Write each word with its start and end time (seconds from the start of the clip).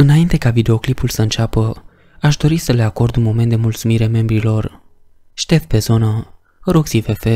Înainte 0.00 0.36
ca 0.36 0.50
videoclipul 0.50 1.08
să 1.08 1.22
înceapă, 1.22 1.84
aș 2.20 2.36
dori 2.36 2.56
să 2.56 2.72
le 2.72 2.82
acord 2.82 3.16
un 3.16 3.22
moment 3.22 3.48
de 3.48 3.56
mulțumire 3.56 4.06
membrilor. 4.06 4.82
Ștef 5.34 5.64
pe 5.64 5.78
zonă, 5.78 6.34
Roxy 6.64 7.00
FF, 7.00 7.26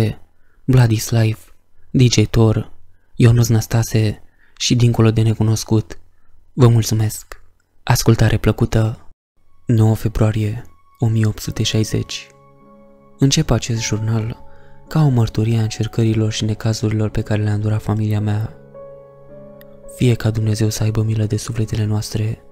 Vladislav, 0.65 1.55
DJ 1.91 2.27
Thor, 2.31 2.73
Ionuț 3.15 3.47
Năstase 3.47 4.23
și 4.57 4.75
dincolo 4.75 5.11
de 5.11 5.23
necunoscut. 5.23 5.99
Vă 6.53 6.69
mulțumesc! 6.69 7.42
Ascultare 7.83 8.37
plăcută! 8.37 9.09
9 9.67 9.95
februarie 9.95 10.65
1860 10.99 12.27
Încep 13.19 13.51
acest 13.51 13.83
jurnal 13.83 14.43
ca 14.89 15.03
o 15.03 15.09
mărturie 15.09 15.59
a 15.59 15.62
încercărilor 15.62 16.33
și 16.33 16.45
necazurilor 16.45 17.09
pe 17.09 17.23
care 17.23 17.43
le-a 17.43 17.55
îndurat 17.55 17.83
familia 17.83 18.21
mea. 18.21 18.57
Fie 19.96 20.15
ca 20.15 20.31
Dumnezeu 20.31 20.69
să 20.69 20.83
aibă 20.83 21.03
milă 21.03 21.25
de 21.25 21.37
sufletele 21.37 21.85
noastre, 21.85 22.44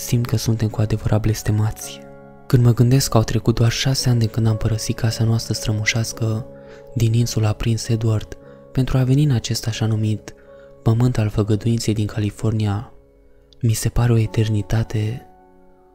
simt 0.00 0.26
că 0.26 0.36
suntem 0.36 0.68
cu 0.68 0.80
adevărat 0.80 1.20
blestemați. 1.20 2.00
Când 2.46 2.64
mă 2.64 2.74
gândesc 2.74 3.10
că 3.10 3.16
au 3.16 3.22
trecut 3.22 3.54
doar 3.54 3.70
șase 3.70 4.08
ani 4.08 4.18
de 4.18 4.26
când 4.26 4.46
am 4.46 4.56
părăsit 4.56 4.96
casa 4.96 5.24
noastră 5.24 5.54
strămoșească 5.54 6.46
din 6.94 7.12
insula 7.12 7.52
Prince 7.52 7.92
Edward 7.92 8.36
pentru 8.72 8.98
a 8.98 9.02
veni 9.02 9.24
în 9.24 9.30
acest 9.30 9.66
așa 9.66 9.86
numit 9.86 10.34
pământ 10.82 11.18
al 11.18 11.28
făgăduinței 11.28 11.94
din 11.94 12.06
California, 12.06 12.92
mi 13.60 13.72
se 13.72 13.88
pare 13.88 14.12
o 14.12 14.16
eternitate. 14.16 15.26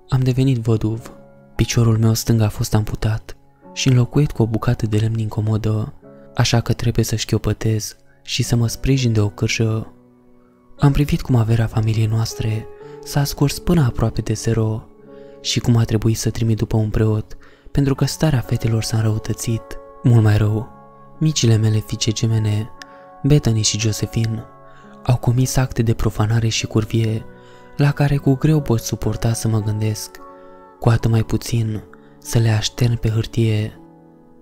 Am 0.09 0.19
devenit 0.19 0.57
văduv, 0.57 1.11
piciorul 1.55 1.97
meu 1.97 2.13
stâng 2.13 2.41
a 2.41 2.49
fost 2.49 2.73
amputat 2.73 3.37
și 3.73 3.87
înlocuit 3.87 4.31
cu 4.31 4.41
o 4.41 4.47
bucată 4.47 4.85
de 4.85 4.97
lemn 4.97 5.19
incomodă, 5.19 5.93
așa 6.35 6.61
că 6.61 6.73
trebuie 6.73 7.05
să 7.05 7.15
șchiopătez 7.15 7.95
și 8.23 8.43
să 8.43 8.55
mă 8.55 8.67
sprijin 8.67 9.13
de 9.13 9.19
o 9.19 9.29
cârjă. 9.29 9.93
Am 10.79 10.91
privit 10.91 11.21
cum 11.21 11.35
averea 11.35 11.67
familiei 11.67 12.05
noastre 12.05 12.67
s-a 13.05 13.23
scurs 13.23 13.59
până 13.59 13.81
aproape 13.81 14.21
de 14.21 14.33
zero 14.33 14.87
și 15.41 15.59
cum 15.59 15.75
a 15.75 15.83
trebuit 15.83 16.17
să 16.17 16.29
trimit 16.29 16.57
după 16.57 16.77
un 16.77 16.89
preot, 16.89 17.37
pentru 17.71 17.95
că 17.95 18.05
starea 18.05 18.39
fetelor 18.39 18.83
s-a 18.83 18.97
înrăutățit. 18.97 19.61
Mult 20.03 20.23
mai 20.23 20.37
rău, 20.37 20.69
micile 21.19 21.55
mele 21.55 21.79
fiice 21.79 22.11
gemene, 22.11 22.69
Bethany 23.23 23.61
și 23.61 23.79
Josephine, 23.79 24.43
au 25.03 25.17
comis 25.17 25.55
acte 25.55 25.81
de 25.81 25.93
profanare 25.93 26.47
și 26.47 26.65
curvie 26.65 27.25
la 27.77 27.91
care 27.91 28.17
cu 28.17 28.33
greu 28.33 28.61
pot 28.61 28.79
suporta 28.79 29.33
să 29.33 29.47
mă 29.47 29.61
gândesc, 29.61 30.19
cu 30.79 30.89
atât 30.89 31.11
mai 31.11 31.23
puțin 31.23 31.83
să 32.19 32.39
le 32.39 32.49
aștern 32.49 32.97
pe 32.97 33.09
hârtie. 33.09 33.79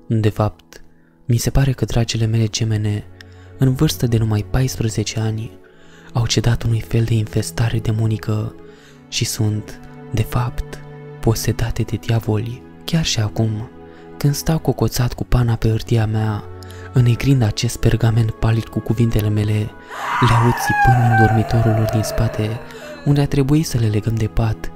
De 0.07 0.29
fapt, 0.29 0.83
mi 1.25 1.37
se 1.37 1.49
pare 1.49 1.71
că 1.71 1.85
dragile 1.85 2.25
mele 2.25 2.47
gemene, 2.47 3.03
în 3.57 3.73
vârstă 3.73 4.07
de 4.07 4.17
numai 4.17 4.45
14 4.49 5.19
ani, 5.19 5.51
au 6.13 6.25
cedat 6.25 6.63
unui 6.63 6.81
fel 6.81 7.03
de 7.03 7.13
infestare 7.13 7.79
demonică 7.79 8.55
și 9.07 9.25
sunt, 9.25 9.79
de 10.11 10.21
fapt, 10.21 10.79
posedate 11.19 11.83
de 11.83 11.95
diavoli. 11.95 12.61
Chiar 12.83 13.05
și 13.05 13.19
acum, 13.19 13.69
când 14.17 14.33
stau 14.33 14.59
cocoțat 14.59 15.13
cu 15.13 15.23
pana 15.23 15.55
pe 15.55 15.69
hârtia 15.69 16.05
mea, 16.05 16.43
înegrind 16.93 17.41
acest 17.41 17.77
pergament 17.77 18.31
palid 18.31 18.65
cu 18.65 18.79
cuvintele 18.79 19.29
mele, 19.29 19.69
le 20.19 20.33
aud 20.41 20.53
țipând 20.53 21.11
în 21.11 21.25
dormitorul 21.25 21.73
lor 21.77 21.89
din 21.91 22.03
spate, 22.03 22.59
unde 23.05 23.21
a 23.21 23.27
trebuit 23.27 23.65
să 23.65 23.77
le 23.77 23.87
legăm 23.87 24.15
de 24.15 24.27
pat, 24.27 24.71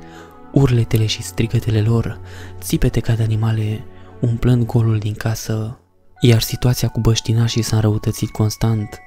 urletele 0.52 1.06
și 1.06 1.22
strigătele 1.22 1.82
lor, 1.82 2.20
țipete 2.60 3.00
ca 3.00 3.14
de 3.14 3.24
animale, 3.24 3.84
umplând 4.20 4.66
golul 4.66 4.98
din 4.98 5.14
casă, 5.14 5.80
iar 6.20 6.42
situația 6.42 6.88
cu 6.88 7.00
băștinașii 7.00 7.62
s-a 7.62 7.76
înrăutățit 7.76 8.30
constant, 8.30 9.00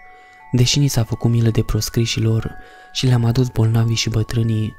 deși 0.52 0.78
ni 0.78 0.88
s-a 0.88 1.04
făcut 1.04 1.30
milă 1.30 1.50
de 1.50 1.62
proscrișilor 1.62 2.54
și 2.92 3.06
le-am 3.06 3.24
adus 3.24 3.48
bolnavii 3.48 3.96
și 3.96 4.08
bătrânii, 4.10 4.76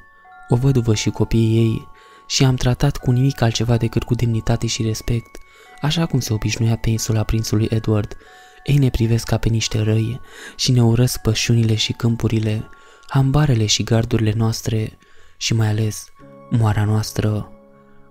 o 0.50 0.56
văduvă 0.56 0.96
și 0.96 1.10
copiii 1.10 1.58
ei, 1.58 1.88
și 2.28 2.44
am 2.44 2.56
tratat 2.56 2.98
cu 2.98 3.12
nimic 3.12 3.42
altceva 3.42 3.78
decât 3.78 4.04
cu 4.04 4.16
demnitate 4.16 4.68
și 4.68 4.84
respect, 4.84 5.38
așa 5.82 6.06
cum 6.06 6.20
se 6.20 6.34
obișnuia 6.34 6.76
pe 6.76 6.90
insula 6.90 7.24
prințului 7.24 7.68
Edward. 7.70 8.18
Ei 8.64 8.78
ne 8.78 8.90
privesc 8.90 9.26
ca 9.26 9.38
pe 9.38 9.50
niște 9.50 9.82
răi 9.82 10.22
și 10.56 10.72
ne 10.72 10.84
urăsc 10.84 11.22
pășunile 11.22 11.76
și 11.76 11.94
câmpurile, 11.94 12.70
hambarele 13.08 13.66
și 13.66 13.84
gardurile 13.84 14.34
noastre 14.36 14.98
și 15.38 15.54
mai 15.54 15.68
ales 15.68 16.06
moara 16.50 16.86
noastră. 16.86 17.52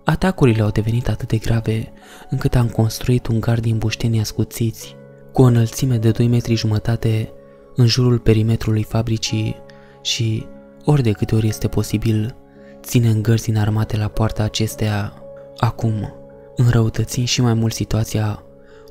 Atacurile 0.04 0.62
au 0.62 0.70
devenit 0.70 1.08
atât 1.08 1.28
de 1.28 1.36
grave 1.36 1.92
încât 2.30 2.54
am 2.54 2.68
construit 2.68 3.26
un 3.26 3.40
gard 3.40 3.62
din 3.62 3.78
bușteni 3.78 4.20
ascuțiți, 4.20 4.96
cu 5.32 5.42
o 5.42 5.44
înălțime 5.44 5.96
de 5.96 6.10
2 6.10 6.26
metri 6.26 6.54
jumătate 6.54 7.32
în 7.76 7.86
jurul 7.86 8.18
perimetrului 8.18 8.82
fabricii 8.82 9.56
și, 10.02 10.46
ori 10.84 11.02
de 11.02 11.12
câte 11.12 11.34
ori 11.34 11.46
este 11.46 11.68
posibil, 11.68 12.36
ținem 12.82 13.20
gărzi 13.20 13.50
înarmate 13.50 13.96
la 13.96 14.08
poarta 14.08 14.42
acesteia. 14.42 15.12
Acum, 15.56 16.14
înrăutățind 16.56 17.26
și 17.26 17.40
mai 17.40 17.54
mult 17.54 17.72
situația, 17.72 18.42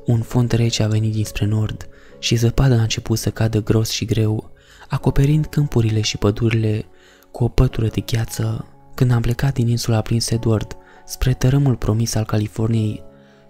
un 0.06 0.20
fond 0.20 0.50
rece 0.50 0.82
a 0.82 0.86
venit 0.86 1.12
dinspre 1.12 1.46
nord 1.46 1.88
și 2.18 2.34
zăpada 2.34 2.74
a 2.74 2.80
început 2.80 3.18
să 3.18 3.30
cadă 3.30 3.62
gros 3.62 3.90
și 3.90 4.04
greu, 4.04 4.50
acoperind 4.88 5.46
câmpurile 5.46 6.00
și 6.00 6.16
pădurile 6.16 6.84
cu 7.30 7.44
o 7.44 7.48
pătură 7.48 7.86
de 7.86 8.00
gheață. 8.00 8.64
Când 8.94 9.12
am 9.12 9.20
plecat 9.20 9.54
din 9.54 9.68
insula 9.68 10.00
Prince 10.00 10.34
Edward 10.34 10.76
spre 11.06 11.32
tărâmul 11.32 11.76
promis 11.76 12.14
al 12.14 12.24
Californiei, 12.24 13.02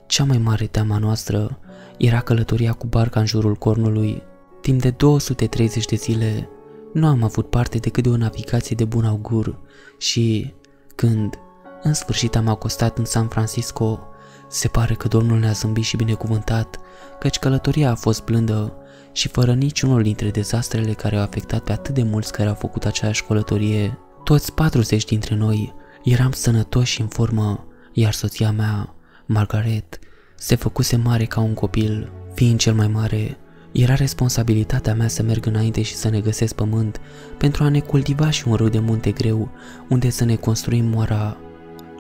cea 0.06 0.24
mai 0.24 0.38
mare 0.38 0.66
teama 0.66 0.98
noastră 0.98 1.58
era 1.98 2.20
călătoria 2.20 2.72
cu 2.72 2.86
barca 2.86 3.20
în 3.20 3.26
jurul 3.26 3.54
cornului. 3.54 4.22
Timp 4.60 4.80
de 4.80 4.90
230 4.90 5.84
de 5.84 5.96
zile 5.96 6.48
nu 6.92 7.06
am 7.06 7.22
avut 7.22 7.50
parte 7.50 7.78
decât 7.78 8.02
de 8.02 8.08
o 8.08 8.16
navigație 8.16 8.76
de 8.76 8.84
bun 8.84 9.04
augur 9.04 9.58
și, 9.98 10.54
când, 10.94 11.38
în 11.82 11.94
sfârșit 11.94 12.36
am 12.36 12.48
acostat 12.48 12.98
în 12.98 13.04
San 13.04 13.28
Francisco, 13.28 14.00
se 14.48 14.68
pare 14.68 14.94
că 14.94 15.08
Domnul 15.08 15.38
ne-a 15.38 15.52
zâmbit 15.52 15.84
și 15.84 15.96
binecuvântat, 15.96 16.80
căci 17.18 17.38
călătoria 17.38 17.90
a 17.90 17.94
fost 17.94 18.24
blândă 18.24 18.76
și 19.12 19.28
fără 19.28 19.54
niciunul 19.54 20.02
dintre 20.02 20.30
dezastrele 20.30 20.92
care 20.92 21.16
au 21.16 21.22
afectat 21.22 21.60
pe 21.60 21.72
atât 21.72 21.94
de 21.94 22.02
mulți 22.02 22.32
care 22.32 22.48
au 22.48 22.54
făcut 22.54 22.84
aceeași 22.84 23.24
călătorie. 23.24 23.98
Toți 24.24 24.52
40 24.52 25.04
dintre 25.04 25.34
noi 25.34 25.74
eram 26.04 26.32
sănătoși 26.32 26.92
și 26.92 27.00
în 27.00 27.06
formă, 27.06 27.66
iar 27.92 28.12
soția 28.12 28.50
mea, 28.50 28.94
Margaret, 29.26 29.98
se 30.36 30.54
făcuse 30.54 30.96
mare 30.96 31.24
ca 31.24 31.40
un 31.40 31.54
copil, 31.54 32.12
fiind 32.34 32.58
cel 32.58 32.74
mai 32.74 32.88
mare, 32.88 33.38
era 33.72 33.94
responsabilitatea 33.94 34.94
mea 34.94 35.08
să 35.08 35.22
merg 35.22 35.46
înainte 35.46 35.82
și 35.82 35.94
să 35.94 36.08
ne 36.08 36.20
găsesc 36.20 36.54
pământ 36.54 37.00
pentru 37.38 37.64
a 37.64 37.68
ne 37.68 37.80
cultiva 37.80 38.30
și 38.30 38.48
un 38.48 38.54
râu 38.54 38.68
de 38.68 38.78
munte 38.78 39.10
greu 39.10 39.48
unde 39.88 40.10
să 40.10 40.24
ne 40.24 40.34
construim 40.34 40.84
moara. 40.84 41.36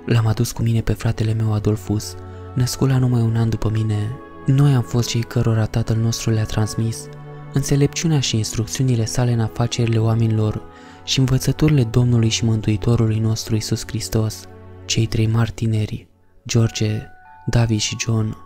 L-am 0.06 0.26
adus 0.26 0.52
cu 0.52 0.62
mine 0.62 0.80
pe 0.80 0.92
fratele 0.92 1.32
meu 1.32 1.52
Adolfus, 1.52 2.14
născut 2.54 2.88
la 2.88 2.98
numai 2.98 3.20
un 3.20 3.36
an 3.36 3.48
după 3.48 3.70
mine. 3.72 4.12
Noi 4.46 4.74
am 4.74 4.82
fost 4.82 5.08
cei 5.08 5.22
cărora 5.22 5.66
tatăl 5.66 5.96
nostru 5.96 6.30
le-a 6.30 6.44
transmis 6.44 7.08
înțelepciunea 7.52 8.20
și 8.20 8.36
instrucțiunile 8.36 9.04
sale 9.04 9.32
în 9.32 9.40
afacerile 9.40 9.98
oamenilor 9.98 10.62
și 11.04 11.18
învățăturile 11.18 11.84
Domnului 11.84 12.28
și 12.28 12.44
Mântuitorului 12.44 13.18
nostru 13.18 13.56
Isus 13.56 13.82
Hristos. 13.86 14.44
Cei 14.84 15.06
trei 15.06 15.26
mari 15.26 15.50
tineri, 15.50 16.08
George, 16.46 17.02
David 17.46 17.78
și 17.78 17.96
John, 17.98 18.36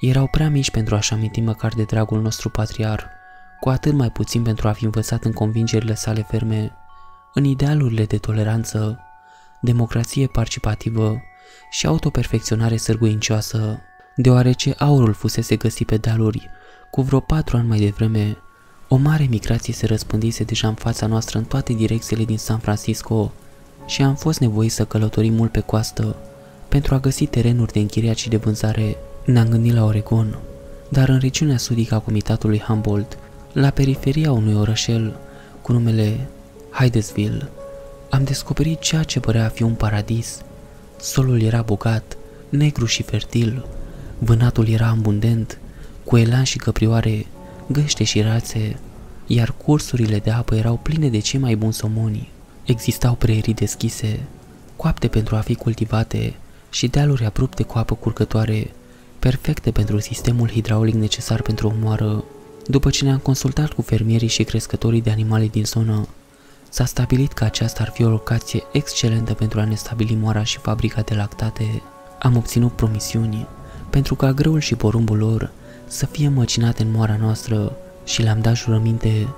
erau 0.00 0.26
prea 0.26 0.50
mici 0.50 0.70
pentru 0.70 0.94
a-și 0.94 1.12
aminti 1.12 1.40
măcar 1.40 1.72
de 1.72 1.82
dragul 1.82 2.20
nostru 2.20 2.50
patriar, 2.50 3.10
cu 3.60 3.68
atât 3.68 3.92
mai 3.92 4.10
puțin 4.10 4.42
pentru 4.42 4.68
a 4.68 4.72
fi 4.72 4.84
învățat 4.84 5.24
în 5.24 5.32
convingerile 5.32 5.94
sale 5.94 6.26
ferme, 6.28 6.72
în 7.34 7.44
idealurile 7.44 8.04
de 8.04 8.18
toleranță, 8.18 9.00
democrație 9.60 10.26
participativă 10.26 11.20
și 11.70 11.86
autoperfecționare 11.86 12.76
sârguincioasă, 12.76 13.80
deoarece 14.16 14.74
aurul 14.78 15.12
fusese 15.12 15.56
găsit 15.56 15.86
pe 15.86 15.96
dealuri 15.96 16.50
cu 16.90 17.02
vreo 17.02 17.20
patru 17.20 17.56
ani 17.56 17.68
mai 17.68 17.78
devreme, 17.78 18.36
o 18.88 18.96
mare 18.96 19.26
migrație 19.30 19.74
se 19.74 19.86
răspândise 19.86 20.44
deja 20.44 20.68
în 20.68 20.74
fața 20.74 21.06
noastră 21.06 21.38
în 21.38 21.44
toate 21.44 21.72
direcțiile 21.72 22.24
din 22.24 22.38
San 22.38 22.58
Francisco 22.58 23.32
și 23.86 24.02
am 24.02 24.14
fost 24.14 24.40
nevoiți 24.40 24.74
să 24.74 24.84
călătorim 24.84 25.34
mult 25.34 25.50
pe 25.50 25.60
coastă 25.60 26.16
pentru 26.68 26.94
a 26.94 26.98
găsi 26.98 27.26
terenuri 27.26 27.72
de 27.72 27.78
închiriat 27.78 28.16
și 28.16 28.28
de 28.28 28.36
vânzare 28.36 28.96
ne-am 29.26 29.48
gândit 29.48 29.74
la 29.74 29.84
Oregon, 29.84 30.38
dar 30.88 31.08
în 31.08 31.18
regiunea 31.18 31.56
sudică 31.56 31.94
a 31.94 31.98
comitatului 31.98 32.58
Humboldt, 32.58 33.18
la 33.52 33.70
periferia 33.70 34.32
unui 34.32 34.54
orășel 34.54 35.16
cu 35.62 35.72
numele 35.72 36.28
Hydesville, 36.70 37.48
am 38.10 38.24
descoperit 38.24 38.80
ceea 38.80 39.02
ce 39.02 39.20
părea 39.20 39.44
a 39.44 39.48
fi 39.48 39.62
un 39.62 39.74
paradis. 39.74 40.38
Solul 41.00 41.42
era 41.42 41.62
bogat, 41.62 42.16
negru 42.48 42.84
și 42.84 43.02
fertil, 43.02 43.66
vânatul 44.18 44.68
era 44.68 44.86
abundent, 44.86 45.58
cu 46.04 46.16
elan 46.16 46.42
și 46.42 46.58
căprioare, 46.58 47.26
găște 47.66 48.04
și 48.04 48.20
rațe, 48.20 48.78
iar 49.26 49.54
cursurile 49.64 50.18
de 50.18 50.30
apă 50.30 50.54
erau 50.54 50.78
pline 50.82 51.08
de 51.08 51.18
cei 51.18 51.40
mai 51.40 51.56
buni 51.56 51.72
somoni. 51.72 52.30
Existau 52.64 53.14
prerii 53.14 53.54
deschise, 53.54 54.20
coapte 54.76 55.08
pentru 55.08 55.36
a 55.36 55.40
fi 55.40 55.54
cultivate 55.54 56.34
și 56.70 56.88
dealuri 56.88 57.24
abrupte 57.24 57.62
cu 57.62 57.78
apă 57.78 57.94
curgătoare 57.94 58.70
perfecte 59.28 59.70
pentru 59.70 59.98
sistemul 59.98 60.48
hidraulic 60.48 60.94
necesar 60.94 61.42
pentru 61.42 61.66
o 61.68 61.72
moară. 61.80 62.24
După 62.66 62.90
ce 62.90 63.04
ne-am 63.04 63.18
consultat 63.18 63.72
cu 63.72 63.82
fermierii 63.82 64.28
și 64.28 64.42
crescătorii 64.42 65.00
de 65.02 65.10
animale 65.10 65.46
din 65.46 65.64
zonă, 65.64 66.08
S-a 66.68 66.84
stabilit 66.84 67.32
că 67.32 67.44
aceasta 67.44 67.82
ar 67.82 67.90
fi 67.94 68.04
o 68.04 68.08
locație 68.08 68.62
excelentă 68.72 69.34
pentru 69.34 69.60
a 69.60 69.64
ne 69.64 69.74
stabili 69.74 70.14
moara 70.14 70.42
și 70.42 70.58
fabrica 70.58 71.00
de 71.00 71.14
lactate. 71.14 71.82
Am 72.18 72.36
obținut 72.36 72.72
promisiuni 72.72 73.46
pentru 73.90 74.14
ca 74.14 74.32
grâul 74.32 74.60
și 74.60 74.74
porumbul 74.74 75.18
lor 75.18 75.50
să 75.86 76.06
fie 76.06 76.28
măcinate 76.28 76.82
în 76.82 76.90
moara 76.90 77.16
noastră 77.20 77.76
și 78.04 78.22
le-am 78.22 78.40
dat 78.40 78.56
jurăminte 78.56 79.28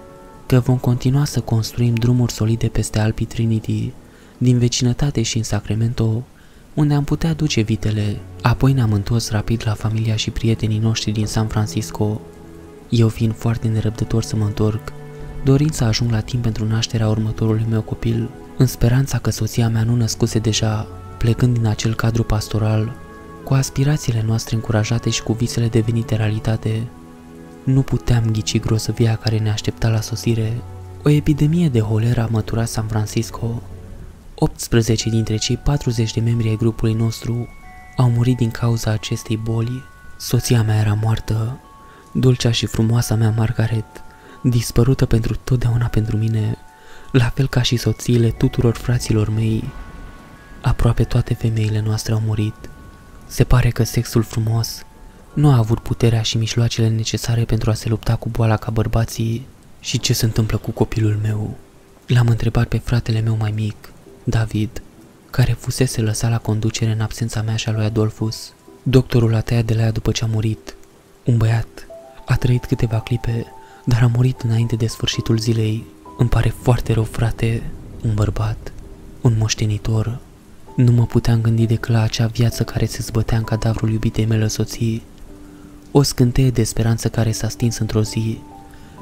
că 0.47 0.61
vom 0.61 0.79
continua 0.79 1.25
să 1.25 1.41
construim 1.41 1.95
drumuri 1.95 2.33
solide 2.33 2.67
peste 2.67 2.99
Alpii 2.99 3.27
Trinity, 3.27 3.93
din 4.39 4.59
vecinătate 4.59 5.23
și 5.23 5.37
în 5.37 5.43
Sacramento, 5.43 6.23
unde 6.75 6.95
am 6.95 7.05
putea 7.05 7.35
duce 7.35 7.61
vitele. 7.61 8.17
Apoi 8.43 8.73
ne-am 8.73 8.93
întors 8.93 9.31
rapid 9.31 9.63
la 9.65 9.75
familia 9.75 10.17
și 10.17 10.31
prietenii 10.31 10.79
noștri 10.79 11.11
din 11.11 11.27
San 11.27 11.47
Francisco. 11.47 12.21
Eu 12.89 13.09
fiind 13.09 13.35
foarte 13.35 13.69
nerăbdător 13.69 14.23
să 14.23 14.37
mă 14.37 14.45
întorc, 14.45 14.93
dorind 15.45 15.73
să 15.73 15.85
ajung 15.85 16.11
la 16.11 16.21
timp 16.21 16.43
pentru 16.43 16.67
nașterea 16.67 17.09
următorului 17.09 17.67
meu 17.71 17.81
copil, 17.81 18.31
în 18.57 18.67
speranța 18.67 19.19
că 19.19 19.31
soția 19.31 19.69
mea 19.69 19.83
nu 19.83 19.95
născuse 19.95 20.39
deja, 20.39 20.87
plecând 21.19 21.55
din 21.55 21.67
acel 21.67 21.95
cadru 21.95 22.23
pastoral, 22.23 22.97
cu 23.45 23.55
aspirațiile 23.55 24.23
noastre 24.27 24.55
încurajate 24.55 25.11
și 25.11 25.23
cu 25.23 25.33
visele 25.33 25.69
devenite 25.69 26.17
realitate, 26.17 26.83
nu 27.65 27.83
puteam 27.83 28.25
ghici 28.31 28.61
grosăvia 28.61 29.17
care 29.17 29.39
ne 29.39 29.51
aștepta 29.51 29.89
la 29.89 30.01
sosire. 30.01 30.53
O 31.05 31.09
epidemie 31.09 31.69
de 31.69 31.81
holera 31.81 32.29
mătura 32.31 32.65
San 32.65 32.87
Francisco. 32.87 33.63
18 34.41 35.09
dintre 35.09 35.37
cei 35.37 35.57
40 35.57 36.13
de 36.13 36.21
membri 36.21 36.49
ai 36.49 36.57
grupului 36.57 36.95
nostru 36.95 37.49
au 37.97 38.11
murit 38.11 38.37
din 38.37 38.51
cauza 38.51 38.91
acestei 38.91 39.37
boli. 39.37 39.83
Soția 40.17 40.63
mea 40.63 40.79
era 40.79 40.99
moartă, 41.03 41.59
dulcea 42.13 42.51
și 42.51 42.67
frumoasa 42.67 43.15
mea 43.15 43.31
Margaret, 43.37 43.85
dispărută 44.43 45.07
pentru 45.07 45.37
totdeauna 45.45 45.87
pentru 45.87 46.17
mine, 46.17 46.59
la 47.13 47.29
fel 47.35 47.49
ca 47.49 47.63
și 47.63 47.77
soțiile 47.77 48.31
tuturor 48.31 48.75
fraților 48.75 49.29
mei. 49.29 49.65
Aproape 50.61 51.05
toate 51.05 51.35
femeile 51.35 51.81
noastre 51.81 52.13
au 52.13 52.21
murit. 52.21 52.71
Se 53.27 53.45
pare 53.45 53.71
că 53.71 53.83
sexul 53.83 54.23
frumos 54.23 54.83
nu 55.33 55.51
a 55.51 55.57
avut 55.57 55.79
puterea 55.79 56.23
și 56.23 56.37
mijloacele 56.37 56.89
necesare 56.89 57.45
pentru 57.45 57.71
a 57.71 57.75
se 57.75 57.89
lupta 57.89 58.17
cu 58.17 58.29
boala 58.29 58.57
ca 58.57 58.71
bărbații 58.71 59.47
și 59.81 59.99
ce 59.99 60.13
se 60.13 60.25
întâmplă 60.25 60.57
cu 60.57 60.71
copilul 60.71 61.19
meu. 61.23 61.57
L-am 62.07 62.27
întrebat 62.27 62.69
pe 62.69 62.79
fratele 62.79 63.21
meu 63.21 63.37
mai 63.37 63.51
mic, 63.51 63.93
David, 64.29 64.83
care 65.31 65.53
fusese 65.53 66.01
lăsat 66.01 66.31
la 66.31 66.39
conducere 66.39 66.91
în 66.91 67.01
absența 67.01 67.43
mea 67.43 67.57
și 67.57 67.69
a 67.69 67.73
lui 67.73 67.85
Adolfus. 67.85 68.53
Doctorul 68.83 69.35
a 69.35 69.41
tăiat 69.41 69.65
de 69.65 69.75
la 69.75 69.83
ea 69.83 69.91
după 69.91 70.11
ce 70.11 70.25
a 70.25 70.27
murit. 70.27 70.75
Un 71.25 71.37
băiat 71.37 71.87
a 72.27 72.37
trăit 72.37 72.65
câteva 72.65 73.01
clipe, 73.01 73.47
dar 73.85 74.03
a 74.03 74.11
murit 74.15 74.41
înainte 74.41 74.77
de 74.77 74.87
sfârșitul 74.87 75.39
zilei. 75.39 75.85
Îmi 76.19 76.29
pare 76.29 76.49
foarte 76.49 76.93
rău, 76.93 77.05
frate, 77.05 77.63
un 78.05 78.15
bărbat, 78.15 78.73
un 79.21 79.35
moștenitor. 79.39 80.19
Nu 80.77 80.93
mă 80.93 81.07
puteam 81.07 81.41
gândi 81.41 81.67
decât 81.67 81.93
la 81.93 82.03
acea 82.03 82.27
viață 82.27 82.65
care 82.65 82.85
se 82.85 83.03
zbătea 83.03 83.39
în 83.39 83.45
cadavrul 83.45 83.91
iubitei 83.91 84.27
mele 84.27 84.49
soții 84.49 85.03
o 85.91 86.03
scânteie 86.03 86.51
de 86.51 86.63
speranță 86.63 87.09
care 87.09 87.33
s-a 87.33 87.49
stins 87.49 87.79
într-o 87.79 88.03
zi. 88.03 88.39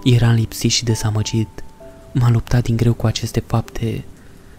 Eram 0.05 0.35
lipsit 0.35 0.71
și 0.71 0.85
dezamăgit. 0.85 1.65
M-am 2.13 2.33
luptat 2.33 2.63
din 2.63 2.77
greu 2.77 2.93
cu 2.93 3.07
aceste 3.07 3.43
fapte, 3.47 4.05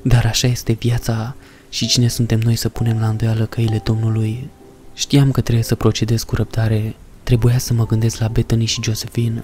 dar 0.08 0.26
așa 0.26 0.48
este 0.48 0.74
viața 0.74 1.36
și 1.70 1.88
cine 1.88 2.08
suntem 2.08 2.40
noi 2.40 2.56
să 2.56 2.70
punem 2.70 3.00
la 3.00 3.08
îndoială 3.08 3.46
căile 3.46 3.82
Domnului. 3.84 4.50
Știam 4.94 5.32
că 5.32 5.42
trebuie 5.42 5.64
să 5.64 5.76
procedez 5.76 6.24
cu 6.24 6.36
răbdare, 6.36 6.96
trebuia 7.24 7.58
să 7.58 7.74
mă 7.74 7.86
gândesc 7.86 8.20
la 8.20 8.28
Bethany 8.28 8.66
și 8.66 8.84
Josephine, 8.84 9.44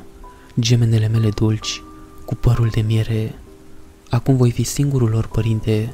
gemenele 0.60 1.07
mele 1.07 1.30
dulci, 1.30 1.81
cu 2.25 2.36
părul 2.36 2.69
de 2.71 2.81
miere. 2.81 3.36
Acum 4.10 4.38
voi 4.38 4.51
fi 4.51 4.63
singurul 4.63 5.10
lor 5.10 5.27
părinte. 5.27 5.94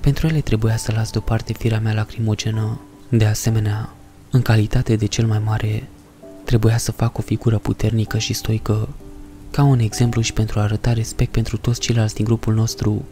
Pentru 0.00 0.26
ele 0.26 0.40
trebuia 0.40 0.76
să 0.76 0.92
las 0.92 1.10
deoparte 1.10 1.52
firea 1.52 1.80
mea 1.80 1.92
lacrimogenă. 1.92 2.80
De 3.08 3.24
asemenea, 3.24 3.94
în 4.30 4.42
calitate 4.42 4.96
de 4.96 5.06
cel 5.06 5.26
mai 5.26 5.40
mare, 5.44 5.88
Trebuia 6.46 6.78
să 6.78 6.92
fac 6.92 7.18
o 7.18 7.22
figură 7.22 7.58
puternică 7.58 8.18
și 8.18 8.32
stoică, 8.32 8.88
ca 9.50 9.62
un 9.62 9.78
exemplu 9.78 10.20
și 10.20 10.32
pentru 10.32 10.58
a 10.58 10.62
arăta 10.62 10.92
respect 10.92 11.32
pentru 11.32 11.56
toți 11.56 11.80
ceilalți 11.80 12.14
din 12.14 12.24
grupul 12.24 12.54
nostru, 12.54 13.04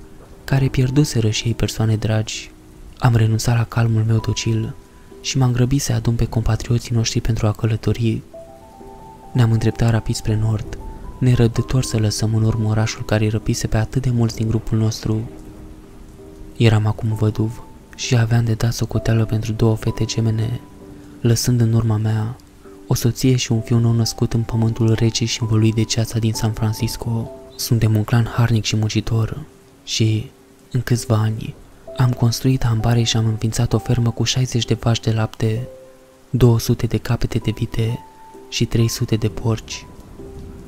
care 0.45 0.69
pierduseră 0.69 1.31
și 1.31 1.47
ei 1.47 1.55
persoane 1.55 1.97
dragi. 1.97 2.51
Am 2.99 3.17
renunțat 3.17 3.57
la 3.57 3.65
calmul 3.65 4.05
meu 4.07 4.19
docil 4.19 4.75
și 5.21 5.39
m-am 5.39 5.53
grăbit 5.53 5.83
să 5.83 5.93
adun 5.93 6.15
pe 6.15 6.25
compatrioții 6.25 6.95
noștri 6.95 7.21
pentru 7.21 7.47
a 7.47 7.53
călători. 7.53 8.23
Ne-am 9.33 9.53
îndreptat 9.53 9.91
rapid 9.91 10.15
spre 10.15 10.37
nord, 10.37 10.79
nerăbdător 11.19 11.83
să 11.83 11.99
lăsăm 11.99 12.35
în 12.35 12.43
urmă 12.43 12.69
orașul 12.69 13.05
care 13.05 13.29
răpise 13.29 13.67
pe 13.67 13.77
atât 13.77 14.03
de 14.03 14.11
mulți 14.11 14.37
din 14.37 14.49
grupul 14.49 14.79
nostru. 14.79 15.31
Eram 16.57 16.87
acum 16.87 17.15
văduv 17.15 17.63
și 17.97 18.17
aveam 18.17 18.45
de 18.45 18.53
dat 18.53 18.73
socoteală 18.73 19.25
pentru 19.25 19.53
două 19.53 19.77
fete 19.77 20.05
gemene, 20.05 20.61
lăsând 21.21 21.61
în 21.61 21.73
urma 21.73 21.97
mea 21.97 22.37
o 22.87 22.95
soție 22.95 23.37
și 23.37 23.53
un 23.53 23.61
fiu 23.61 23.79
nou 23.79 23.93
născut 23.93 24.33
în 24.33 24.41
pământul 24.41 24.93
rece 24.93 25.25
și 25.25 25.43
învăluit 25.43 25.75
de 25.75 25.83
ceața 25.83 26.19
din 26.19 26.33
San 26.33 26.53
Francisco. 26.53 27.31
Suntem 27.57 27.97
un 27.97 28.05
clan 28.05 28.33
harnic 28.37 28.65
și 28.65 28.77
muncitor 28.77 29.45
și, 29.85 30.31
în 30.71 30.81
câțiva 30.81 31.17
ani, 31.17 31.55
am 31.97 32.13
construit 32.13 32.65
ambare 32.65 33.03
și 33.03 33.17
am 33.17 33.27
înființat 33.27 33.73
o 33.73 33.79
fermă 33.79 34.11
cu 34.11 34.25
60 34.25 34.65
de 34.65 34.75
vaci 34.75 35.01
de 35.01 35.11
lapte, 35.11 35.69
200 36.31 36.87
de 36.87 36.97
capete 36.97 37.39
de 37.39 37.51
vite 37.51 38.05
și 38.49 38.65
300 38.65 39.17
de 39.17 39.29
porci. 39.29 39.87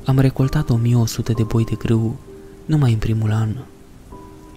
Am 0.05 0.19
recoltat 0.19 0.71
1100 0.71 1.33
de 1.33 1.43
boi 1.43 1.65
de 1.65 1.75
grâu 1.75 2.17
numai 2.65 2.93
în 2.93 2.99
primul 2.99 3.33
an. 3.33 3.49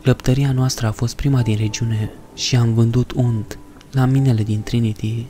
Lăptăria 0.03 0.51
noastră 0.51 0.87
a 0.87 0.91
fost 0.91 1.15
prima 1.15 1.41
din 1.41 1.57
regiune 1.57 2.11
și 2.35 2.55
am 2.55 2.73
vândut 2.73 3.11
unt 3.11 3.57
la 3.91 4.05
minele 4.05 4.43
din 4.43 4.61
Trinity 4.61 5.25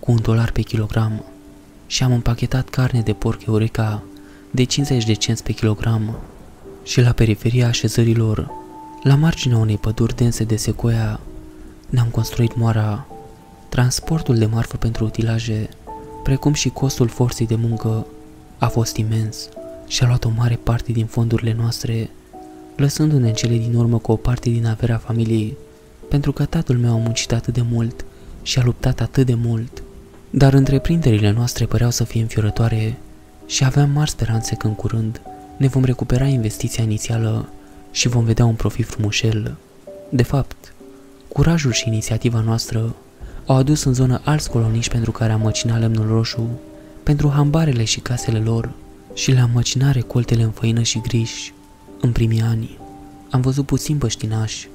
cu 0.00 0.10
un 0.10 0.18
dolar 0.22 0.50
pe 0.50 0.60
kilogram 0.60 1.24
și 1.86 2.02
am 2.02 2.12
împachetat 2.12 2.68
carne 2.68 3.00
de 3.00 3.12
porc 3.12 3.46
Eureka 3.46 4.02
de 4.50 4.64
50 4.64 5.04
de 5.04 5.12
cenți 5.12 5.42
pe 5.42 5.52
kilogram 5.52 6.18
și 6.82 7.00
la 7.00 7.10
periferia 7.10 7.66
așezărilor, 7.66 8.50
la 9.02 9.14
marginea 9.14 9.58
unei 9.58 9.76
păduri 9.76 10.16
dense 10.16 10.44
de 10.44 10.56
secoia, 10.56 11.20
ne-am 11.88 12.08
construit 12.08 12.56
moara. 12.56 13.06
Transportul 13.68 14.38
de 14.38 14.46
marfă 14.46 14.76
pentru 14.76 15.04
utilaje, 15.04 15.68
precum 16.22 16.52
și 16.52 16.68
costul 16.68 17.08
forței 17.08 17.46
de 17.46 17.54
muncă, 17.54 18.06
a 18.58 18.66
fost 18.66 18.96
imens 18.96 19.48
și 19.86 20.02
a 20.02 20.06
luat 20.06 20.24
o 20.24 20.30
mare 20.36 20.58
parte 20.62 20.92
din 20.92 21.06
fondurile 21.06 21.54
noastre, 21.58 22.10
lăsându-ne 22.76 23.28
în 23.28 23.34
cele 23.34 23.56
din 23.56 23.74
urmă 23.74 23.98
cu 23.98 24.12
o 24.12 24.16
parte 24.16 24.50
din 24.50 24.66
averea 24.66 24.98
familiei, 24.98 25.56
pentru 26.08 26.32
că 26.32 26.44
tatăl 26.44 26.76
meu 26.76 26.92
a 26.92 26.96
muncit 26.96 27.32
atât 27.32 27.54
de 27.54 27.64
mult 27.70 28.04
și 28.42 28.58
a 28.58 28.64
luptat 28.64 29.00
atât 29.00 29.26
de 29.26 29.34
mult 29.34 29.82
dar 30.30 30.52
întreprinderile 30.52 31.30
noastre 31.30 31.66
păreau 31.66 31.90
să 31.90 32.04
fie 32.04 32.20
înfiorătoare 32.20 32.98
și 33.46 33.64
aveam 33.64 33.90
mari 33.90 34.10
speranțe 34.10 34.54
că 34.54 34.66
în 34.66 34.74
curând 34.74 35.20
ne 35.56 35.66
vom 35.66 35.84
recupera 35.84 36.26
investiția 36.26 36.84
inițială 36.84 37.48
și 37.96 38.08
vom 38.08 38.24
vedea 38.24 38.44
un 38.44 38.54
profit 38.54 38.86
frumușel. 38.86 39.56
De 40.08 40.22
fapt, 40.22 40.74
curajul 41.28 41.72
și 41.72 41.88
inițiativa 41.88 42.40
noastră 42.40 42.94
au 43.46 43.56
adus 43.56 43.84
în 43.84 43.94
zonă 43.94 44.20
alți 44.24 44.50
coloniști 44.50 44.92
pentru 44.92 45.10
care 45.10 45.32
am 45.32 45.40
măcinat 45.40 45.80
lemnul 45.80 46.06
roșu, 46.06 46.48
pentru 47.02 47.30
hambarele 47.30 47.84
și 47.84 48.00
casele 48.00 48.38
lor 48.38 48.72
și 49.14 49.30
le-am 49.30 49.50
măcinat 49.54 49.92
recoltele 49.92 50.42
în 50.42 50.50
făină 50.50 50.82
și 50.82 51.00
griș. 51.00 51.50
În 52.00 52.12
primii 52.12 52.40
ani 52.40 52.78
am 53.30 53.40
văzut 53.40 53.66
puțin 53.66 53.98
băștinași, 53.98 54.68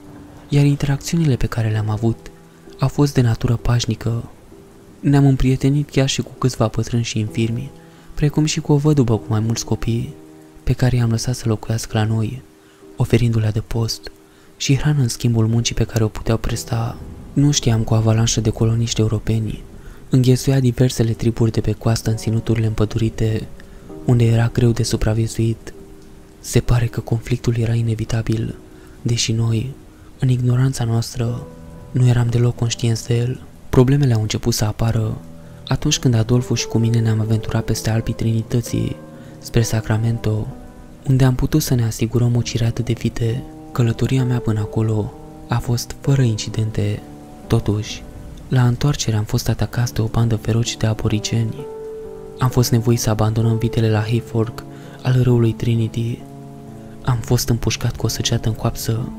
iar 0.50 0.66
interacțiunile 0.66 1.36
pe 1.36 1.48
care 1.48 1.70
le-am 1.70 1.90
avut 1.90 2.32
au 2.80 2.88
fost 2.88 3.14
de 3.14 3.22
natură 3.22 3.56
pașnică 3.56 4.30
ne-am 5.00 5.26
împrietenit 5.26 5.90
chiar 5.90 6.08
și 6.08 6.22
cu 6.22 6.32
câțiva 6.38 6.68
pătrâni 6.68 7.04
și 7.04 7.20
infirmi, 7.20 7.72
precum 8.16 8.46
și 8.46 8.60
cu 8.60 8.72
o 8.72 8.78
văduvă 8.78 9.18
cu 9.18 9.26
mai 9.28 9.40
mulți 9.40 9.66
copii, 9.66 10.14
pe 10.64 10.74
care 10.74 10.96
i-am 10.96 11.10
lăsat 11.10 11.36
să 11.36 11.48
locuiască 11.48 11.98
la 11.98 12.04
noi, 12.04 12.42
oferindu-le 13.02 13.50
de 13.54 13.60
post 13.60 14.12
și 14.58 14.78
hrană 14.78 15.02
în 15.02 15.08
schimbul 15.08 15.48
muncii 15.48 15.76
pe 15.76 15.84
care 15.84 16.04
o 16.04 16.08
puteau 16.08 16.38
presta. 16.38 16.98
Nu 17.34 17.52
știam 17.52 17.84
cu 17.84 17.94
avalanșă 17.94 18.42
de 18.42 18.50
coloniști 18.50 19.02
europeni. 19.02 19.64
Înghesuia 20.10 20.60
diversele 20.60 21.12
triburi 21.12 21.52
de 21.52 21.62
pe 21.62 21.72
coastă 21.72 22.10
în 22.10 22.16
ținuturile 22.16 22.68
împădurite, 22.68 23.48
unde 24.06 24.26
era 24.26 24.50
greu 24.54 24.72
de 24.72 24.84
supraviețuit. 24.84 25.74
Se 26.40 26.60
pare 26.60 26.86
că 26.86 27.00
conflictul 27.00 27.58
era 27.58 27.74
inevitabil, 27.74 28.56
deși 29.02 29.32
noi, 29.32 29.74
în 30.20 30.30
ignoranța 30.30 30.84
noastră, 30.84 31.48
nu 31.92 32.08
eram 32.08 32.28
deloc 32.30 32.56
conștienți 32.56 33.08
de 33.08 33.18
el. 33.18 33.42
Problemele 33.70 34.14
au 34.14 34.22
început 34.22 34.54
să 34.54 34.66
apară 34.66 35.18
atunci 35.68 36.00
când 36.00 36.14
Adolfo 36.14 36.56
și 36.56 36.68
cu 36.68 36.78
mine 36.78 37.00
ne-am 37.00 37.20
aventurat 37.20 37.64
peste 37.64 37.90
Alpii 37.90 38.14
Trinității 38.14 38.96
spre 39.40 39.62
Sacramento, 39.62 40.48
unde 41.08 41.24
am 41.24 41.36
putut 41.36 41.62
să 41.62 41.74
ne 41.74 41.86
asigurăm 41.86 42.36
o 42.36 42.42
cireată 42.42 42.82
de 42.82 42.94
vite. 42.94 43.44
Călătoria 43.72 44.24
mea 44.24 44.40
până 44.40 44.60
acolo 44.60 45.14
a 45.48 45.58
fost 45.58 45.96
fără 46.02 46.22
incidente. 46.22 47.02
Totuși, 47.48 48.04
la 48.48 48.68
întoarcere 48.68 49.16
am 49.16 49.24
fost 49.24 49.50
atacați 49.50 49.94
de 49.94 50.02
o 50.02 50.06
bandă 50.06 50.36
feroce 50.36 50.78
de 50.78 50.88
aborigeni. 50.88 51.56
Am 52.40 52.50
fost 52.50 52.72
nevoit 52.72 53.00
să 53.00 53.10
abandonăm 53.10 53.58
vitele 53.58 53.90
la 53.90 54.00
Hayfork 54.00 54.64
al 55.02 55.20
râului 55.22 55.52
Trinity. 55.52 56.22
Am 57.02 57.18
fost 57.18 57.50
împușcat 57.50 57.96
cu 57.96 58.06
o 58.06 58.10
săgeată 58.10 58.50
în 58.50 58.56
coapsă. 58.56 59.10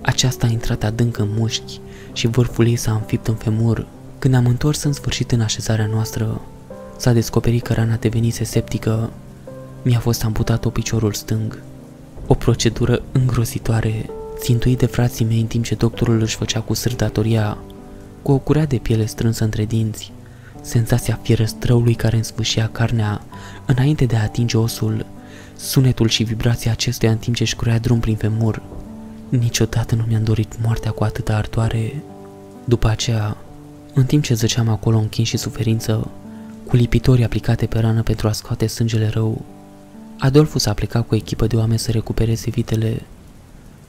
Aceasta 0.00 0.46
a 0.46 0.50
intrat 0.50 0.84
adânc 0.84 1.18
în 1.18 1.28
mușchi 1.36 1.80
și 2.12 2.26
vârful 2.26 2.66
ei 2.66 2.76
s-a 2.76 2.92
înfipt 2.92 3.26
în 3.26 3.34
femur. 3.34 3.86
Când 4.18 4.34
am 4.34 4.46
întors 4.46 4.82
în 4.82 4.92
sfârșit 4.92 5.32
în 5.32 5.40
așezarea 5.40 5.86
noastră, 5.86 6.40
s-a 6.96 7.12
descoperit 7.12 7.62
că 7.62 7.72
rana 7.72 7.96
devenise 7.96 8.44
septică. 8.44 9.10
Mi-a 9.88 9.98
fost 9.98 10.24
amputat 10.24 10.64
o 10.64 10.70
piciorul 10.70 11.12
stâng. 11.12 11.62
O 12.26 12.34
procedură 12.34 13.02
îngrozitoare, 13.12 14.10
țintuit 14.38 14.78
de 14.78 14.86
frații 14.86 15.24
mei 15.24 15.40
în 15.40 15.46
timp 15.46 15.64
ce 15.64 15.74
doctorul 15.74 16.20
își 16.20 16.36
făcea 16.36 16.60
cu 16.60 16.74
sârdatoria, 16.74 17.58
cu 18.22 18.32
o 18.32 18.38
curea 18.38 18.66
de 18.66 18.76
piele 18.76 19.06
strânsă 19.06 19.44
între 19.44 19.64
dinți, 19.64 20.12
senzația 20.60 21.18
fierăstrăului 21.22 21.94
care 21.94 22.16
însfâșia 22.16 22.68
carnea 22.72 23.22
înainte 23.66 24.04
de 24.04 24.16
a 24.16 24.22
atinge 24.22 24.56
osul, 24.56 25.06
sunetul 25.56 26.08
și 26.08 26.22
vibrația 26.22 26.70
acestuia 26.70 27.10
în 27.10 27.18
timp 27.18 27.36
ce 27.36 27.42
își 27.42 27.56
curea 27.56 27.78
drum 27.78 28.00
prin 28.00 28.16
femur. 28.16 28.62
Niciodată 29.28 29.94
nu 29.94 30.04
mi-am 30.08 30.24
dorit 30.24 30.54
moartea 30.62 30.90
cu 30.90 31.04
atâta 31.04 31.36
ardoare. 31.36 32.02
După 32.64 32.88
aceea, 32.88 33.36
în 33.94 34.04
timp 34.04 34.22
ce 34.22 34.34
zăceam 34.34 34.68
acolo 34.68 34.98
închins 34.98 35.28
și 35.28 35.36
suferință, 35.36 36.10
cu 36.66 36.76
lipitori 36.76 37.24
aplicate 37.24 37.66
pe 37.66 37.78
rană 37.78 38.02
pentru 38.02 38.28
a 38.28 38.32
scoate 38.32 38.66
sângele 38.66 39.08
rău, 39.08 39.44
Adolfus 40.18 40.66
a 40.66 40.72
plecat 40.72 41.06
cu 41.06 41.14
o 41.14 41.16
echipă 41.16 41.46
de 41.46 41.56
oameni 41.56 41.78
să 41.78 41.90
recupereze 41.90 42.50
vitele. 42.50 43.02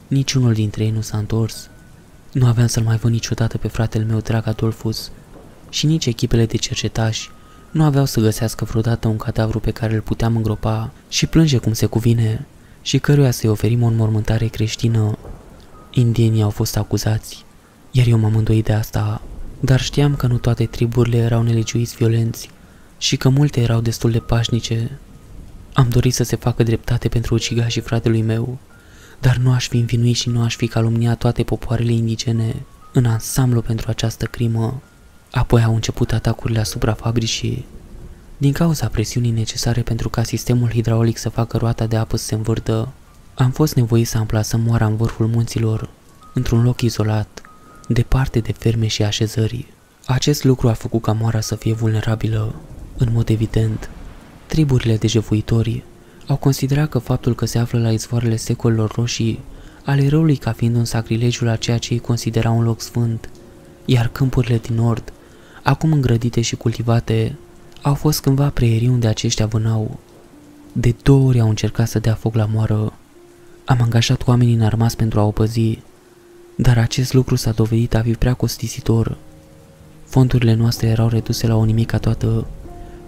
Niciunul 0.07 0.53
dintre 0.53 0.83
ei 0.83 0.91
nu 0.91 1.01
s-a 1.01 1.17
întors. 1.17 1.69
Nu 2.31 2.45
aveam 2.45 2.67
să-l 2.67 2.83
mai 2.83 2.97
văd 2.97 3.11
niciodată 3.11 3.57
pe 3.57 3.67
fratele 3.67 4.03
meu 4.03 4.19
drag 4.19 4.47
Adolfus 4.47 5.11
și 5.69 5.85
nici 5.85 6.05
echipele 6.05 6.45
de 6.45 6.57
cercetași 6.57 7.29
nu 7.71 7.83
aveau 7.83 8.05
să 8.05 8.19
găsească 8.19 8.63
vreodată 8.63 9.07
un 9.07 9.17
cadavru 9.17 9.59
pe 9.59 9.71
care 9.71 9.93
îl 9.93 10.01
puteam 10.01 10.35
îngropa 10.35 10.91
și 11.09 11.25
plânge 11.25 11.57
cum 11.57 11.73
se 11.73 11.85
cuvine 11.85 12.45
și 12.81 12.99
căruia 12.99 13.31
să-i 13.31 13.49
oferim 13.49 13.83
o 13.83 13.87
înmormântare 13.87 14.47
creștină. 14.47 15.17
Indienii 15.91 16.41
au 16.41 16.49
fost 16.49 16.77
acuzați, 16.77 17.45
iar 17.91 18.07
eu 18.07 18.17
m-am 18.17 18.35
îndoit 18.35 18.65
de 18.65 18.73
asta, 18.73 19.21
dar 19.59 19.81
știam 19.81 20.15
că 20.15 20.27
nu 20.27 20.37
toate 20.37 20.65
triburile 20.65 21.17
erau 21.17 21.41
nelegiuiți 21.41 21.95
violenți 21.95 22.49
și 22.97 23.17
că 23.17 23.29
multe 23.29 23.61
erau 23.61 23.81
destul 23.81 24.11
de 24.11 24.19
pașnice. 24.19 24.99
Am 25.77 25.89
dorit 25.89 26.13
să 26.13 26.23
se 26.23 26.35
facă 26.35 26.63
dreptate 26.63 27.07
pentru 27.07 27.33
ucigașii 27.33 27.81
fratelui 27.81 28.21
meu, 28.21 28.57
dar 29.19 29.35
nu 29.35 29.51
aș 29.51 29.67
fi 29.67 29.77
învinuit 29.77 30.15
și 30.15 30.29
nu 30.29 30.41
aș 30.41 30.55
fi 30.55 30.67
calumniat 30.67 31.17
toate 31.17 31.43
popoarele 31.43 31.91
indigene 31.91 32.55
în 32.93 33.05
ansamblu 33.05 33.61
pentru 33.61 33.85
această 33.89 34.25
crimă. 34.25 34.81
Apoi 35.31 35.63
au 35.63 35.73
început 35.73 36.11
atacurile 36.11 36.59
asupra 36.59 36.93
fabricii. 36.93 37.65
Din 38.37 38.51
cauza 38.51 38.87
presiunii 38.87 39.31
necesare 39.31 39.81
pentru 39.81 40.09
ca 40.09 40.23
sistemul 40.23 40.69
hidraulic 40.69 41.17
să 41.17 41.29
facă 41.29 41.57
roata 41.57 41.85
de 41.85 41.95
apă 41.95 42.17
să 42.17 42.25
se 42.25 42.35
învârtă, 42.35 42.91
am 43.35 43.51
fost 43.51 43.75
nevoit 43.75 44.07
să 44.07 44.17
amplasăm 44.17 44.61
moara 44.61 44.85
în 44.85 44.95
vârful 44.95 45.27
munților, 45.27 45.89
într-un 46.33 46.63
loc 46.63 46.81
izolat, 46.81 47.41
departe 47.87 48.39
de 48.39 48.51
ferme 48.51 48.87
și 48.87 49.03
așezări. 49.03 49.73
Acest 50.05 50.43
lucru 50.43 50.69
a 50.69 50.73
făcut 50.73 51.01
ca 51.01 51.11
moara 51.11 51.39
să 51.39 51.55
fie 51.55 51.73
vulnerabilă, 51.73 52.55
în 52.97 53.07
mod 53.11 53.29
evident. 53.29 53.89
Triburile 54.47 54.97
de 54.97 55.07
jefuitori 55.07 55.83
au 56.27 56.35
considerat 56.35 56.89
că 56.89 56.99
faptul 56.99 57.35
că 57.35 57.45
se 57.45 57.59
află 57.59 57.79
la 57.79 57.91
izvoarele 57.91 58.35
secolilor 58.35 58.91
roșii 58.91 59.39
ale 59.83 60.07
răului 60.07 60.35
ca 60.35 60.51
fiind 60.51 60.75
un 60.75 60.85
sacrilegiu 60.85 61.45
la 61.45 61.55
ceea 61.55 61.77
ce 61.77 61.93
ei 61.93 61.99
considerau 61.99 62.57
un 62.57 62.63
loc 62.63 62.81
sfânt, 62.81 63.29
iar 63.85 64.07
câmpurile 64.07 64.57
din 64.57 64.75
nord, 64.75 65.13
acum 65.63 65.91
îngrădite 65.91 66.41
și 66.41 66.55
cultivate, 66.55 67.35
au 67.81 67.93
fost 67.93 68.21
cândva 68.21 68.49
preierii 68.49 68.87
unde 68.87 69.07
aceștia 69.07 69.45
vânau. 69.45 69.99
De 70.71 70.95
două 71.03 71.27
ori 71.27 71.39
au 71.39 71.49
încercat 71.49 71.87
să 71.87 71.99
dea 71.99 72.13
foc 72.13 72.35
la 72.35 72.45
moară. 72.45 72.93
Am 73.65 73.81
angajat 73.81 74.27
oamenii 74.27 74.53
înarmați 74.53 74.97
pentru 74.97 75.19
a 75.19 75.23
o 75.23 75.31
păzi, 75.31 75.79
dar 76.55 76.77
acest 76.77 77.13
lucru 77.13 77.35
s-a 77.35 77.51
dovedit 77.51 77.95
a 77.95 78.01
fi 78.01 78.11
prea 78.11 78.33
costisitor. 78.33 79.17
Fondurile 80.05 80.53
noastre 80.53 80.87
erau 80.87 81.07
reduse 81.07 81.47
la 81.47 81.55
o 81.55 81.65
nimica 81.65 81.97
toată, 81.97 82.47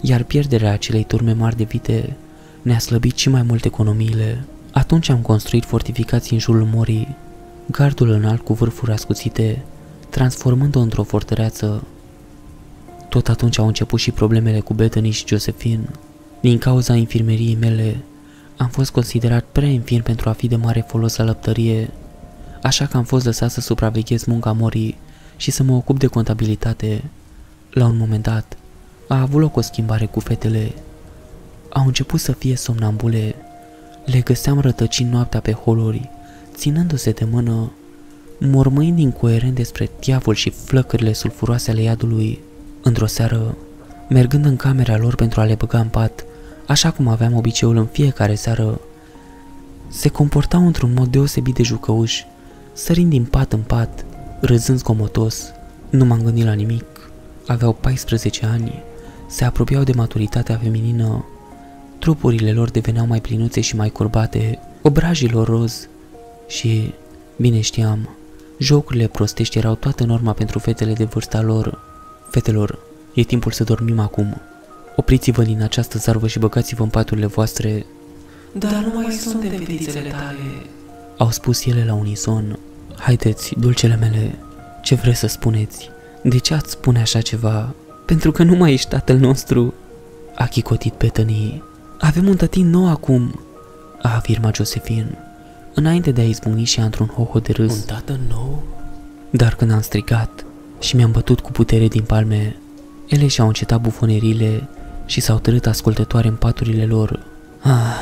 iar 0.00 0.22
pierderea 0.22 0.72
acelei 0.72 1.04
turme 1.04 1.32
mari 1.32 1.56
de 1.56 1.64
vite 1.64 2.16
ne-a 2.62 2.78
slăbit 2.78 3.16
și 3.16 3.28
mai 3.28 3.42
mult 3.42 3.64
economiile. 3.64 4.44
Atunci 4.72 5.08
am 5.08 5.18
construit 5.18 5.64
fortificații 5.64 6.34
în 6.34 6.38
jurul 6.38 6.68
morii, 6.72 7.16
gardul 7.70 8.10
înalt 8.10 8.40
cu 8.40 8.52
vârfuri 8.52 8.92
ascuțite, 8.92 9.62
transformând-o 10.10 10.80
într-o 10.80 11.02
fortăreață. 11.02 11.84
Tot 13.08 13.28
atunci 13.28 13.58
au 13.58 13.66
început 13.66 14.00
și 14.00 14.10
problemele 14.10 14.60
cu 14.60 14.74
Bethany 14.74 15.10
și 15.10 15.24
Josephine. 15.26 15.88
Din 16.40 16.58
cauza 16.58 16.94
infirmeriei 16.94 17.56
mele, 17.60 17.96
am 18.56 18.68
fost 18.68 18.90
considerat 18.90 19.44
prea 19.52 19.68
infirm 19.68 20.02
pentru 20.02 20.28
a 20.28 20.32
fi 20.32 20.48
de 20.48 20.56
mare 20.56 20.84
folos 20.88 21.16
la 21.16 21.24
lăptărie, 21.24 21.90
așa 22.62 22.86
că 22.86 22.96
am 22.96 23.04
fost 23.04 23.24
lăsat 23.24 23.50
să 23.50 23.60
supraveghez 23.60 24.24
munca 24.24 24.52
morii 24.52 24.98
și 25.36 25.50
să 25.50 25.62
mă 25.62 25.74
ocup 25.74 25.98
de 25.98 26.06
contabilitate. 26.06 27.04
La 27.70 27.86
un 27.86 27.96
moment 27.96 28.22
dat, 28.22 28.56
a 29.12 29.20
avut 29.20 29.40
loc 29.40 29.56
o 29.56 29.60
schimbare 29.60 30.06
cu 30.06 30.20
fetele. 30.20 30.72
Au 31.68 31.86
început 31.86 32.20
să 32.20 32.32
fie 32.32 32.56
somnambule. 32.56 33.34
Le 34.04 34.20
găseam 34.20 34.60
rătăcind 34.60 35.12
noaptea 35.12 35.40
pe 35.40 35.52
holuri, 35.52 36.10
ținându-se 36.54 37.10
de 37.10 37.24
mână, 37.30 37.72
mormâind 38.38 38.98
incoerent 38.98 39.54
despre 39.54 39.90
diavol 40.00 40.34
și 40.34 40.50
flăcările 40.50 41.12
sulfuroase 41.12 41.70
ale 41.70 41.82
iadului. 41.82 42.40
Într-o 42.82 43.06
seară, 43.06 43.56
mergând 44.08 44.44
în 44.44 44.56
camera 44.56 44.96
lor 44.96 45.14
pentru 45.14 45.40
a 45.40 45.44
le 45.44 45.54
băga 45.54 45.80
în 45.80 45.88
pat, 45.88 46.24
așa 46.66 46.90
cum 46.90 47.08
aveam 47.08 47.36
obiceiul 47.36 47.76
în 47.76 47.86
fiecare 47.86 48.34
seară, 48.34 48.80
se 49.88 50.08
comportau 50.08 50.66
într-un 50.66 50.92
mod 50.94 51.08
deosebit 51.08 51.54
de 51.54 51.62
jucăuș, 51.62 52.22
sărind 52.72 53.10
din 53.10 53.24
pat 53.24 53.52
în 53.52 53.60
pat, 53.60 54.04
râzând 54.40 54.78
scomotos. 54.78 55.52
Nu 55.90 56.04
m-am 56.04 56.22
gândit 56.22 56.44
la 56.44 56.52
nimic. 56.52 57.10
Aveau 57.46 57.72
14 57.72 58.46
ani, 58.46 58.82
se 59.30 59.44
apropiau 59.44 59.82
de 59.82 59.92
maturitatea 59.92 60.56
feminină, 60.62 61.24
trupurile 61.98 62.52
lor 62.52 62.70
deveneau 62.70 63.06
mai 63.06 63.20
plinuțe 63.20 63.60
și 63.60 63.76
mai 63.76 63.90
curbate, 63.90 64.58
obrajii 64.82 65.30
lor 65.30 65.48
roz 65.48 65.88
și, 66.48 66.94
bine 67.36 67.60
știam, 67.60 68.08
jocurile 68.58 69.06
prostești 69.06 69.58
erau 69.58 69.74
toată 69.74 70.04
norma 70.04 70.32
pentru 70.32 70.58
fetele 70.58 70.92
de 70.92 71.04
vârsta 71.04 71.40
lor. 71.40 71.78
Fetelor, 72.30 72.78
e 73.14 73.22
timpul 73.22 73.52
să 73.52 73.64
dormim 73.64 73.98
acum. 73.98 74.40
Opriți-vă 74.96 75.42
din 75.42 75.62
această 75.62 75.98
zarvă 75.98 76.26
și 76.26 76.38
băgați-vă 76.38 76.82
în 76.82 76.88
paturile 76.88 77.26
voastre. 77.26 77.86
Dar 78.52 78.82
nu 78.82 79.00
mai 79.00 79.12
sunt 79.12 79.42
fetițele 79.42 80.08
tale, 80.08 80.66
au 81.16 81.30
spus 81.30 81.64
ele 81.64 81.84
la 81.84 81.94
unison. 81.94 82.58
Haideți, 82.98 83.54
dulcele 83.58 83.96
mele, 83.96 84.38
ce 84.82 84.94
vreți 84.94 85.18
să 85.18 85.26
spuneți? 85.26 85.90
De 86.22 86.38
ce 86.38 86.54
ați 86.54 86.70
spune 86.70 87.00
așa 87.00 87.20
ceva? 87.20 87.74
Pentru 88.10 88.32
că 88.32 88.42
nu 88.42 88.54
mai 88.54 88.72
ești 88.72 88.88
tatăl 88.88 89.16
nostru, 89.16 89.74
a 90.34 90.46
chicotit 90.46 90.94
Bethany. 90.98 91.62
Avem 91.98 92.28
un 92.28 92.36
tătin 92.36 92.70
nou 92.70 92.88
acum, 92.88 93.40
a 94.02 94.14
afirmat 94.14 94.54
Josephine, 94.54 95.18
înainte 95.74 96.10
de 96.10 96.20
a 96.20 96.24
izbucni 96.24 96.64
și 96.64 96.78
într-un 96.78 97.06
hoho 97.06 97.38
de 97.38 97.52
râs. 97.52 97.72
Un 97.72 97.80
tată 97.86 98.20
nou? 98.28 98.62
Dar 99.30 99.54
când 99.54 99.70
am 99.72 99.80
strigat 99.80 100.44
și 100.78 100.96
mi-am 100.96 101.10
bătut 101.10 101.40
cu 101.40 101.52
putere 101.52 101.88
din 101.88 102.02
palme, 102.02 102.56
ele 103.08 103.26
și-au 103.26 103.46
încetat 103.46 103.80
bufonerile 103.80 104.68
și 105.06 105.20
s-au 105.20 105.38
târât 105.38 105.66
ascultătoare 105.66 106.28
în 106.28 106.36
paturile 106.36 106.84
lor. 106.84 107.26
Ah, 107.60 107.96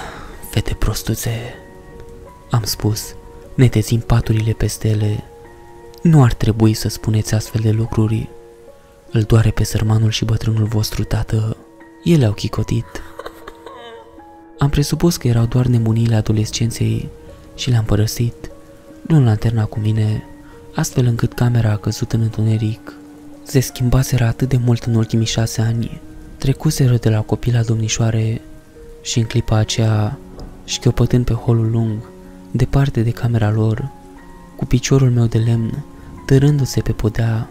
fete 0.51 0.75
prostuțe, 0.75 1.31
am 2.51 2.63
spus, 2.65 3.15
netezind 3.55 4.03
paturile 4.03 4.53
peste 4.53 4.89
ele. 4.89 5.25
Nu 6.03 6.23
ar 6.23 6.33
trebui 6.33 6.75
să 6.75 6.89
spuneți 6.89 7.35
astfel 7.35 7.61
de 7.61 7.71
lucruri. 7.71 8.29
Îl 9.11 9.23
doare 9.23 9.51
pe 9.51 9.65
sărmanul 9.65 10.11
și 10.11 10.25
bătrânul 10.25 10.65
vostru 10.65 11.05
tată. 11.05 11.57
Ele 12.05 12.25
au 12.25 12.33
chicotit. 12.33 12.85
Am 14.59 14.69
presupus 14.69 15.17
că 15.17 15.29
erau 15.29 15.47
doar 15.47 15.67
nemuniile 15.67 16.15
adolescenței 16.15 17.09
și 17.55 17.71
le-am 17.71 17.85
părăsit, 17.85 18.51
luând 19.03 19.25
lanterna 19.27 19.65
cu 19.65 19.79
mine, 19.79 20.25
astfel 20.75 21.07
încât 21.07 21.33
camera 21.33 21.71
a 21.71 21.77
căzut 21.77 22.13
în 22.13 22.21
întuneric. 22.21 22.93
Se 23.43 23.61
schimbaseră 23.61 24.25
atât 24.25 24.49
de 24.49 24.57
mult 24.57 24.83
în 24.83 24.95
ultimii 24.95 25.27
șase 25.27 25.61
ani, 25.61 26.01
trecuseră 26.39 26.97
de 26.97 27.09
la 27.09 27.21
copil 27.21 27.55
la 27.55 27.63
domnișoare 27.63 28.41
și 29.03 29.19
în 29.19 29.25
clipa 29.25 29.57
aceea, 29.57 30.19
șchiopătând 30.65 31.25
pe 31.25 31.33
holul 31.33 31.71
lung, 31.71 31.99
departe 32.51 33.03
de 33.03 33.11
camera 33.11 33.51
lor, 33.51 33.91
cu 34.57 34.65
piciorul 34.65 35.11
meu 35.11 35.27
de 35.27 35.39
lemn, 35.39 35.85
târându-se 36.27 36.81
pe 36.81 36.93
podea, 36.93 37.51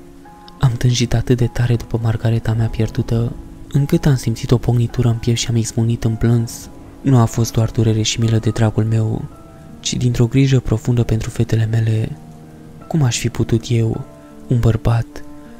am 0.59 0.71
tânjit 0.71 1.13
atât 1.13 1.37
de 1.37 1.47
tare 1.47 1.75
după 1.75 1.99
margareta 2.01 2.53
mea 2.53 2.67
pierdută, 2.67 3.31
încât 3.71 4.05
am 4.05 4.15
simțit 4.15 4.51
o 4.51 4.57
pognitură 4.57 5.07
în 5.07 5.15
piept 5.15 5.39
și 5.39 5.47
am 5.49 5.55
izmunit 5.55 6.03
în 6.03 6.15
plâns. 6.15 6.69
Nu 7.01 7.17
a 7.17 7.25
fost 7.25 7.51
doar 7.51 7.69
durere 7.69 8.01
și 8.01 8.19
milă 8.19 8.37
de 8.37 8.49
dragul 8.49 8.83
meu, 8.83 9.25
ci 9.79 9.93
dintr-o 9.93 10.27
grijă 10.27 10.59
profundă 10.59 11.03
pentru 11.03 11.29
fetele 11.29 11.65
mele. 11.65 12.11
Cum 12.87 13.03
aș 13.03 13.17
fi 13.17 13.29
putut 13.29 13.65
eu, 13.67 14.05
un 14.47 14.59
bărbat, 14.59 15.05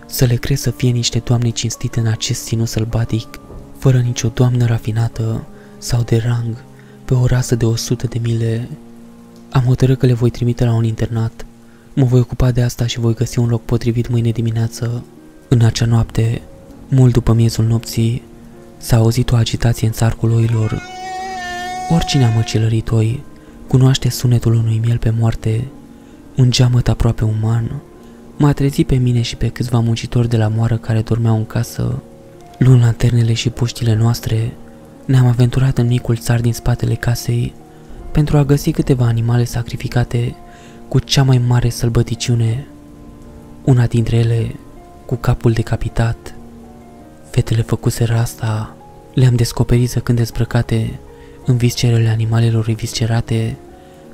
să 0.06 0.26
le 0.26 0.36
cred 0.36 0.58
să 0.58 0.72
fie 0.72 0.90
niște 0.90 1.20
doamne 1.20 1.50
cinstite 1.50 2.00
în 2.00 2.08
acest 2.08 2.44
sinus 2.44 2.70
sălbatic, 2.70 3.40
fără 3.78 3.98
nicio 3.98 4.32
doamnă 4.34 4.66
rafinată 4.66 5.44
sau 5.78 6.02
de 6.02 6.18
rang, 6.18 6.64
pe 7.06 7.14
o 7.14 7.26
rasă 7.26 7.56
de 7.56 7.66
o 7.66 7.76
sută 7.76 8.08
de 8.08 8.20
mile. 8.22 8.70
Am 9.50 9.62
hotărât 9.62 10.00
că 10.00 10.06
le 10.06 10.14
voi 10.14 10.30
trimite 10.30 10.66
la 10.66 10.74
un 10.74 10.84
internat. 10.84 11.46
Mă 12.00 12.06
voi 12.06 12.20
ocupa 12.20 12.52
de 12.52 12.62
asta 12.62 12.88
și 12.88 13.00
voi 13.00 13.14
găsi 13.14 13.40
un 13.40 13.48
loc 13.48 13.66
potrivit 13.66 14.10
mâine 14.10 14.30
dimineață. 14.30 15.04
În 15.48 15.62
acea 15.62 15.86
noapte, 15.86 16.42
mult 16.88 17.14
după 17.14 17.34
miezul 17.34 17.66
nopții, 17.66 18.22
s-a 18.78 18.98
auzit 18.98 19.32
o 19.32 19.36
agitație 19.36 19.88
în 19.88 19.94
țarcul 19.94 20.32
oilor. 20.32 20.82
Oricine 21.90 22.26
a 22.26 22.36
măcelărit 22.36 22.92
oi, 22.92 23.24
cunoaște 23.68 24.10
sunetul 24.10 24.54
unui 24.54 24.82
miel 24.86 24.98
pe 24.98 25.14
moarte, 25.20 25.68
un 26.36 26.52
geamăt 26.52 26.88
aproape 26.88 27.24
uman. 27.24 27.82
M-a 28.38 28.52
trezit 28.52 28.88
pe 28.88 28.96
mine 28.96 29.22
și 29.22 29.36
pe 29.36 29.48
câțiva 29.48 29.80
muncitori 29.80 30.30
de 30.30 30.38
la 30.38 30.48
moară 30.48 30.78
care 30.78 31.02
dormeau 31.02 31.36
în 31.36 31.46
casă. 31.46 32.02
Luând 32.58 32.82
lanternele 32.82 33.34
și 33.34 33.50
puștile 33.50 33.96
noastre, 33.96 34.54
ne-am 35.06 35.28
aventurat 35.28 35.78
în 35.78 35.88
micul 35.88 36.16
țar 36.16 36.42
din 36.42 36.54
spatele 36.54 36.96
casei 36.96 37.54
pentru 38.12 38.38
a 38.38 38.44
găsi 38.44 38.72
câteva 38.72 39.06
animale 39.06 39.44
sacrificate 39.44 40.36
cu 40.88 41.00
cea 41.00 41.24
mai 41.24 41.38
mare 41.38 41.70
sălbăticiune, 41.70 42.68
una 43.64 43.86
dintre 43.86 44.18
ele 44.18 44.56
cu 45.06 45.16
capul 45.16 45.52
decapitat. 45.52 46.36
Fetele 47.30 47.62
făcuseră 47.62 48.18
asta, 48.18 48.76
le-am 49.14 49.36
descoperit 49.36 49.90
zăcând 49.90 50.18
dezbrăcate 50.18 51.00
în 51.46 51.58
viscerele 51.58 52.10
animalelor 52.10 52.66
viscerate, 52.66 53.58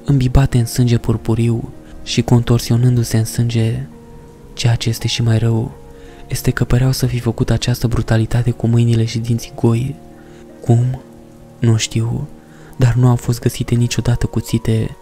îmbibate 0.06 0.58
în 0.58 0.66
sânge 0.66 0.98
purpuriu 0.98 1.70
și 2.04 2.22
contorsionându-se 2.22 3.18
în 3.18 3.26
sânge. 3.26 3.80
Ceea 4.54 4.76
ce 4.76 4.90
este 4.90 5.08
și 5.08 5.22
mai 5.22 5.38
rău 5.38 5.72
este 6.28 6.52
că 6.52 6.64
păreau 6.64 6.92
să 6.92 7.06
fi 7.06 7.20
făcut 7.20 7.50
această 7.50 7.88
brutalitate 7.88 8.52
cu 8.52 8.68
mâinile 8.68 9.06
și 9.06 9.20
dinții 9.20 9.52
goi. 9.56 9.96
Cum? 10.62 11.02
Nu 11.60 11.78
știu, 11.78 12.28
dar 12.76 12.94
nu 12.94 13.08
au 13.08 13.16
fost 13.16 13.40
găsite 13.40 13.76
niciodată 13.76 14.26
cuțite. 14.26 14.96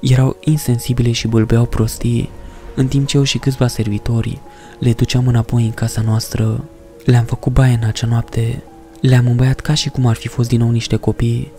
Erau 0.00 0.36
insensibile 0.40 1.12
și 1.12 1.28
bâlbeau 1.28 1.66
prostii, 1.66 2.30
în 2.74 2.88
timp 2.88 3.06
ce 3.06 3.16
eu 3.16 3.22
și 3.22 3.38
câțiva 3.38 3.66
servitori 3.66 4.40
le 4.78 4.92
duceam 4.92 5.26
înapoi 5.26 5.64
în 5.64 5.72
casa 5.72 6.00
noastră. 6.00 6.64
Le-am 7.04 7.24
făcut 7.24 7.52
baie 7.52 7.78
în 7.80 7.88
acea 7.88 8.06
noapte, 8.06 8.62
le-am 9.00 9.26
îmbăiat 9.26 9.60
ca 9.60 9.74
și 9.74 9.88
cum 9.88 10.06
ar 10.06 10.16
fi 10.16 10.28
fost 10.28 10.48
din 10.48 10.58
nou 10.58 10.70
niște 10.70 10.96
copii, 10.96 11.52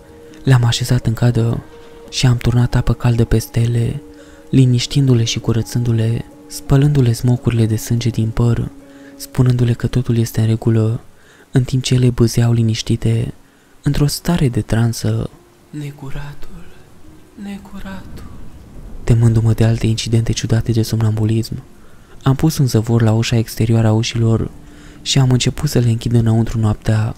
le-am 0.44 0.64
așezat 0.64 1.06
în 1.06 1.14
cadă 1.14 1.64
și 2.10 2.26
am 2.26 2.38
turnat 2.38 2.76
apă 2.76 2.94
caldă 2.94 3.26
peste 3.26 3.60
ele, 3.60 4.02
liniștindu-le 4.50 5.24
și 5.24 5.40
curățându-le, 5.40 6.26
spălându-le 6.48 7.14
smocurile 7.14 7.66
de 7.66 7.76
sânge 7.76 8.10
din 8.10 8.30
păr, 8.30 8.70
spunându-le 9.16 9.74
că 9.74 9.88
totul 9.88 10.18
este 10.18 10.42
în 10.42 10.48
regulă, 10.48 11.00
în 11.52 11.64
timp 11.64 11.84
ce 11.84 11.94
ele 11.94 12.10
băzeau 12.10 12.54
liniștite, 12.54 13.34
într-o 13.84 14.06
stare 14.06 14.50
de 14.50 14.62
transă. 14.62 15.30
Necuratul, 15.70 16.57
necuratul. 17.44 18.24
Temându-mă 19.04 19.54
de 19.54 19.64
alte 19.64 19.88
incidente 19.88 20.32
ciudate 20.32 20.72
de 20.72 20.82
somnambulism, 20.82 21.64
am 22.24 22.36
pus 22.36 22.58
un 22.58 22.66
zăvor 22.66 23.02
la 23.02 23.14
ușa 23.14 23.38
exterioară 23.38 23.88
a 23.88 23.92
ușilor 23.92 24.52
și 25.02 25.20
am 25.20 25.32
început 25.32 25.70
să 25.70 25.80
le 25.80 25.90
închid 25.90 26.14
înăuntru 26.14 26.60
noaptea. 26.60 27.16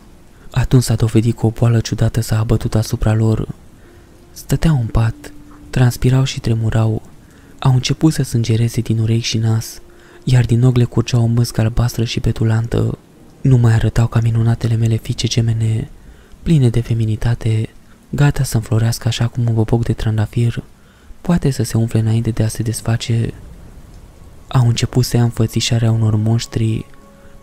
Atunci 0.51 0.83
s-a 0.83 0.95
dovedit 0.95 1.37
că 1.37 1.45
o 1.45 1.49
boală 1.49 1.79
ciudată 1.79 2.21
s-a 2.21 2.39
abătut 2.39 2.75
asupra 2.75 3.13
lor. 3.13 3.47
Stăteau 4.31 4.75
în 4.79 4.87
pat, 4.87 5.33
transpirau 5.69 6.23
și 6.23 6.39
tremurau. 6.39 7.01
Au 7.59 7.73
început 7.73 8.13
să 8.13 8.23
sângereze 8.23 8.81
din 8.81 8.99
urechi 8.99 9.25
și 9.25 9.37
nas, 9.37 9.81
iar 10.23 10.45
din 10.45 10.63
ochi 10.63 10.77
le 10.77 10.83
curgea 10.83 11.19
o 11.19 11.25
măscă 11.25 11.61
albastră 11.61 12.03
și 12.03 12.19
petulantă. 12.19 12.97
Nu 13.41 13.57
mai 13.57 13.73
arătau 13.73 14.07
ca 14.07 14.19
minunatele 14.23 14.75
mele 14.75 14.95
fiice 14.95 15.27
gemene, 15.27 15.89
pline 16.43 16.69
de 16.69 16.81
feminitate, 16.81 17.69
gata 18.09 18.43
să 18.43 18.55
înflorească 18.55 19.07
așa 19.07 19.27
cum 19.27 19.47
un 19.47 19.53
boboc 19.53 19.83
de 19.83 19.93
trandafir 19.93 20.63
poate 21.21 21.49
să 21.49 21.63
se 21.63 21.77
umfle 21.77 21.99
înainte 21.99 22.29
de 22.29 22.43
a 22.43 22.47
se 22.47 22.63
desface. 22.63 23.33
Au 24.47 24.67
început 24.67 25.05
să 25.05 25.17
ia 25.17 25.23
înfățișarea 25.23 25.91
unor 25.91 26.15
monștri, 26.15 26.85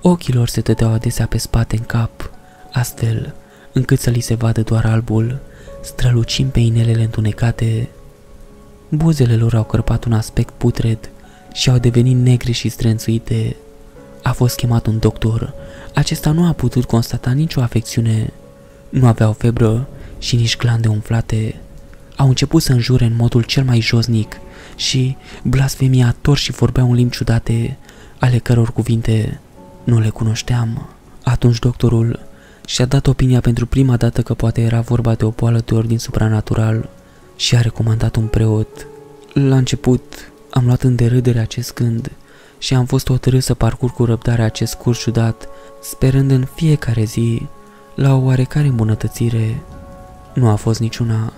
ochii 0.00 0.35
lor 0.35 0.49
se 0.49 0.61
tăteau 0.61 0.92
adesea 0.92 1.26
pe 1.26 1.38
spate 1.38 1.76
în 1.76 1.84
cap, 1.84 2.30
astfel 2.73 3.34
încât 3.73 4.00
să 4.00 4.10
li 4.10 4.21
se 4.21 4.34
vadă 4.34 4.62
doar 4.62 4.84
albul, 4.84 5.38
strălucind 5.82 6.50
pe 6.50 6.60
inelele 6.60 7.02
întunecate. 7.02 7.88
Buzele 8.88 9.36
lor 9.36 9.54
au 9.54 9.64
cărpat 9.64 10.04
un 10.04 10.12
aspect 10.12 10.54
putred 10.56 11.10
și 11.52 11.71
au 11.71 11.78
devenit 11.78 12.17
negre 12.17 12.52
și 12.52 12.69
strânțuite. 12.69 13.56
A 14.23 14.32
fost 14.32 14.56
chemat 14.56 14.86
un 14.86 14.99
doctor. 14.99 15.54
Acesta 15.95 16.30
nu 16.30 16.47
a 16.47 16.52
putut 16.52 16.84
constata 16.84 17.30
nicio 17.30 17.60
afecțiune. 17.60 18.32
Nu 18.88 19.06
aveau 19.06 19.32
febră 19.32 19.88
și 20.19 20.37
nici 20.37 20.57
glande 20.57 20.89
umflate. 20.89 21.61
Au 22.17 22.29
început 22.29 22.63
să 22.63 22.73
înjure 22.73 23.05
în 23.05 23.17
modul 23.17 23.43
cel 23.43 23.65
mai 23.65 23.81
josnic 23.81 24.41
și 24.76 25.17
blasfemiator 25.43 26.37
și 26.37 26.52
vorbeau 26.52 26.91
în 26.91 26.95
limbi 26.95 27.15
ciudate, 27.17 27.76
ale 28.19 28.39
căror 28.39 28.73
cuvinte 28.73 29.41
nu 29.85 30.00
le 30.00 30.09
cunoșteam. 30.09 30.89
Atunci 31.25 31.59
doctorul 31.59 32.21
și-a 32.67 32.85
dat 32.85 33.07
opinia 33.07 33.41
pentru 33.41 33.67
prima 33.67 33.97
dată 33.97 34.23
că 34.23 34.35
poate 34.35 34.61
era 34.61 34.81
vorba 34.81 35.15
de 35.15 35.25
o 35.25 35.31
boală 35.31 35.63
de 35.65 35.75
ordin 35.75 35.99
supranatural 35.99 36.89
și 37.37 37.57
a 37.57 37.61
recomandat 37.61 38.17
un 38.17 38.26
preot. 38.26 38.87
La 39.33 39.57
început 39.57 40.33
am 40.50 40.67
luat 40.67 40.83
în 40.83 40.95
derâdere 40.95 41.39
acest 41.39 41.75
gând 41.75 42.11
și 42.59 42.75
am 42.75 42.85
fost 42.85 43.09
hotărât 43.09 43.43
să 43.43 43.55
parcurg 43.55 43.93
cu 43.93 44.05
răbdare 44.05 44.43
acest 44.43 44.75
curs 44.75 44.99
ciudat, 44.99 45.49
sperând 45.83 46.31
în 46.31 46.47
fiecare 46.55 47.05
zi 47.05 47.47
la 47.95 48.15
o 48.15 48.25
oarecare 48.25 48.67
îmbunătățire. 48.67 49.63
Nu 50.36 50.49
a 50.49 50.54
fost 50.54 50.80
niciuna. 50.80 51.32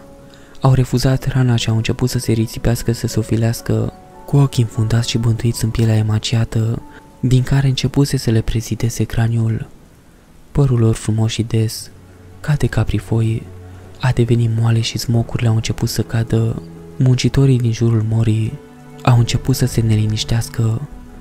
Au 0.61 0.73
refuzat 0.73 1.25
rana 1.25 1.57
și 1.57 1.69
au 1.69 1.77
început 1.77 2.11
să 2.11 2.19
se 2.19 2.33
risipească, 2.33 2.93
să 2.93 3.07
se 3.07 3.19
ofilească, 3.19 3.93
cu 4.27 4.37
ochii 4.37 4.63
înfundați 4.63 5.11
și 5.11 5.19
bântuiți 5.19 5.65
în 5.65 5.71
pielea 5.71 5.97
emaciată, 5.97 6.83
din 7.21 7.43
care 7.43 7.67
începuse 7.67 8.17
să 8.17 8.31
le 8.31 8.41
prezideze 8.41 9.05
craniul. 9.05 9.67
Părul 10.53 10.79
lor 10.79 10.95
frumos 10.95 11.33
și 11.33 11.43
des, 11.43 11.91
ca 12.41 12.55
de 12.55 12.67
caprifoi, 12.67 13.43
a 14.01 14.11
devenit 14.15 14.51
moale 14.61 14.81
și 14.81 14.99
smocurile 14.99 15.49
au 15.49 15.55
început 15.55 15.89
să 15.89 16.03
cadă. 16.03 16.63
Muncitorii 16.97 17.59
din 17.59 17.73
jurul 17.73 18.05
morii 18.09 18.59
au 19.03 19.19
început 19.19 19.57
să 19.57 19.67
se 19.67 19.81
neliniștească 19.81 20.81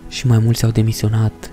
și 0.10 0.28
mai 0.28 0.38
mulți 0.38 0.64
au 0.64 0.72
demisionat. 0.72 1.52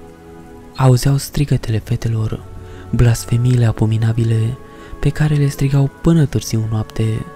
Auzeau 0.76 1.16
strigătele 1.16 1.78
fetelor, 1.78 2.44
blasfemiile 2.90 3.64
abominabile 3.64 4.56
pe 5.04 5.10
care 5.10 5.34
le 5.34 5.48
strigau 5.48 5.90
până 6.00 6.26
târziu 6.26 6.66
noapte. 6.70 7.26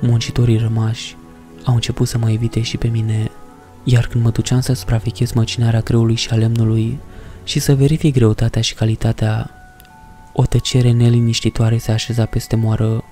Muncitorii 0.00 0.58
rămași 0.58 1.16
au 1.64 1.74
început 1.74 2.08
să 2.08 2.18
mă 2.18 2.30
evite 2.30 2.60
și 2.62 2.76
pe 2.76 2.88
mine, 2.88 3.30
iar 3.84 4.06
când 4.06 4.24
mă 4.24 4.30
duceam 4.30 4.60
să 4.60 4.72
supraveghez 4.72 5.32
măcinarea 5.32 5.80
greului 5.80 6.14
și 6.14 6.28
a 6.30 6.34
lemnului 6.34 6.98
și 7.44 7.58
să 7.58 7.74
verific 7.74 8.14
greutatea 8.14 8.62
și 8.62 8.74
calitatea, 8.74 9.50
o 10.32 10.46
tăcere 10.46 10.90
neliniștitoare 10.90 11.78
se 11.78 11.92
așeza 11.92 12.24
peste 12.24 12.56
moară, 12.56 13.04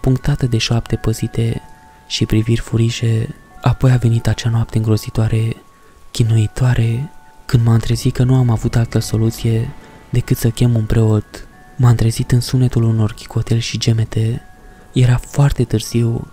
punctată 0.00 0.46
de 0.46 0.58
șoapte 0.58 0.96
păzite 0.96 1.62
și 2.06 2.26
priviri 2.26 2.60
furișe. 2.60 3.34
Apoi 3.62 3.90
a 3.92 3.96
venit 3.96 4.26
acea 4.26 4.50
noapte 4.50 4.76
îngrozitoare, 4.76 5.56
chinuitoare, 6.10 7.10
când 7.44 7.64
m-am 7.64 7.78
trezit 7.78 8.14
că 8.14 8.22
nu 8.22 8.34
am 8.34 8.50
avut 8.50 8.76
altă 8.76 8.98
soluție 8.98 9.68
decât 10.10 10.36
să 10.36 10.50
chem 10.50 10.74
un 10.74 10.84
preot. 10.84 11.48
M-am 11.76 11.94
trezit 11.94 12.32
în 12.32 12.40
sunetul 12.40 12.82
unor 12.82 13.12
chicoteli 13.12 13.60
și 13.60 13.78
gemete. 13.78 14.42
Era 14.92 15.16
foarte 15.16 15.64
târziu. 15.64 16.26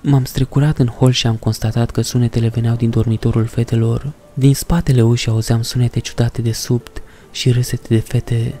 M-am 0.00 0.24
strecurat 0.24 0.78
în 0.78 0.86
hol 0.86 1.10
și 1.10 1.26
am 1.26 1.36
constatat 1.36 1.90
că 1.90 2.00
sunetele 2.00 2.48
veneau 2.48 2.76
din 2.76 2.90
dormitorul 2.90 3.46
fetelor. 3.46 4.12
Din 4.34 4.54
spatele 4.54 5.02
ușii 5.02 5.30
auzeam 5.30 5.62
sunete 5.62 5.98
ciudate 5.98 6.42
de 6.42 6.52
subt 6.52 7.02
și 7.30 7.50
râsete 7.50 7.94
de 7.94 8.00
fete. 8.00 8.54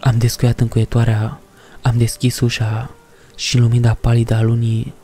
Am 0.00 0.18
descuiat 0.18 0.60
încuietoarea, 0.60 1.40
am 1.80 1.94
deschis 1.96 2.40
ușa 2.40 2.90
și 3.36 3.56
în 3.56 3.62
lumina 3.62 3.96
palidă 4.00 4.34
a 4.34 4.42
lunii 4.42 4.94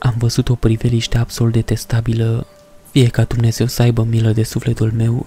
am 0.00 0.14
văzut 0.18 0.48
o 0.48 0.54
priveliște 0.54 1.18
absolut 1.18 1.52
detestabilă. 1.52 2.46
Fie 2.90 3.06
ca 3.06 3.24
Dumnezeu 3.24 3.66
să 3.66 3.82
aibă 3.82 4.06
milă 4.10 4.32
de 4.32 4.42
sufletul 4.42 4.92
meu, 4.96 5.26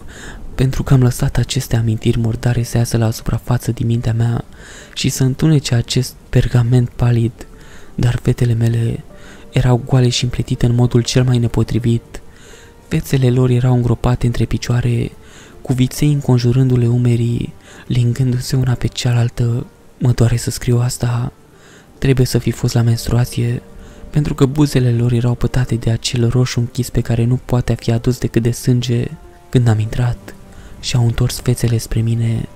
pentru 0.56 0.84
că 0.84 0.94
am 0.94 1.02
lăsat 1.02 1.38
aceste 1.38 1.76
amintiri 1.76 2.20
murdare 2.20 2.64
să 2.64 2.78
iasă 2.78 2.98
la 2.98 3.12
suprafață 3.12 3.72
din 3.72 3.88
mintea 3.88 4.14
mea 4.14 4.46
și 4.94 5.10
să 5.10 5.24
întunece 5.24 5.76
acest 5.76 6.16
pergament 6.30 6.90
palid, 6.90 7.32
dar 7.96 8.20
fetele 8.22 8.54
mele 8.54 9.04
erau 9.52 9.82
goale 9.86 10.10
și 10.10 10.24
împletite 10.24 10.66
în 10.66 10.76
modul 10.76 11.02
cel 11.02 11.24
mai 11.24 11.38
nepotrivit. 11.38 12.22
Fețele 12.88 13.30
lor 13.30 13.50
erau 13.50 13.74
îngropate 13.74 14.26
între 14.26 14.46
picioare, 14.46 15.12
cu 15.62 15.74
viței 15.74 16.14
înconjurându-le 16.14 16.88
umerii, 16.88 17.54
lingându-se 17.88 18.56
una 18.56 18.74
pe 18.74 18.88
cealaltă. 18.88 19.66
Mă 19.98 20.12
doare 20.12 20.38
să 20.38 20.50
scriu 20.50 20.80
asta. 20.80 21.32
Trebuie 21.98 22.26
să 22.26 22.38
fi 22.38 22.52
fost 22.52 22.74
la 22.74 22.82
menstruație, 22.82 23.62
pentru 24.14 24.34
că 24.34 24.46
buzele 24.46 24.92
lor 24.92 25.12
erau 25.12 25.36
pătate 25.36 25.76
de 25.76 25.90
acel 25.90 26.30
roșu 26.30 26.60
închis 26.60 26.90
pe 26.90 27.02
care 27.02 27.26
nu 27.26 27.40
poate 27.46 27.74
fi 27.74 27.92
adus 27.92 28.18
decât 28.18 28.42
de 28.42 28.52
sânge. 28.52 29.08
Când 29.50 29.68
am 29.68 29.80
intrat, 29.80 30.36
și-au 30.80 31.06
întors 31.06 31.40
fețele 31.40 31.78
spre 31.78 32.00
mine, 32.02 32.48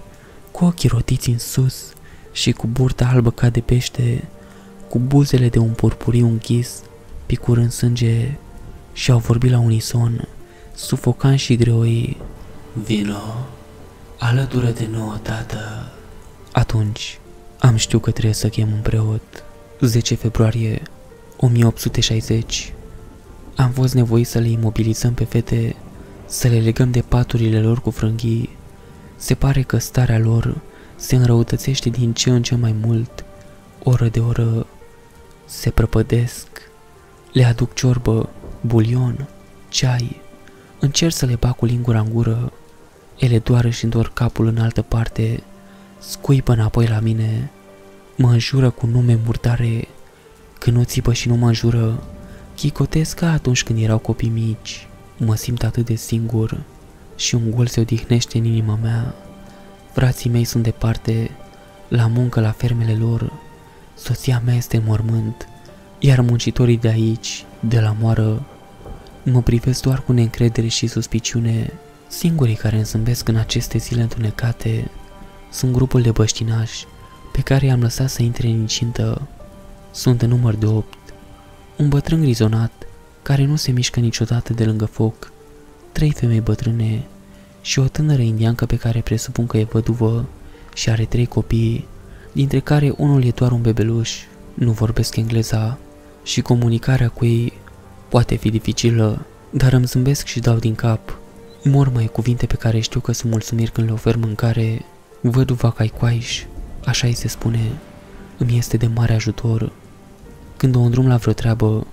cu 0.52 0.65
ochii 0.65 0.89
rotiți 0.89 1.30
în 1.30 1.38
sus 1.38 1.93
și 2.32 2.52
cu 2.52 2.67
burta 2.67 3.10
albă 3.13 3.32
ca 3.32 3.50
de 3.50 3.60
pește, 3.60 4.24
cu 4.89 5.00
buzele 5.00 5.50
de 5.50 5.60
un 5.60 5.70
purpuriu 5.70 6.28
închis. 6.28 6.82
picuri 7.26 7.60
în 7.60 7.70
sânge 7.70 8.32
și 8.93 9.12
au 9.12 9.20
vorbit 9.20 9.52
la 9.52 9.60
unison, 9.60 10.28
sufocant 10.76 11.39
și 11.39 11.56
greoi. 11.56 12.17
Vino, 12.84 13.46
alătură-te 14.17 14.88
nouă, 14.91 15.17
tată. 15.22 15.91
Atunci 16.52 17.20
am 17.60 17.76
știut 17.76 18.02
că 18.02 18.12
trebuie 18.12 18.34
să 18.34 18.50
chem 18.50 18.72
un 18.72 18.82
preot. 18.82 19.43
10 19.80 20.15
februarie 20.15 20.82
1860 21.38 22.73
Am 23.58 23.69
fost 23.71 23.93
nevoit 23.93 24.28
să 24.28 24.39
le 24.39 24.47
imobilizăm 24.47 25.13
pe 25.13 25.23
fete, 25.23 25.76
să 26.26 26.47
le 26.47 26.60
legăm 26.60 26.91
de 26.91 27.02
paturile 27.02 27.62
lor 27.62 27.82
cu 27.82 27.89
frânghii. 27.89 28.50
Se 29.15 29.36
pare 29.36 29.62
că 29.62 29.78
starea 29.78 30.19
lor 30.19 30.62
se 30.95 31.15
înrăutățește 31.15 31.89
din 31.89 32.13
ce 32.13 32.30
în 32.30 32.41
ce 32.41 32.56
mai 32.56 32.76
mult, 32.82 33.26
oră 33.84 34.08
de 34.08 34.19
oră. 34.19 34.67
Se 35.45 35.69
prăpădesc, 35.69 36.47
le 37.32 37.43
aduc 37.43 37.73
ciorbă, 37.73 38.30
bulion, 38.62 39.28
ceai, 39.69 40.21
încerc 40.80 41.13
să 41.13 41.26
le 41.26 41.36
bag 41.36 41.56
cu 41.56 41.65
lingura 41.65 42.00
în 42.00 42.10
gură, 42.13 42.52
ele 43.17 43.39
doar 43.39 43.65
își 43.65 43.84
întorc 43.84 44.13
capul 44.13 44.47
în 44.47 44.58
altă 44.58 44.82
parte, 44.82 45.43
scuipă 46.00 46.52
înapoi 46.52 46.88
la 46.88 47.00
mine, 47.00 47.52
mă 48.15 48.30
înjură 48.30 48.69
cu 48.69 48.86
nume 48.86 49.19
murdare, 49.26 49.88
când 50.58 50.78
nu 50.78 50.84
țipă 50.84 51.13
și 51.13 51.28
nu 51.28 51.36
mă 51.36 51.48
înjură, 51.48 52.04
chicotesc 52.56 53.15
ca 53.15 53.32
atunci 53.32 53.63
când 53.63 53.82
erau 53.82 53.98
copii 53.98 54.30
mici, 54.30 54.88
mă 55.17 55.36
simt 55.36 55.63
atât 55.63 55.86
de 55.86 55.96
singur 55.96 56.58
și 57.15 57.36
un 57.36 57.52
gol 57.52 57.67
se 57.67 57.80
odihnește 57.80 58.38
în 58.38 58.43
inima 58.43 58.80
mea. 58.82 59.13
Frații 59.91 60.30
mei 60.30 60.43
sunt 60.43 60.63
departe, 60.63 61.32
la 61.88 62.08
muncă 62.08 62.39
la 62.39 62.52
fermele 62.52 62.93
lor, 62.93 63.32
soția 63.96 64.41
mea 64.46 64.56
este 64.56 64.78
în 64.78 64.84
mormânt, 64.86 65.48
iar 66.00 66.22
muncitorii 66.22 66.78
de 66.78 66.88
aici, 66.88 67.46
de 67.60 67.80
la 67.80 67.96
moară, 68.00 68.46
mă 69.24 69.41
privesc 69.41 69.82
doar 69.82 70.02
cu 70.02 70.12
neîncredere 70.12 70.67
și 70.67 70.88
suspiciune. 70.88 71.74
Singurii 72.08 72.56
care 72.56 72.76
îmi 72.76 72.86
zâmbesc 72.86 73.28
în 73.28 73.36
aceste 73.36 73.78
zile 73.78 74.02
întunecate 74.02 74.91
sunt 75.52 75.72
grupul 75.72 76.02
de 76.02 76.12
băștinași 76.12 76.86
pe 77.32 77.41
care 77.41 77.65
i-am 77.65 77.82
lăsat 77.82 78.10
să 78.10 78.24
intre 78.24 78.48
în 78.48 78.54
incintă. 78.54 79.28
Sunt 79.91 80.21
în 80.21 80.30
număr 80.30 80.56
de 80.56 80.65
opt. 80.65 80.97
Un 81.78 81.89
bătrân 81.89 82.21
grizonat, 82.21 82.71
care 83.21 83.45
nu 83.45 83.56
se 83.56 83.71
mișcă 83.71 84.00
niciodată 84.00 84.54
de 84.54 84.65
lângă 84.65 84.86
foc, 84.86 85.32
trei 85.91 86.12
femei 86.12 86.41
bătrâne 86.41 87.04
și 87.62 87.80
o 87.80 87.88
tânără 87.88 88.21
indiancă 88.21 88.65
pe 88.65 88.76
care 88.76 89.00
presupun 89.00 89.47
că 89.47 89.58
e 89.58 89.63
văduvă 89.63 90.26
și 90.73 90.89
are 90.89 91.06
trei 91.06 91.26
copii, 91.26 91.88
dintre 92.32 92.60
care 92.60 92.93
unul 92.97 93.23
e 93.23 93.32
doar 93.32 93.52
un 93.52 93.62
bebeluș, 93.62 94.12
nu 94.54 94.71
vorbesc 94.71 95.15
engleza 95.15 95.78
și 96.23 96.41
comunicarea 96.41 97.10
cu 97.10 97.26
ei 97.26 97.54
poate 98.10 98.36
fi 98.36 98.50
dificilă, 98.50 99.26
dar 99.50 99.73
îmi 99.73 99.86
zâmbesc 99.86 100.26
și 100.26 100.39
dau 100.39 100.58
din 100.58 100.76
cap. 100.76 101.17
Mormăie 101.63 102.08
cuvinte 102.08 102.45
pe 102.45 102.56
care 102.56 102.80
știu 102.80 103.00
că 103.00 103.12
sunt 103.12 103.32
mulțumiri 103.32 103.71
când 103.71 103.88
le 103.88 103.93
ofer 103.93 104.15
mâncare, 104.15 104.86
văduva 105.21 105.71
Caicoaiș, 105.71 106.43
așa 106.86 107.08
îi 107.08 107.13
se 107.13 107.28
spune, 107.28 107.71
îmi 108.38 108.58
este 108.58 108.78
de 108.78 108.88
mare 108.88 109.13
ajutor. 109.13 109.71
Când 110.58 110.76
o 110.76 110.80
îndrum 110.80 111.08
la 111.08 111.15
vreo 111.15 111.34
treabă, 111.34 111.88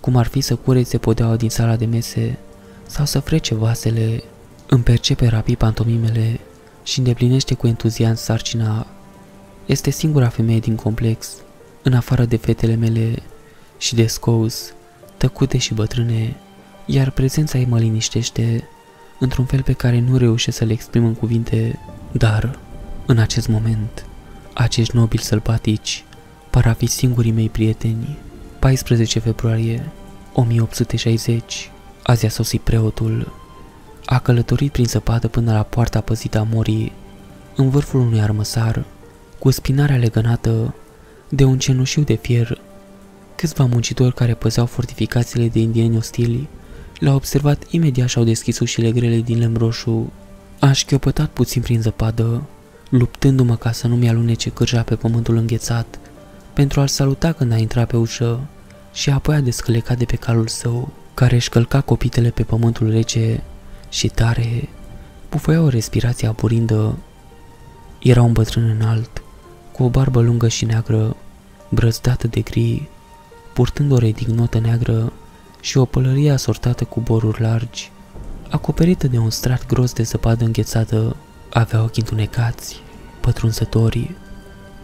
cum 0.00 0.16
ar 0.16 0.26
fi 0.26 0.40
să 0.40 0.56
curețe 0.56 0.98
podeaua 0.98 1.36
din 1.36 1.50
sala 1.50 1.76
de 1.76 1.84
mese 1.84 2.38
sau 2.86 3.04
să 3.04 3.20
frece 3.20 3.54
vasele, 3.54 4.22
îmi 4.68 4.82
percepe 4.82 5.26
rapid 5.26 5.56
pantomimele 5.56 6.40
și 6.82 6.98
îndeplinește 6.98 7.54
cu 7.54 7.66
entuziasm 7.66 8.22
sarcina. 8.22 8.86
Este 9.66 9.90
singura 9.90 10.28
femeie 10.28 10.58
din 10.58 10.74
complex, 10.74 11.32
în 11.82 11.92
afară 11.92 12.24
de 12.24 12.36
fetele 12.36 12.74
mele 12.74 13.22
și 13.78 13.94
de 13.94 14.06
scous, 14.06 14.72
tăcute 15.16 15.58
și 15.58 15.74
bătrâne, 15.74 16.36
iar 16.86 17.10
prezența 17.10 17.58
ei 17.58 17.66
mă 17.66 17.78
liniștește 17.78 18.68
într-un 19.18 19.44
fel 19.44 19.62
pe 19.62 19.72
care 19.72 20.00
nu 20.00 20.16
reușesc 20.16 20.56
să 20.56 20.64
le 20.64 20.72
exprim 20.72 21.04
în 21.04 21.14
cuvinte, 21.14 21.78
dar, 22.12 22.58
în 23.06 23.18
acest 23.18 23.48
moment, 23.48 24.06
acești 24.54 24.96
nobili 24.96 25.22
sălbatici 25.22 26.04
par 26.50 26.66
a 26.66 26.72
fi 26.72 26.86
singurii 26.86 27.32
mei 27.32 27.48
prieteni. 27.48 28.18
14 28.58 29.18
februarie 29.18 29.90
1860 30.32 31.70
Azi 32.02 32.26
a 32.26 32.28
sosit 32.28 32.60
preotul. 32.60 33.32
A 34.04 34.18
călătorit 34.18 34.72
prin 34.72 34.84
zăpadă 34.84 35.28
până 35.28 35.52
la 35.52 35.62
poarta 35.62 36.00
păzită 36.00 36.38
a 36.38 36.46
morii, 36.50 36.92
în 37.56 37.70
vârful 37.70 38.00
unui 38.00 38.20
armăsar, 38.20 38.84
cu 39.38 39.50
spinarea 39.50 39.96
legănată 39.96 40.74
de 41.28 41.44
un 41.44 41.58
cenușiu 41.58 42.02
de 42.02 42.14
fier. 42.14 42.60
Câțiva 43.36 43.64
muncitori 43.64 44.14
care 44.14 44.34
păzeau 44.34 44.66
fortificațiile 44.66 45.48
de 45.48 45.58
indieni 45.58 45.96
ostili 45.96 46.48
l-au 46.98 47.14
observat 47.14 47.62
imediat 47.70 48.08
și 48.08 48.18
au 48.18 48.24
deschis 48.24 48.58
ușile 48.58 48.90
grele 48.90 49.20
din 49.20 49.38
lemn 49.38 49.56
roșu. 49.56 50.12
A 50.58 50.72
șchiopătat 50.72 51.28
puțin 51.28 51.62
prin 51.62 51.80
zăpadă, 51.80 52.42
luptându-mă 52.90 53.56
ca 53.56 53.72
să 53.72 53.86
nu-mi 53.86 54.08
alunece 54.08 54.50
cârja 54.50 54.82
pe 54.82 54.94
pământul 54.94 55.36
înghețat, 55.36 55.98
pentru 56.52 56.80
a-l 56.80 56.88
saluta 56.88 57.32
când 57.32 57.52
a 57.52 57.56
intrat 57.56 57.86
pe 57.86 57.96
ușă 57.96 58.40
și 58.92 59.10
apoi 59.10 59.34
a 59.34 59.40
descălecat 59.40 59.98
de 59.98 60.04
pe 60.04 60.16
calul 60.16 60.46
său, 60.46 60.88
care 61.14 61.34
își 61.34 61.48
călca 61.48 61.80
copitele 61.80 62.30
pe 62.30 62.42
pământul 62.42 62.90
rece 62.90 63.42
și 63.88 64.08
tare, 64.08 64.68
bufăia 65.30 65.60
o 65.60 65.68
respirație 65.68 66.28
aburindă. 66.28 66.98
Era 67.98 68.22
un 68.22 68.32
bătrân 68.32 68.76
înalt, 68.80 69.22
cu 69.72 69.82
o 69.82 69.88
barbă 69.88 70.20
lungă 70.20 70.48
și 70.48 70.64
neagră, 70.64 71.16
brăzdată 71.68 72.26
de 72.26 72.40
gri, 72.40 72.88
purtând 73.52 73.92
o 73.92 73.98
redignotă 73.98 74.58
neagră 74.58 75.12
și 75.60 75.78
o 75.78 75.84
pălărie 75.84 76.30
asortată 76.30 76.84
cu 76.84 77.00
boruri 77.00 77.40
largi, 77.40 77.90
acoperită 78.50 79.06
de 79.06 79.18
un 79.18 79.30
strat 79.30 79.66
gros 79.66 79.92
de 79.92 80.02
zăpadă 80.02 80.44
înghețată, 80.44 81.16
avea 81.52 81.82
ochii 81.82 82.02
întunecați, 82.02 82.82
pătrunzătorii, 83.20 84.16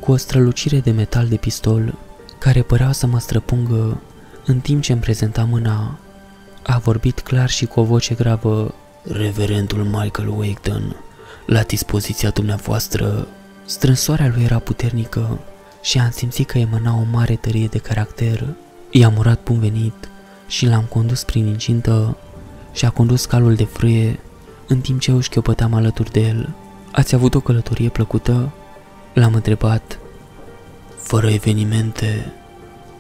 cu 0.01 0.13
o 0.13 0.17
strălucire 0.17 0.81
de 0.81 0.91
metal 0.91 1.27
de 1.27 1.37
pistol, 1.37 1.95
care 2.39 2.63
părea 2.63 2.93
să 2.93 3.07
mă 3.07 3.19
străpungă 3.19 4.01
în 4.47 4.61
timp 4.61 4.83
ce 4.83 4.93
îmi 4.93 5.01
prezenta 5.01 5.45
mâna. 5.45 5.99
A 6.63 6.79
vorbit 6.79 7.21
clar 7.21 7.49
și 7.49 7.67
cu 7.67 7.81
o 7.81 7.85
voce 7.85 8.15
gravă, 8.15 8.75
Reverendul 9.03 9.85
Michael 9.85 10.29
Waketon, 10.29 10.97
la 11.47 11.63
dispoziția 11.63 12.31
dumneavoastră. 12.31 13.27
Strânsoarea 13.65 14.33
lui 14.35 14.45
era 14.45 14.59
puternică 14.59 15.39
și 15.83 15.99
am 15.99 16.11
simțit 16.11 16.47
că 16.47 16.59
emana 16.59 16.95
o 16.95 17.03
mare 17.11 17.37
tărie 17.37 17.67
de 17.67 17.79
caracter. 17.79 18.47
I-am 18.91 19.17
urat 19.17 19.43
bun 19.43 19.59
venit 19.59 20.09
și 20.47 20.67
l-am 20.67 20.85
condus 20.85 21.25
prin 21.25 21.47
incintă 21.47 22.17
și 22.73 22.85
a 22.85 22.91
condus 22.91 23.25
calul 23.25 23.55
de 23.55 23.65
frâie 23.65 24.19
în 24.67 24.81
timp 24.81 25.01
ce 25.01 25.11
eu 25.11 25.21
șchiopăteam 25.21 25.75
alături 25.75 26.11
de 26.11 26.21
el. 26.21 26.55
Ați 26.93 27.15
avut 27.15 27.35
o 27.35 27.41
călătorie 27.41 27.89
plăcută? 27.89 28.53
L-am 29.13 29.35
întrebat. 29.35 29.99
Fără 30.97 31.29
evenimente, 31.29 32.33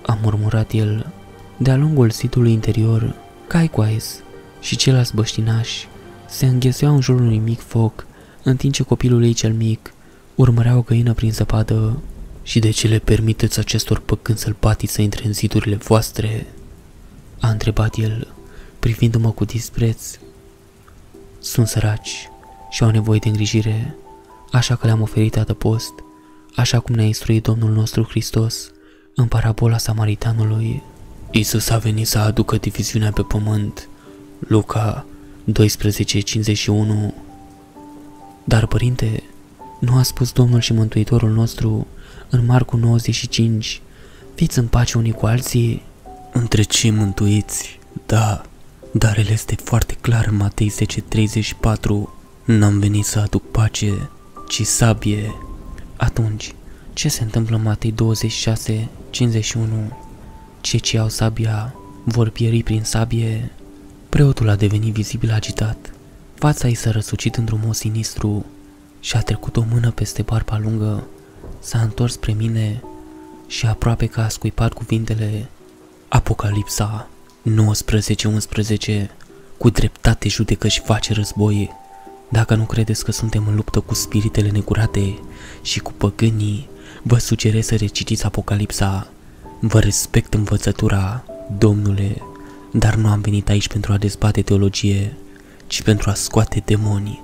a 0.07 0.18
murmurat 0.22 0.72
el. 0.72 1.12
De-a 1.57 1.76
lungul 1.76 2.11
sitului 2.11 2.52
interior, 2.52 3.14
Caicoais 3.46 4.22
și 4.61 4.76
ceilalți 4.76 5.14
băștinași 5.14 5.88
se 6.29 6.46
înghesuiau 6.46 6.94
în 6.94 7.00
jurul 7.00 7.20
unui 7.20 7.38
mic 7.38 7.61
foc, 7.61 8.07
în 8.42 8.57
timp 8.57 8.72
ce 8.72 8.83
copilul 8.83 9.24
ei 9.24 9.33
cel 9.33 9.52
mic 9.52 9.94
urmărea 10.35 10.76
o 10.76 10.83
găină 10.83 11.12
prin 11.12 11.33
zăpadă. 11.33 11.98
Și 12.42 12.59
de 12.59 12.70
ce 12.70 12.88
le 12.88 12.98
permiteți 12.98 13.59
acestor 13.59 13.98
păcâni 14.00 14.38
sălbatici 14.38 14.88
să 14.88 15.02
intre 15.02 15.26
în 15.26 15.33
zidurile 15.33 15.76
voastre? 15.76 16.46
A 17.40 17.48
întrebat 17.48 17.96
el, 17.96 18.35
privindu-mă 18.79 19.31
cu 19.31 19.44
dispreț. 19.44 20.18
Sunt 21.46 21.66
săraci 21.66 22.28
și 22.70 22.82
au 22.82 22.90
nevoie 22.90 23.18
de 23.18 23.28
îngrijire, 23.28 23.94
așa 24.52 24.74
că 24.76 24.87
le-am 24.87 25.00
oferit 25.00 25.37
adăpost, 25.37 25.92
așa 26.56 26.80
cum 26.80 26.94
ne-a 26.94 27.04
instruit 27.04 27.42
Domnul 27.42 27.70
nostru 27.72 28.02
Hristos 28.02 28.70
în 29.14 29.26
parabola 29.26 29.78
Samaritanului. 29.78 30.82
Isus 31.30 31.70
a 31.70 31.78
venit 31.78 32.06
să 32.06 32.18
aducă 32.18 32.56
diviziunea 32.56 33.11
pe 33.11 33.22
pământ. 33.22 33.88
Luca 34.38 35.06
12:51 35.44 37.14
Dar, 38.44 38.66
părinte, 38.66 39.22
nu 39.80 39.96
a 39.96 40.02
spus 40.02 40.32
Domnul 40.32 40.61
și 40.61 40.72
Mântuitorul 40.72 41.30
nostru 41.30 41.87
în 42.30 42.46
Marcu 42.46 42.76
95, 42.76 43.80
fiți 44.35 44.59
în 44.59 44.66
pace 44.66 44.98
unii 44.98 45.12
cu 45.12 45.26
alții? 45.26 45.82
Între 46.32 46.62
cei 46.62 46.90
mântuiți, 46.90 47.78
da, 48.06 48.42
dar 48.98 49.18
el 49.18 49.26
este 49.26 49.54
foarte 49.54 49.96
clar 50.00 50.26
în 50.30 50.37
Matei 50.37 50.70
10:34, 50.70 52.09
n-am 52.44 52.78
venit 52.78 53.04
să 53.04 53.18
aduc 53.18 53.50
pace, 53.50 54.11
ci 54.48 54.62
sabie. 54.62 55.35
Atunci, 55.96 56.54
ce 56.92 57.09
se 57.09 57.22
întâmplă 57.22 57.56
în 57.56 57.62
Matei 57.62 57.92
26, 57.92 58.88
51? 59.11 59.92
Cei 60.61 60.80
ce 60.80 60.98
au 60.98 61.09
sabia 61.09 61.74
vor 62.04 62.28
pieri 62.28 62.62
prin 62.62 62.82
sabie. 62.85 63.50
Preotul 64.09 64.48
a 64.48 64.56
devenit 64.56 64.92
vizibil 64.92 65.32
agitat. 65.32 65.92
Fața 66.35 66.68
ei 66.68 66.74
s-a 66.74 66.90
răsucit 66.90 67.37
într-un 67.37 67.61
mod 67.64 67.74
sinistru 67.74 68.44
și 69.00 69.16
a 69.16 69.20
trecut 69.20 69.56
o 69.56 69.64
mână 69.70 69.90
peste 69.90 70.22
barba 70.22 70.59
lungă. 70.59 71.06
S-a 71.61 71.78
întors 71.78 72.12
spre 72.12 72.32
mine 72.32 72.82
și 73.46 73.66
aproape 73.66 74.06
că 74.06 74.20
a 74.20 74.28
scuipat 74.28 74.72
cuvintele 74.72 75.48
Apocalipsa 76.09 77.09
19-11 77.46 79.06
Cu 79.59 79.70
dreptate 79.70 80.28
judecă 80.28 80.68
și 80.68 80.80
face 80.80 81.12
război. 81.12 81.70
Dacă 82.28 82.54
nu 82.54 82.64
credeți 82.64 83.04
că 83.04 83.12
suntem 83.12 83.46
în 83.48 83.54
luptă 83.54 83.80
cu 83.80 83.94
spiritele 83.94 84.48
necurate 84.48 85.18
și 85.62 85.80
cu 85.80 85.92
păgânii, 85.92 86.68
vă 87.02 87.18
sugerez 87.18 87.66
să 87.66 87.76
recitiți 87.76 88.24
Apocalipsa. 88.24 89.09
Vă 89.61 89.80
respect 89.80 90.35
învățătura, 90.35 91.24
domnule, 91.59 92.22
dar 92.72 92.94
nu 92.94 93.09
am 93.09 93.20
venit 93.20 93.48
aici 93.48 93.68
pentru 93.68 93.92
a 93.92 93.96
dezbate 93.96 94.42
teologie, 94.42 95.16
ci 95.66 95.82
pentru 95.82 96.11
a 96.11 96.14
scoate 96.14 96.62
demonii. 96.64 97.22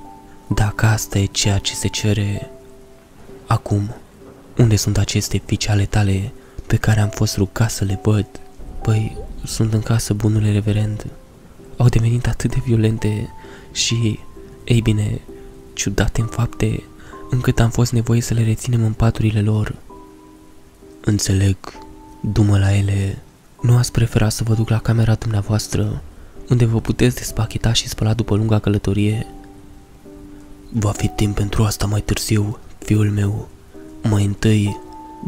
Dacă 0.55 0.87
asta 0.87 1.19
e 1.19 1.25
ceea 1.25 1.59
ce 1.59 1.75
se 1.75 1.89
cere, 1.89 2.51
acum, 3.47 3.95
unde 4.57 4.77
sunt 4.77 4.99
aceste 4.99 5.43
fiice 5.45 5.71
ale 5.71 5.85
tale 5.85 6.33
pe 6.67 6.77
care 6.77 7.01
am 7.01 7.09
fost 7.09 7.37
rugat 7.37 7.71
să 7.71 7.85
le 7.85 7.99
văd? 8.03 8.27
Păi, 8.83 9.17
sunt 9.45 9.73
în 9.73 9.81
casă, 9.81 10.13
bunule 10.13 10.53
reverend. 10.53 11.07
Au 11.77 11.89
devenit 11.89 12.27
atât 12.27 12.51
de 12.51 12.63
violente 12.65 13.33
și, 13.73 14.19
ei 14.65 14.81
bine, 14.81 15.21
ciudate 15.73 16.21
în 16.21 16.27
fapte, 16.27 16.83
încât 17.31 17.61
am 17.61 17.71
fost 17.71 17.93
nevoie 17.93 18.21
să 18.21 18.35
le 18.35 18.45
reținem 18.45 18.85
în 18.85 18.93
paturile 18.93 19.41
lor. 19.41 19.75
Înțeleg, 21.01 21.57
dumă 22.21 22.59
la 22.59 22.77
ele, 22.77 23.23
nu 23.61 23.77
ați 23.77 23.93
preferat 23.93 24.33
să 24.33 24.45
vă 24.45 24.55
duc 24.55 24.69
la 24.69 24.79
camera 24.79 25.15
dumneavoastră, 25.15 26.03
unde 26.49 26.65
vă 26.65 26.81
puteți 26.81 27.17
despacheta 27.17 27.73
și 27.73 27.89
spăla 27.89 28.15
după 28.15 28.37
lunga 28.37 28.59
călătorie. 28.59 29.27
Va 30.71 30.91
fi 30.91 31.09
timp 31.09 31.35
pentru 31.35 31.65
asta 31.65 31.87
mai 31.87 32.01
târziu, 32.01 32.59
fiul 32.79 33.11
meu. 33.11 33.49
Mai 34.03 34.25
întâi, 34.25 34.81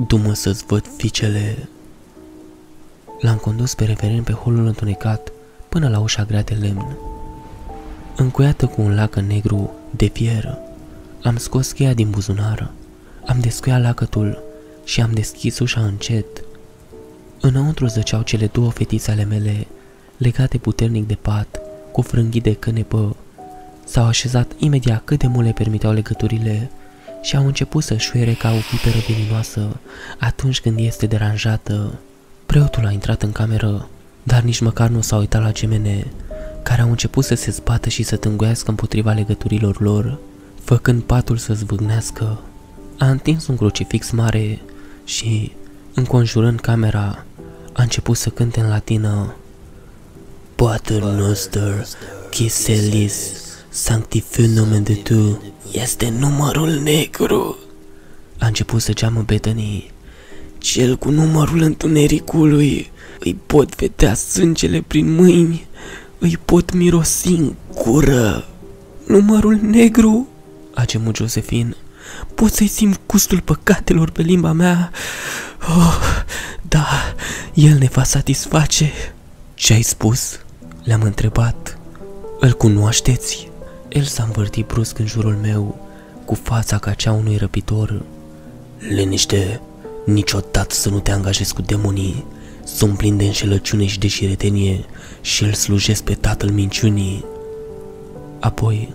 dumă 0.07 0.35
să-ți 0.35 0.65
văd 0.67 0.87
fiicele. 0.97 1.69
L-am 3.25 3.37
condus 3.37 3.75
pe 3.75 3.85
reverend 3.85 4.25
pe 4.25 4.33
holul 4.33 4.67
întunecat 4.67 5.33
până 5.69 5.89
la 5.89 5.99
ușa 5.99 6.25
grea 6.25 6.43
de 6.43 6.55
lemn. 6.55 6.97
Încuiată 8.17 8.67
cu 8.67 8.83
un 8.83 8.95
lacăt 8.95 9.23
negru 9.23 9.71
de 9.91 10.07
fier, 10.07 10.59
am 11.23 11.37
scos 11.37 11.73
cheia 11.73 11.95
din 11.95 12.11
buzunar, 12.11 12.71
am 13.27 13.41
descuiat 13.41 13.81
lacătul 13.81 14.43
și 14.85 15.01
am 15.01 15.11
deschis 15.13 15.59
ușa 15.59 15.81
încet. 15.81 16.27
Înăuntru 17.41 17.87
zăceau 17.87 18.23
cele 18.23 18.47
două 18.47 18.71
fetițe 18.71 19.11
ale 19.11 19.25
mele, 19.25 19.67
legate 20.17 20.59
puternic 20.59 21.07
de 21.07 21.15
pat, 21.15 21.61
cu 21.93 22.03
frânghii 22.03 22.41
de 22.41 22.53
cânepă. 22.53 23.17
S-au 23.85 24.05
așezat 24.07 24.53
imediat 24.59 25.03
cât 25.05 25.19
de 25.19 25.27
mult 25.27 25.47
le 25.47 25.53
permiteau 25.53 25.93
legăturile 25.93 26.71
și 27.23 27.37
au 27.37 27.47
început 27.47 27.83
să 27.83 27.97
șuiere 27.97 28.33
ca 28.33 28.51
o 28.51 28.59
piperă 28.71 29.05
veninoasă 29.09 29.77
atunci 30.19 30.61
când 30.61 30.79
este 30.79 31.07
deranjată. 31.07 31.99
Preotul 32.47 32.87
a 32.87 32.91
intrat 32.91 33.23
în 33.23 33.33
cameră, 33.33 33.89
dar 34.23 34.43
nici 34.43 34.61
măcar 34.61 34.89
nu 34.89 35.01
s-a 35.01 35.17
uitat 35.17 35.43
la 35.43 35.53
gemene, 35.53 36.07
care 36.63 36.83
au 36.83 36.91
început 36.91 37.25
să 37.25 37.35
se 37.35 37.51
zbată 37.51 37.89
și 37.89 38.03
să 38.03 38.17
tânguiască 38.17 38.71
împotriva 38.71 39.13
legăturilor 39.13 39.81
lor, 39.81 40.19
făcând 40.63 41.03
patul 41.03 41.37
să 41.37 41.55
zvâgnească. 41.55 42.39
A 42.99 43.11
întins 43.11 43.47
un 43.47 43.57
crucifix 43.57 44.11
mare 44.11 44.61
și, 45.05 45.53
înconjurând 45.95 46.61
camera, 46.61 47.25
a 47.73 47.83
început 47.83 48.17
să 48.17 48.29
cânte 48.29 48.61
în 48.61 48.69
latină 48.69 49.35
Pater 50.55 51.03
noster, 51.03 51.87
qui 52.31 52.51
celis, 52.65 53.15
sanctific 53.69 54.45
nomen 54.45 54.83
de 54.83 54.95
tu, 54.95 55.43
este 55.73 56.09
numărul 56.19 56.71
negru. 56.71 57.59
A 58.39 58.47
început 58.47 58.83
să 58.83 58.93
geamă 58.93 59.23
betănii. 59.23 59.94
Cel 60.65 60.97
cu 60.97 61.11
numărul 61.11 61.61
întunericului, 61.61 62.91
îi 63.21 63.35
pot 63.47 63.77
vedea 63.77 64.15
sângele 64.15 64.85
prin 64.87 65.15
mâini, 65.15 65.67
îi 66.19 66.39
pot 66.45 66.73
mirosi 66.73 67.29
în 67.29 67.55
cură. 67.75 68.49
Numărul 69.07 69.59
negru, 69.63 70.29
a 70.75 70.85
gemut 70.85 71.17
Josefin. 71.17 71.77
Pot 72.35 72.53
să-i 72.53 72.67
simt 72.67 73.01
gustul 73.07 73.41
păcatelor 73.41 74.11
pe 74.11 74.23
limba 74.23 74.53
mea. 74.53 74.91
Oh, 75.61 75.99
da, 76.69 76.87
el 77.55 77.79
ne 77.79 77.89
va 77.93 78.03
satisface. 78.03 78.93
Ce 79.55 79.73
ai 79.73 79.83
spus? 79.83 80.41
Le-am 80.83 81.03
întrebat. 81.03 81.79
Îl 82.41 82.53
cunoașteți? 82.53 83.51
El 83.89 84.03
s-a 84.03 84.23
învârtit 84.23 84.67
brusc 84.67 84.99
în 84.99 85.07
jurul 85.07 85.39
meu, 85.43 85.89
cu 86.25 86.35
fața 86.35 86.79
ca 86.79 86.93
cea 86.93 87.13
unui 87.13 87.37
răpitor. 87.37 88.03
Liniște, 88.79 89.61
niciodată 90.05 90.75
să 90.75 90.89
nu 90.89 91.01
te 91.01 91.11
angajezi 91.11 91.55
cu 91.55 91.63
demonii. 91.63 92.25
Sunt 92.65 92.97
plin 92.97 93.17
de 93.17 93.25
înșelăciune 93.25 93.87
și 93.87 93.99
de 93.99 94.07
șiretenie 94.07 94.85
și 95.21 95.45
îl 95.45 95.53
slujesc 95.53 96.03
pe 96.03 96.15
tatăl 96.15 96.51
minciunii. 96.51 97.25
Apoi 98.41 98.93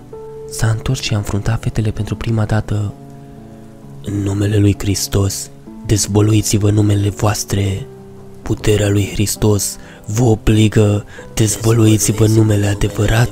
s-a 0.49 0.67
întors 0.67 1.01
și 1.01 1.13
a 1.13 1.17
înfruntat 1.17 1.61
fetele 1.61 1.91
pentru 1.91 2.15
prima 2.15 2.45
dată. 2.45 2.93
În 4.03 4.13
numele 4.13 4.57
lui 4.57 4.75
Hristos, 4.77 5.49
dezvoluiți-vă 5.85 6.71
numele 6.71 7.09
voastre. 7.09 7.85
Puterea 8.41 8.89
lui 8.89 9.09
Hristos 9.11 9.77
vă 10.05 10.23
obligă, 10.23 11.05
dezvoluiți-vă 11.33 12.27
numele 12.27 12.67
adevărat. 12.67 13.31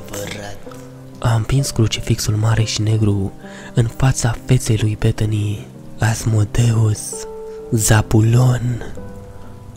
A 1.18 1.34
împins 1.34 1.70
crucifixul 1.70 2.34
mare 2.34 2.62
și 2.62 2.82
negru 2.82 3.32
în 3.74 3.86
fața 3.96 4.36
feței 4.44 4.78
lui 4.80 4.96
Bethany. 5.00 5.66
Asmodeus, 5.98 7.27
Zapulon, 7.72 8.94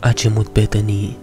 a 0.00 0.12
gemut 0.12 0.52
Bethany. 0.52 1.16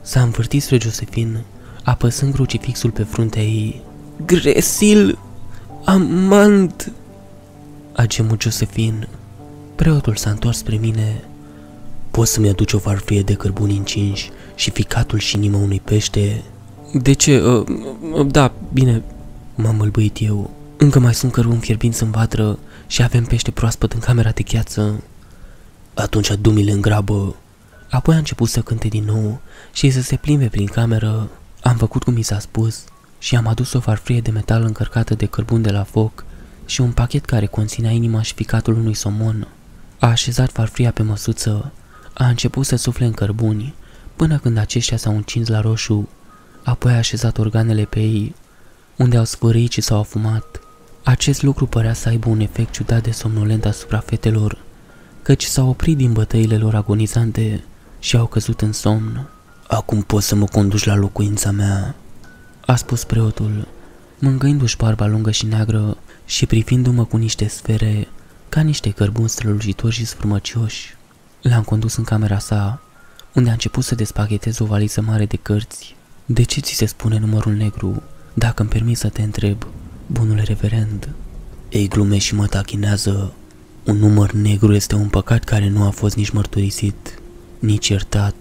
S-a 0.00 0.20
învârtit 0.22 0.62
spre 0.62 0.78
Josephine, 0.78 1.44
apăsând 1.82 2.32
crucifixul 2.32 2.90
pe 2.90 3.02
fruntea 3.02 3.42
ei. 3.42 3.82
Gresil, 4.26 5.18
amant, 5.84 6.92
a 7.92 8.06
gemut 8.06 8.40
Josephine. 8.40 9.08
Preotul 9.74 10.16
s-a 10.16 10.30
întors 10.30 10.58
spre 10.58 10.76
mine. 10.76 11.24
Poți 12.10 12.32
să-mi 12.32 12.48
aduci 12.48 12.72
o 12.72 12.78
farfurie 12.78 13.22
de 13.22 13.34
cărbuni 13.34 13.76
încinși 13.76 14.30
și 14.54 14.70
ficatul 14.70 15.18
și 15.18 15.36
inima 15.36 15.58
unui 15.58 15.80
pește? 15.84 16.42
De 16.92 17.12
ce? 17.12 17.40
Uh, 17.40 17.66
uh, 18.12 18.26
da, 18.26 18.52
bine, 18.72 19.02
m-am 19.54 19.76
mălbăit 19.76 20.16
eu. 20.20 20.50
Încă 20.76 20.98
mai 20.98 21.14
sunt 21.14 21.32
cărbuni 21.32 21.60
fierbinți 21.60 22.02
în 22.02 22.10
vatră 22.10 22.58
și 22.86 23.02
avem 23.02 23.24
pește 23.24 23.50
proaspăt 23.50 23.92
în 23.92 24.00
camera 24.00 24.30
de 24.30 24.42
gheață. 24.42 25.02
Atunci 26.00 26.30
adu-mi-le 26.30 26.72
în 26.72 26.80
grabă. 26.80 27.34
Apoi 27.90 28.14
a 28.14 28.18
început 28.18 28.48
să 28.48 28.60
cânte 28.60 28.88
din 28.88 29.04
nou 29.04 29.40
și 29.72 29.90
să 29.90 30.00
se 30.00 30.16
plimbe 30.16 30.46
prin 30.46 30.66
cameră. 30.66 31.28
Am 31.62 31.76
făcut 31.76 32.02
cum 32.02 32.14
mi 32.14 32.22
s-a 32.22 32.38
spus 32.38 32.84
și 33.18 33.36
am 33.36 33.46
adus 33.46 33.72
o 33.72 33.80
farfurie 33.80 34.20
de 34.20 34.30
metal 34.30 34.62
încărcată 34.62 35.14
de 35.14 35.26
cărbun 35.26 35.62
de 35.62 35.70
la 35.70 35.82
foc 35.82 36.24
și 36.66 36.80
un 36.80 36.92
pachet 36.92 37.24
care 37.24 37.46
conținea 37.46 37.90
inima 37.90 38.22
și 38.22 38.34
ficatul 38.34 38.74
unui 38.74 38.94
somon. 38.94 39.48
A 39.98 40.06
așezat 40.06 40.50
farfuria 40.50 40.90
pe 40.90 41.02
măsuță, 41.02 41.72
a 42.14 42.26
început 42.26 42.66
să 42.66 42.76
sufle 42.76 43.04
în 43.04 43.12
cărbuni, 43.12 43.74
până 44.16 44.38
când 44.38 44.58
aceștia 44.58 44.96
s-au 44.96 45.14
încins 45.16 45.48
la 45.48 45.60
roșu, 45.60 46.08
apoi 46.62 46.92
a 46.92 46.96
așezat 46.96 47.38
organele 47.38 47.84
pe 47.84 48.00
ei, 48.00 48.34
unde 48.96 49.16
au 49.16 49.24
sfârâit 49.24 49.72
și 49.72 49.80
s-au 49.80 49.98
afumat. 49.98 50.60
Acest 51.04 51.42
lucru 51.42 51.66
părea 51.66 51.92
să 51.92 52.08
aibă 52.08 52.28
un 52.28 52.40
efect 52.40 52.72
ciudat 52.72 53.02
de 53.02 53.10
somnolent 53.10 53.64
asupra 53.64 53.98
fetelor, 53.98 54.58
căci 55.30 55.44
s-au 55.44 55.68
oprit 55.68 55.96
din 55.96 56.12
bătăile 56.12 56.56
lor 56.56 56.74
agonizante 56.74 57.64
și 57.98 58.16
au 58.16 58.26
căzut 58.26 58.60
în 58.60 58.72
somn. 58.72 59.28
Acum 59.66 60.02
poți 60.02 60.26
să 60.26 60.34
mă 60.34 60.44
conduci 60.44 60.84
la 60.84 60.94
locuința 60.94 61.50
mea, 61.50 61.94
a 62.66 62.76
spus 62.76 63.04
preotul, 63.04 63.68
mângâindu-și 64.18 64.76
barba 64.76 65.06
lungă 65.06 65.30
și 65.30 65.46
neagră 65.46 65.96
și 66.26 66.46
privindu-mă 66.46 67.04
cu 67.04 67.16
niște 67.16 67.48
sfere, 67.48 68.08
ca 68.48 68.60
niște 68.60 68.90
cărbuni 68.90 69.28
strălucitori 69.28 69.94
și 69.94 70.04
sfârmăcioși. 70.04 70.96
L-am 71.42 71.62
condus 71.62 71.96
în 71.96 72.04
camera 72.04 72.38
sa, 72.38 72.82
unde 73.34 73.48
a 73.48 73.52
început 73.52 73.84
să 73.84 73.94
despacheteze 73.94 74.62
o 74.62 74.66
valiză 74.66 75.00
mare 75.00 75.26
de 75.26 75.36
cărți. 75.36 75.96
De 76.26 76.42
ce 76.42 76.60
ți 76.60 76.74
se 76.74 76.86
spune 76.86 77.18
numărul 77.18 77.52
negru, 77.52 78.02
dacă 78.34 78.62
îmi 78.62 78.70
permis 78.70 78.98
să 78.98 79.08
te 79.08 79.22
întreb, 79.22 79.66
bunule 80.06 80.42
reverend? 80.42 81.08
Ei 81.68 81.88
glume 81.88 82.18
și 82.18 82.34
mă 82.34 82.46
tachinează. 82.46 83.32
Un 83.84 83.96
număr 83.96 84.32
negru 84.32 84.74
este 84.74 84.94
un 84.94 85.08
păcat 85.08 85.44
care 85.44 85.68
nu 85.68 85.84
a 85.84 85.90
fost 85.90 86.16
nici 86.16 86.30
mărturisit, 86.30 87.18
nici 87.58 87.88
iertat. 87.88 88.34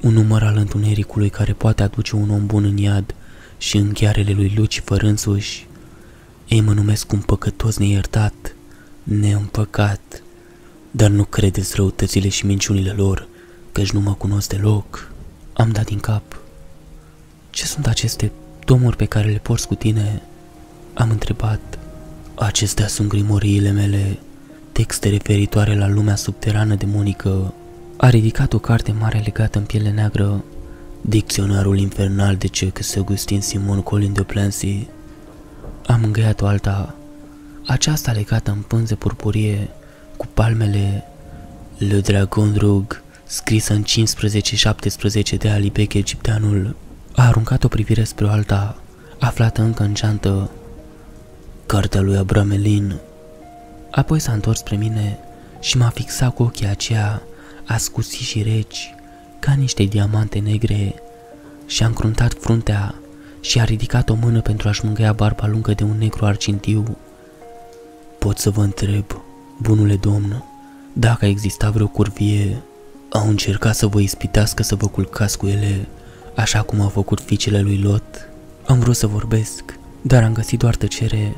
Un 0.00 0.12
număr 0.12 0.42
al 0.42 0.56
întunericului 0.56 1.28
care 1.28 1.52
poate 1.52 1.82
aduce 1.82 2.16
un 2.16 2.30
om 2.30 2.46
bun 2.46 2.64
în 2.64 2.76
iad 2.76 3.14
și 3.58 3.76
în 3.76 3.92
ghearele 3.92 4.32
lui 4.32 4.52
Lucifer 4.56 5.02
însuși. 5.02 5.66
Ei 6.48 6.60
mă 6.60 6.72
numesc 6.72 7.12
un 7.12 7.20
păcătos 7.20 7.76
neiertat, 7.76 8.54
neîmpăcat, 9.02 10.22
dar 10.90 11.10
nu 11.10 11.24
credeți 11.24 11.76
răutățile 11.76 12.28
și 12.28 12.46
minciunile 12.46 12.90
lor, 12.90 13.28
căci 13.72 13.90
nu 13.90 14.00
mă 14.00 14.14
cunosc 14.14 14.48
deloc. 14.48 15.12
Am 15.52 15.70
dat 15.70 15.84
din 15.84 15.98
cap. 15.98 16.40
Ce 17.50 17.64
sunt 17.64 17.86
aceste 17.86 18.32
domuri 18.64 18.96
pe 18.96 19.04
care 19.04 19.30
le 19.30 19.38
porți 19.42 19.66
cu 19.66 19.74
tine? 19.74 20.22
Am 20.94 21.10
întrebat. 21.10 21.78
Acestea 22.34 22.86
sunt 22.86 23.08
grimoriile 23.08 23.70
mele, 23.70 24.18
texte 24.76 25.08
referitoare 25.08 25.76
la 25.76 25.88
lumea 25.88 26.16
subterană 26.16 26.74
demonică. 26.74 27.54
A 27.96 28.08
ridicat 28.08 28.52
o 28.52 28.58
carte 28.58 28.92
mare 28.98 29.22
legată 29.24 29.58
în 29.58 29.64
piele 29.64 29.90
neagră, 29.90 30.44
Dicționarul 31.00 31.78
infernal 31.78 32.36
de 32.36 32.46
Cecus 32.46 32.96
Augustin 32.96 33.40
Simon 33.40 33.82
Colin 33.82 34.12
de 34.12 34.22
Plancy. 34.22 34.86
Am 35.86 36.04
îngăiat-o 36.04 36.46
alta, 36.46 36.94
aceasta 37.66 38.12
legată 38.12 38.50
în 38.50 38.60
pânze 38.60 38.94
purpurie, 38.94 39.68
cu 40.16 40.26
palmele 40.34 41.04
Le 41.78 42.00
Dragon 42.00 42.54
Rug, 42.56 43.02
scrisă 43.24 43.72
în 43.72 43.84
15-17 45.32 45.36
de 45.38 45.48
Alibec 45.48 45.94
egipteanul, 45.94 46.76
a 47.14 47.26
aruncat 47.26 47.64
o 47.64 47.68
privire 47.68 48.04
spre 48.04 48.24
o 48.24 48.28
alta, 48.28 48.76
aflată 49.18 49.62
încă 49.62 49.82
în 49.82 49.94
geantă, 49.94 50.50
cartea 51.66 52.00
lui 52.00 52.16
Abramelin. 52.16 52.94
Apoi 53.96 54.18
s-a 54.18 54.32
întors 54.32 54.58
spre 54.58 54.76
mine 54.76 55.18
și 55.60 55.76
m-a 55.76 55.88
fixat 55.88 56.34
cu 56.34 56.42
ochii 56.42 56.66
aceia 56.66 57.22
ascuți 57.64 58.16
și 58.16 58.42
reci, 58.42 58.94
ca 59.38 59.52
niște 59.52 59.82
diamante 59.82 60.38
negre, 60.38 60.94
și 61.66 61.82
a 61.82 61.86
încruntat 61.86 62.34
fruntea 62.40 62.94
și 63.40 63.60
a 63.60 63.64
ridicat 63.64 64.08
o 64.08 64.14
mână 64.14 64.40
pentru 64.40 64.68
a-și 64.68 64.84
mângâia 64.84 65.12
barba 65.12 65.46
lungă 65.46 65.72
de 65.72 65.84
un 65.84 65.98
negru 65.98 66.24
argintiu. 66.24 66.96
Pot 68.18 68.38
să 68.38 68.50
vă 68.50 68.62
întreb, 68.62 69.04
bunule 69.60 69.96
domn, 69.96 70.44
dacă 70.92 71.24
a 71.24 71.28
existat 71.28 71.72
vreo 71.72 71.86
curvie, 71.86 72.62
au 73.10 73.28
încercat 73.28 73.74
să 73.74 73.86
vă 73.86 74.00
ispitească 74.00 74.62
să 74.62 74.74
vă 74.74 74.86
culcați 74.86 75.38
cu 75.38 75.46
ele, 75.46 75.88
așa 76.34 76.62
cum 76.62 76.80
au 76.80 76.88
făcut 76.88 77.20
fiicele 77.20 77.60
lui 77.60 77.78
Lot. 77.78 78.28
Am 78.66 78.78
vrut 78.78 78.96
să 78.96 79.06
vorbesc, 79.06 79.78
dar 80.02 80.22
am 80.22 80.32
găsit 80.32 80.58
doar 80.58 80.76
tăcere. 80.76 81.36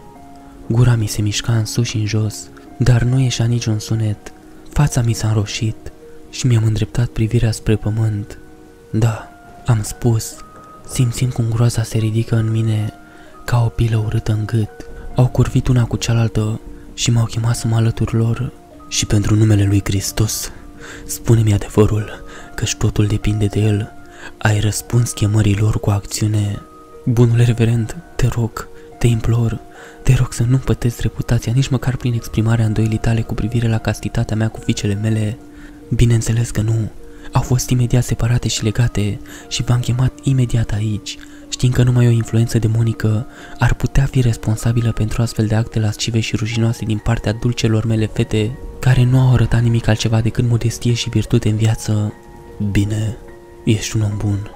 Gura 0.70 0.94
mi 0.94 1.06
se 1.06 1.22
mișca 1.22 1.52
în 1.52 1.64
sus 1.64 1.86
și 1.86 1.96
în 1.96 2.06
jos, 2.06 2.48
dar 2.76 3.02
nu 3.02 3.20
ieșea 3.20 3.46
niciun 3.46 3.78
sunet. 3.78 4.32
Fața 4.72 5.02
mi 5.02 5.12
s-a 5.12 5.28
înroșit 5.28 5.92
și 6.30 6.46
mi-am 6.46 6.64
îndreptat 6.64 7.06
privirea 7.06 7.50
spre 7.50 7.76
pământ. 7.76 8.38
Da, 8.90 9.28
am 9.66 9.82
spus, 9.82 10.36
simțind 10.88 11.32
cum 11.32 11.44
groaza 11.48 11.82
se 11.82 11.98
ridică 11.98 12.36
în 12.36 12.50
mine 12.50 12.92
ca 13.44 13.64
o 13.64 13.68
pilă 13.68 13.96
urâtă 13.96 14.32
în 14.32 14.46
gât. 14.46 14.70
Au 15.14 15.26
curvit 15.26 15.68
una 15.68 15.84
cu 15.84 15.96
cealaltă 15.96 16.60
și 16.94 17.10
m-au 17.10 17.24
chemat 17.24 17.56
să 17.56 17.66
mă 17.66 17.76
alătur 17.76 18.12
lor. 18.12 18.52
Și 18.88 19.06
pentru 19.06 19.34
numele 19.34 19.64
lui 19.64 19.80
Hristos, 19.84 20.50
spune-mi 21.06 21.54
adevărul, 21.54 22.24
căci 22.54 22.74
totul 22.74 23.06
depinde 23.06 23.46
de 23.46 23.60
el. 23.60 23.92
Ai 24.38 24.60
răspuns 24.60 25.12
chemării 25.12 25.56
lor 25.56 25.80
cu 25.80 25.90
acțiune. 25.90 26.62
Bunule 27.04 27.44
reverend, 27.44 27.96
te 28.16 28.26
rog, 28.26 28.68
te 28.98 29.06
implor, 29.06 29.60
te 30.08 30.14
rog 30.14 30.32
să 30.32 30.44
nu 30.48 30.56
pătezi 30.56 31.00
reputația 31.00 31.52
nici 31.52 31.68
măcar 31.68 31.96
prin 31.96 32.12
exprimarea 32.12 32.64
îndoielii 32.64 32.98
tale 32.98 33.20
cu 33.20 33.34
privire 33.34 33.68
la 33.68 33.78
castitatea 33.78 34.36
mea 34.36 34.48
cu 34.48 34.60
fiicele 34.60 34.94
mele. 34.94 35.38
Bineînțeles 35.94 36.50
că 36.50 36.60
nu. 36.60 36.90
Au 37.32 37.42
fost 37.42 37.70
imediat 37.70 38.04
separate 38.04 38.48
și 38.48 38.64
legate 38.64 39.20
și 39.48 39.62
v-am 39.62 39.80
chemat 39.80 40.12
imediat 40.22 40.72
aici, 40.72 41.18
știind 41.48 41.74
că 41.74 41.82
numai 41.82 42.06
o 42.06 42.10
influență 42.10 42.58
demonică 42.58 43.26
ar 43.58 43.74
putea 43.74 44.04
fi 44.04 44.20
responsabilă 44.20 44.92
pentru 44.92 45.22
astfel 45.22 45.46
de 45.46 45.54
acte 45.54 45.80
lascive 45.80 46.20
și 46.20 46.36
rușinoase 46.36 46.84
din 46.84 46.98
partea 46.98 47.32
dulcelor 47.32 47.84
mele 47.84 48.06
fete, 48.06 48.58
care 48.80 49.04
nu 49.04 49.20
au 49.20 49.32
arătat 49.32 49.62
nimic 49.62 49.88
altceva 49.88 50.20
decât 50.20 50.44
modestie 50.44 50.92
și 50.92 51.08
virtute 51.08 51.48
în 51.48 51.56
viață. 51.56 52.12
Bine, 52.70 53.16
ești 53.64 53.96
un 53.96 54.02
om 54.02 54.16
bun, 54.16 54.50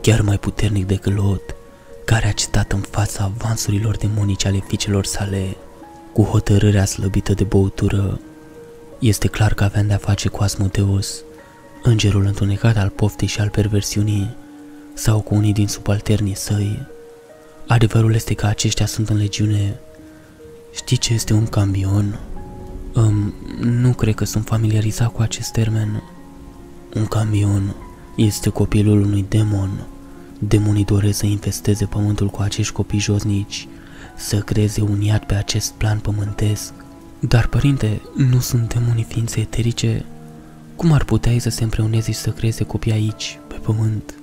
chiar 0.00 0.20
mai 0.20 0.38
puternic 0.38 0.86
decât 0.86 1.14
Lot, 1.14 1.54
care 2.06 2.26
a 2.26 2.32
citat 2.32 2.72
în 2.72 2.80
fața 2.80 3.24
avansurilor 3.24 3.96
demonice 3.96 4.48
ale 4.48 4.62
fiicelor 4.66 5.04
sale, 5.04 5.56
cu 6.12 6.22
hotărârea 6.22 6.84
slăbită 6.84 7.34
de 7.34 7.44
băutură. 7.44 8.20
Este 8.98 9.28
clar 9.28 9.54
că 9.54 9.64
aveam 9.64 9.86
de-a 9.86 9.96
face 9.96 10.28
cu 10.28 10.42
Asmodeus, 10.42 11.22
îngerul 11.82 12.26
întunecat 12.26 12.76
al 12.76 12.88
poftei 12.88 13.28
și 13.28 13.40
al 13.40 13.48
perversiunii, 13.48 14.36
sau 14.94 15.20
cu 15.20 15.34
unii 15.34 15.52
din 15.52 15.68
subalternii 15.68 16.36
săi. 16.36 16.86
Adevărul 17.66 18.14
este 18.14 18.34
că 18.34 18.46
aceștia 18.46 18.86
sunt 18.86 19.08
în 19.08 19.16
legiune. 19.16 19.80
Știi 20.74 20.96
ce 20.96 21.12
este 21.12 21.32
un 21.32 21.46
cambion? 21.46 22.18
Um, 22.94 23.34
nu 23.60 23.92
cred 23.92 24.14
că 24.14 24.24
sunt 24.24 24.44
familiarizat 24.44 25.12
cu 25.12 25.22
acest 25.22 25.52
termen. 25.52 26.02
Un 26.94 27.06
cambion 27.06 27.74
este 28.16 28.48
copilul 28.48 29.00
unui 29.00 29.26
demon. 29.28 29.86
Demonii 30.38 30.84
doresc 30.84 31.18
să 31.18 31.26
infesteze 31.26 31.84
pământul 31.84 32.28
cu 32.28 32.42
acești 32.42 32.72
copii 32.72 32.98
josnici, 32.98 33.68
să 34.16 34.38
creeze 34.38 34.80
un 34.82 35.00
iad 35.00 35.22
pe 35.22 35.34
acest 35.34 35.72
plan 35.72 35.98
pământesc. 35.98 36.72
Dar, 37.20 37.46
părinte, 37.46 38.00
nu 38.16 38.40
sunt 38.40 38.74
demonii 38.74 39.06
ființe 39.08 39.40
eterice? 39.40 40.04
Cum 40.76 40.92
ar 40.92 41.04
putea 41.04 41.32
ei 41.32 41.38
să 41.38 41.50
se 41.50 41.62
împreuneze 41.62 42.12
și 42.12 42.18
să 42.18 42.30
creeze 42.30 42.64
copii 42.64 42.92
aici, 42.92 43.38
pe 43.48 43.54
pământ? 43.54 44.14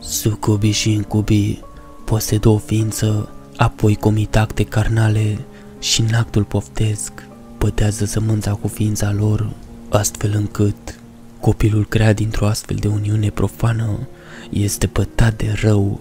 Sucubii 0.00 0.70
și 0.70 0.92
incubii 0.92 1.64
posedă 2.04 2.48
o 2.48 2.58
ființă, 2.58 3.28
apoi 3.56 3.96
comit 3.96 4.36
acte 4.36 4.64
carnale 4.64 5.38
și 5.78 6.00
în 6.00 6.14
actul 6.14 6.44
poftesc 6.44 7.12
pătează 7.58 8.04
sămânța 8.04 8.52
cu 8.52 8.68
ființa 8.68 9.12
lor, 9.12 9.50
astfel 9.88 10.32
încât 10.34 11.00
copilul 11.40 11.86
creat 11.86 12.14
dintr-o 12.14 12.46
astfel 12.46 12.76
de 12.76 12.88
uniune 12.88 13.30
profană 13.30 13.98
este 14.50 14.86
pătat 14.86 15.36
de 15.36 15.56
rău, 15.62 16.00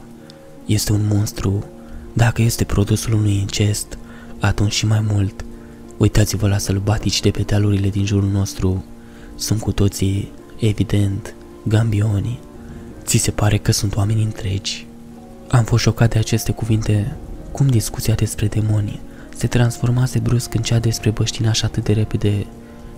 este 0.66 0.92
un 0.92 1.08
monstru. 1.08 1.66
Dacă 2.14 2.42
este 2.42 2.64
produsul 2.64 3.14
unui 3.14 3.38
incest, 3.38 3.98
atunci 4.40 4.74
și 4.74 4.86
mai 4.86 5.06
mult. 5.12 5.46
Uitați-vă 5.98 6.48
la 6.48 6.58
sălbatici 6.58 7.22
de 7.22 7.32
pe 7.32 7.42
dealurile 7.42 7.90
din 7.90 8.06
jurul 8.06 8.30
nostru. 8.30 8.84
Sunt 9.36 9.62
cu 9.62 9.72
toții, 9.72 10.32
evident, 10.60 11.34
gambioni. 11.64 12.40
Ți 13.04 13.18
se 13.18 13.32
pare 13.32 13.58
că 13.58 13.72
sunt 13.72 13.96
oameni 13.96 14.24
întregi? 14.24 14.88
Am 15.48 15.64
fost 15.64 15.84
șocat 15.84 16.10
de 16.10 16.20
aceste 16.20 16.52
cuvinte. 16.52 17.16
Cum 17.52 17.68
discuția 17.68 18.14
despre 18.14 18.48
demoni 18.48 19.00
se 19.40 19.48
transformase 19.48 20.20
brusc 20.20 20.54
în 20.54 20.62
cea 20.62 20.80
despre 20.80 21.10
băștinaș 21.10 21.62
atât 21.62 21.84
de 21.84 21.94
repede 21.94 22.46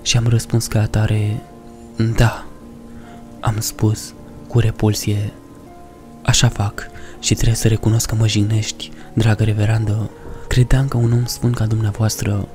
și 0.01 0.17
am 0.17 0.27
răspuns 0.27 0.67
ca 0.67 0.81
atare, 0.81 1.41
da. 2.15 2.45
Am 3.39 3.55
spus, 3.59 4.13
cu 4.47 4.59
repulsie, 4.59 5.33
așa 6.21 6.47
fac 6.47 6.89
și 7.19 7.33
trebuie 7.33 7.55
să 7.55 7.67
recunosc 7.67 8.07
că 8.07 8.15
mă 8.15 8.27
jignești, 8.27 8.91
dragă 9.13 9.43
reverandă. 9.43 10.09
Credeam 10.47 10.87
că 10.87 10.97
un 10.97 11.11
om 11.11 11.25
sfânt 11.25 11.55
ca 11.55 11.65
dumneavoastră 11.65 12.47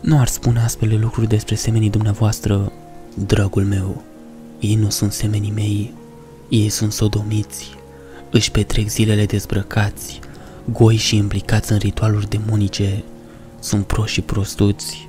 nu 0.00 0.20
ar 0.20 0.26
spune 0.26 0.60
astfel 0.60 0.88
de 0.88 0.94
lucruri 0.94 1.28
despre 1.28 1.54
semenii 1.54 1.90
dumneavoastră. 1.90 2.72
Dragul 3.14 3.64
meu, 3.64 4.02
ei 4.60 4.74
nu 4.74 4.90
sunt 4.90 5.12
semenii 5.12 5.52
mei, 5.54 5.94
ei 6.48 6.68
sunt 6.68 6.92
sodomiți, 6.92 7.70
își 8.30 8.50
petrec 8.50 8.88
zilele 8.88 9.26
dezbrăcați, 9.26 10.20
goi 10.72 10.96
și 10.96 11.16
implicați 11.16 11.72
în 11.72 11.78
ritualuri 11.78 12.28
demonice, 12.28 13.04
sunt 13.60 13.86
proști 13.86 14.12
și 14.12 14.20
prostuți, 14.20 15.08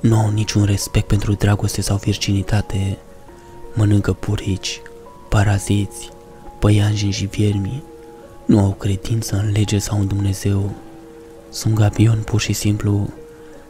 nu 0.00 0.18
au 0.18 0.30
niciun 0.30 0.64
respect 0.64 1.06
pentru 1.06 1.32
dragoste 1.32 1.80
sau 1.80 1.96
virginitate, 1.96 2.98
mănâncă 3.74 4.12
purici, 4.12 4.80
paraziți, 5.28 6.08
păianjeni 6.60 7.12
și 7.12 7.26
viermi, 7.26 7.82
nu 8.46 8.58
au 8.58 8.70
credință 8.70 9.36
în 9.36 9.50
lege 9.52 9.78
sau 9.78 10.00
în 10.00 10.06
Dumnezeu, 10.06 10.74
sunt 11.50 11.74
gabioni 11.74 12.22
pur 12.22 12.40
și 12.40 12.52
simplu, 12.52 13.08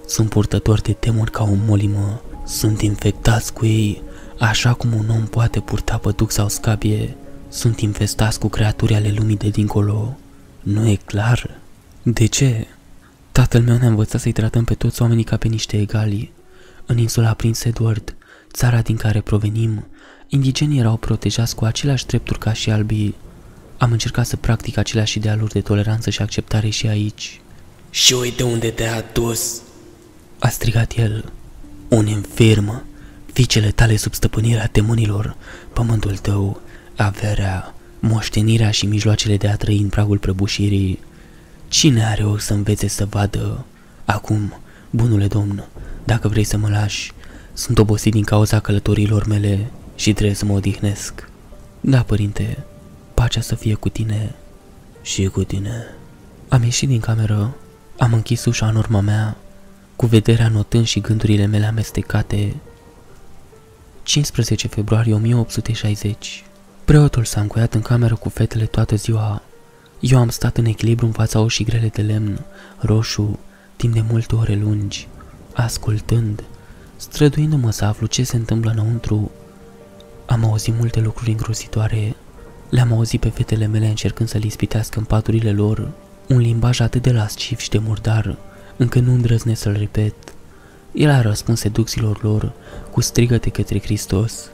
sunt 0.07 0.29
purtători 0.29 0.83
de 0.83 0.93
temuri 0.93 1.31
ca 1.31 1.43
o 1.43 1.55
molimă, 1.67 2.23
sunt 2.45 2.81
infectați 2.81 3.53
cu 3.53 3.67
ei 3.67 4.03
Așa 4.41 4.73
cum 4.73 4.93
un 4.93 5.09
om 5.09 5.27
poate 5.27 5.61
purta 5.61 5.99
păduc 5.99 6.31
sau 6.31 6.49
scabie, 6.49 7.17
sunt 7.49 7.81
infestați 7.81 8.39
cu 8.39 8.49
creaturi 8.49 8.95
ale 8.95 9.13
lumii 9.17 9.37
de 9.37 9.49
dincolo. 9.49 10.19
Nu 10.61 10.89
e 10.89 10.95
clar? 10.95 11.59
De 12.03 12.27
ce? 12.27 12.67
Tatăl 13.33 13.63
meu 13.63 13.77
ne-a 13.77 13.89
învățat 13.89 14.21
să-i 14.21 14.33
tratăm 14.33 14.65
pe 14.65 14.75
toți 14.75 15.03
oamenii 15.03 15.25
ca 15.25 15.37
pe 15.37 15.49
niște 15.49 15.77
egali. 15.77 16.33
În 16.87 16.99
insula 16.99 17.35
Prince 17.35 17.69
Edward, 17.69 18.17
țara 18.53 18.81
din 18.81 18.97
care 18.97 19.21
provenim, 19.21 19.87
indigenii 20.31 20.79
erau 20.79 20.97
protejați 20.97 21.55
cu 21.55 21.65
aceleași 21.65 22.07
drepturi 22.07 22.39
ca 22.39 22.53
și 22.53 22.71
albii. 22.71 23.15
Am 23.79 23.93
încercat 23.93 24.27
să 24.27 24.37
practic 24.37 24.77
aceleași 24.77 25.19
idealuri 25.19 25.53
de 25.53 25.61
toleranță 25.61 26.11
și 26.11 26.23
acceptare 26.23 26.69
și 26.69 26.87
aici. 26.87 27.41
Și 27.91 28.13
uite 28.13 28.43
unde 28.43 28.71
te-a 28.71 29.05
dus! 29.13 29.61
A 30.39 30.49
strigat 30.49 30.97
el. 30.97 31.33
Un 31.89 32.07
infirm 32.07 32.85
Fiicele 33.33 33.71
tale 33.71 33.97
sub 33.97 34.15
stăpânirea 34.15 34.69
demonilor, 34.73 35.37
pământul 35.73 36.17
tău, 36.17 36.61
averea, 36.97 37.75
moștenirea 37.99 38.71
și 38.71 38.87
mijloacele 38.87 39.37
de 39.37 39.49
a 39.49 39.57
trăi 39.57 39.79
în 39.79 39.89
pragul 39.89 40.19
prăbușirii. 40.19 40.99
Cine 41.69 42.05
are 42.05 42.25
o 42.25 42.39
să 42.39 42.53
învețe 42.53 42.89
să 42.89 43.07
vadă? 43.11 43.65
Acum, 44.05 44.61
bunule 44.91 45.27
domn, 45.27 45.65
dacă 46.05 46.29
vrei 46.29 46.45
să 46.45 46.57
mă 46.57 46.69
lași, 46.69 47.13
sunt 47.53 47.79
obosit 47.79 48.13
din 48.13 48.25
cauza 48.25 48.61
călătorilor 48.61 49.27
mele 49.27 49.71
și 50.01 50.13
trebuie 50.13 50.37
să 50.37 50.45
mă 50.45 50.53
odihnesc. 50.53 51.29
Da, 51.81 52.03
părinte, 52.03 52.65
pacea 53.15 53.41
să 53.41 53.55
fie 53.55 53.75
cu 53.75 53.89
tine 53.89 54.35
și 55.03 55.27
cu 55.27 55.45
tine. 55.45 55.95
Am 56.49 56.63
ieșit 56.63 56.89
din 56.89 57.01
cameră, 57.01 57.57
am 57.99 58.13
închis 58.13 58.45
ușa 58.45 58.69
în 58.69 58.77
urma 58.77 59.01
mea, 59.01 59.37
cu 59.97 60.07
vederea 60.07 60.49
notând 60.49 60.87
și 60.87 61.01
gândurile 61.01 61.47
mele 61.47 61.67
amestecate 61.67 62.57
15 64.03 64.67
februarie 64.69 65.15
1860 65.15 66.45
Preotul 66.85 67.25
s-a 67.25 67.41
încuiat 67.41 67.75
în 67.75 67.83
cameră 67.83 68.15
cu 68.15 68.29
fetele 68.29 68.65
toată 68.65 68.97
ziua. 68.97 69.43
Eu 70.01 70.19
am 70.19 70.29
stat 70.29 70.57
în 70.57 70.65
echilibru 70.65 71.07
în 71.07 71.13
fața 71.13 71.41
ușii 71.41 71.65
grele 71.65 71.89
de 71.89 72.03
lemn, 72.03 72.45
roșu, 72.79 73.39
timp 73.77 73.95
de 73.95 74.05
multe 74.09 74.35
ore 74.35 74.55
lungi, 74.55 75.09
ascultând, 75.53 76.45
străduindu-mă 76.97 77.71
să 77.71 77.85
aflu 77.85 78.07
ce 78.07 78.23
se 78.23 78.37
întâmplă 78.37 78.71
înăuntru. 78.71 79.31
Am 80.31 80.45
auzit 80.45 80.75
multe 80.79 81.01
lucruri 81.01 81.31
îngrozitoare. 81.31 82.17
Le-am 82.69 82.93
auzit 82.93 83.21
pe 83.21 83.29
fetele 83.29 83.67
mele 83.67 83.87
încercând 83.87 84.29
să 84.29 84.39
le 84.39 84.47
ispitească 84.47 84.99
în 84.99 85.05
paturile 85.05 85.53
lor, 85.53 85.91
un 86.29 86.39
limbaj 86.39 86.81
atât 86.81 87.03
de 87.03 87.13
lasciv 87.13 87.59
și 87.59 87.71
de 87.71 87.79
murdar, 87.79 88.37
încât 88.77 89.03
nu 89.03 89.13
îndrăznesc 89.13 89.61
să-l 89.61 89.77
repet. 89.79 90.15
El 90.93 91.11
a 91.11 91.21
răspuns 91.21 91.61
seducțiilor 91.61 92.23
lor 92.23 92.53
cu 92.91 93.01
strigăte 93.01 93.51
către 93.51 93.81
Hristos. 93.81 94.51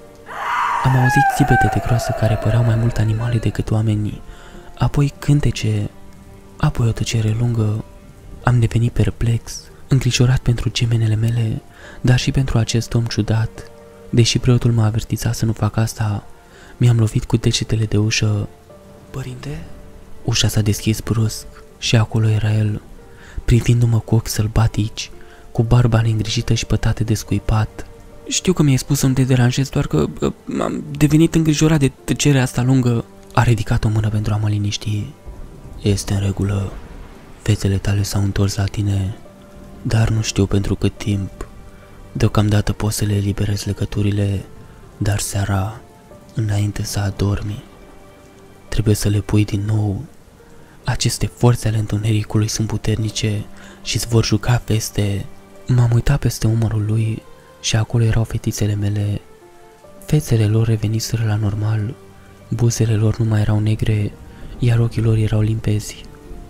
Am 0.84 0.96
auzit 0.96 1.22
țipete 1.36 1.70
de 1.72 1.80
groasă 1.86 2.14
care 2.18 2.34
păreau 2.34 2.64
mai 2.64 2.74
mult 2.74 2.98
animale 2.98 3.38
decât 3.38 3.70
oamenii, 3.70 4.20
apoi 4.78 5.12
cântece, 5.18 5.90
apoi 6.56 6.88
o 6.88 6.92
tăcere 6.92 7.36
lungă. 7.38 7.84
Am 8.42 8.60
devenit 8.60 8.92
perplex, 8.92 9.62
îngrijorat 9.88 10.38
pentru 10.38 10.70
gemenele 10.70 11.14
mele, 11.14 11.62
dar 12.00 12.18
și 12.18 12.30
pentru 12.30 12.58
acest 12.58 12.94
om 12.94 13.04
ciudat. 13.04 13.70
Deși 14.10 14.38
preotul 14.38 14.72
m-a 14.72 14.84
avertizat 14.84 15.34
să 15.34 15.44
nu 15.44 15.52
fac 15.52 15.76
asta, 15.76 16.26
mi-am 16.76 16.98
lovit 16.98 17.24
cu 17.24 17.36
degetele 17.36 17.84
de 17.84 17.96
ușă. 17.96 18.48
Părinte? 19.10 19.64
Ușa 20.24 20.48
s-a 20.48 20.60
deschis 20.60 21.00
brusc 21.00 21.46
și 21.78 21.96
acolo 21.96 22.28
era 22.28 22.54
el, 22.54 22.80
privindu-mă 23.44 23.98
cu 23.98 24.14
ochi 24.14 24.28
sălbatici, 24.28 25.10
cu 25.52 25.62
barba 25.62 26.00
neîngrijită 26.00 26.54
și 26.54 26.66
pătate 26.66 27.04
de 27.04 27.14
scuipat. 27.14 27.86
Știu 28.28 28.52
că 28.52 28.62
mi-ai 28.62 28.76
spus 28.76 28.98
să 28.98 29.06
nu 29.06 29.12
te 29.12 29.22
deranjez, 29.22 29.68
doar 29.68 29.86
că 29.86 30.06
uh, 30.20 30.32
am 30.60 30.84
devenit 30.98 31.34
îngrijorat 31.34 31.78
de 31.78 31.92
tăcerea 32.04 32.42
asta 32.42 32.62
lungă. 32.62 33.04
A 33.32 33.42
ridicat 33.42 33.84
o 33.84 33.88
mână 33.88 34.08
pentru 34.08 34.32
a 34.32 34.36
mă 34.36 34.48
liniști. 34.48 35.06
Este 35.82 36.14
în 36.14 36.20
regulă. 36.20 36.72
Fețele 37.42 37.76
tale 37.76 38.02
s-au 38.02 38.22
întors 38.22 38.54
la 38.54 38.64
tine, 38.64 39.16
dar 39.82 40.08
nu 40.08 40.22
știu 40.22 40.46
pentru 40.46 40.74
cât 40.74 40.92
timp. 40.96 41.35
Deocamdată 42.16 42.72
poți 42.72 42.96
să 42.96 43.04
le 43.04 43.14
eliberezi 43.14 43.66
legăturile, 43.66 44.44
dar 44.96 45.18
seara, 45.18 45.80
înainte 46.34 46.82
să 46.82 46.98
adormi, 46.98 47.62
trebuie 48.68 48.94
să 48.94 49.08
le 49.08 49.20
pui 49.20 49.44
din 49.44 49.62
nou. 49.66 50.04
Aceste 50.84 51.26
forțe 51.26 51.68
ale 51.68 51.76
întunericului 51.76 52.48
sunt 52.48 52.66
puternice 52.66 53.44
și 53.82 53.96
îți 53.96 54.08
vor 54.08 54.24
juca 54.24 54.62
peste. 54.64 55.24
M-am 55.66 55.90
uitat 55.92 56.18
peste 56.18 56.46
umărul 56.46 56.84
lui 56.86 57.22
și 57.60 57.76
acolo 57.76 58.04
erau 58.04 58.24
fetițele 58.24 58.74
mele. 58.74 59.20
Fețele 60.06 60.46
lor 60.46 60.66
reveniseră 60.66 61.24
la 61.26 61.36
normal, 61.36 61.94
buzele 62.48 62.94
lor 62.94 63.18
nu 63.18 63.24
mai 63.24 63.40
erau 63.40 63.58
negre, 63.58 64.12
iar 64.58 64.78
ochii 64.78 65.02
lor 65.02 65.16
erau 65.16 65.40
limpezi. 65.40 66.04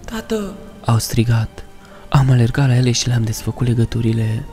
Tată! 0.05 0.55
Au 0.85 0.99
strigat. 0.99 1.64
Am 2.09 2.31
alergat 2.31 2.69
la 2.69 2.77
ele 2.77 2.91
și 2.91 3.09
le-am 3.09 3.23
desfăcut 3.23 3.67
legăturile, 3.67 4.45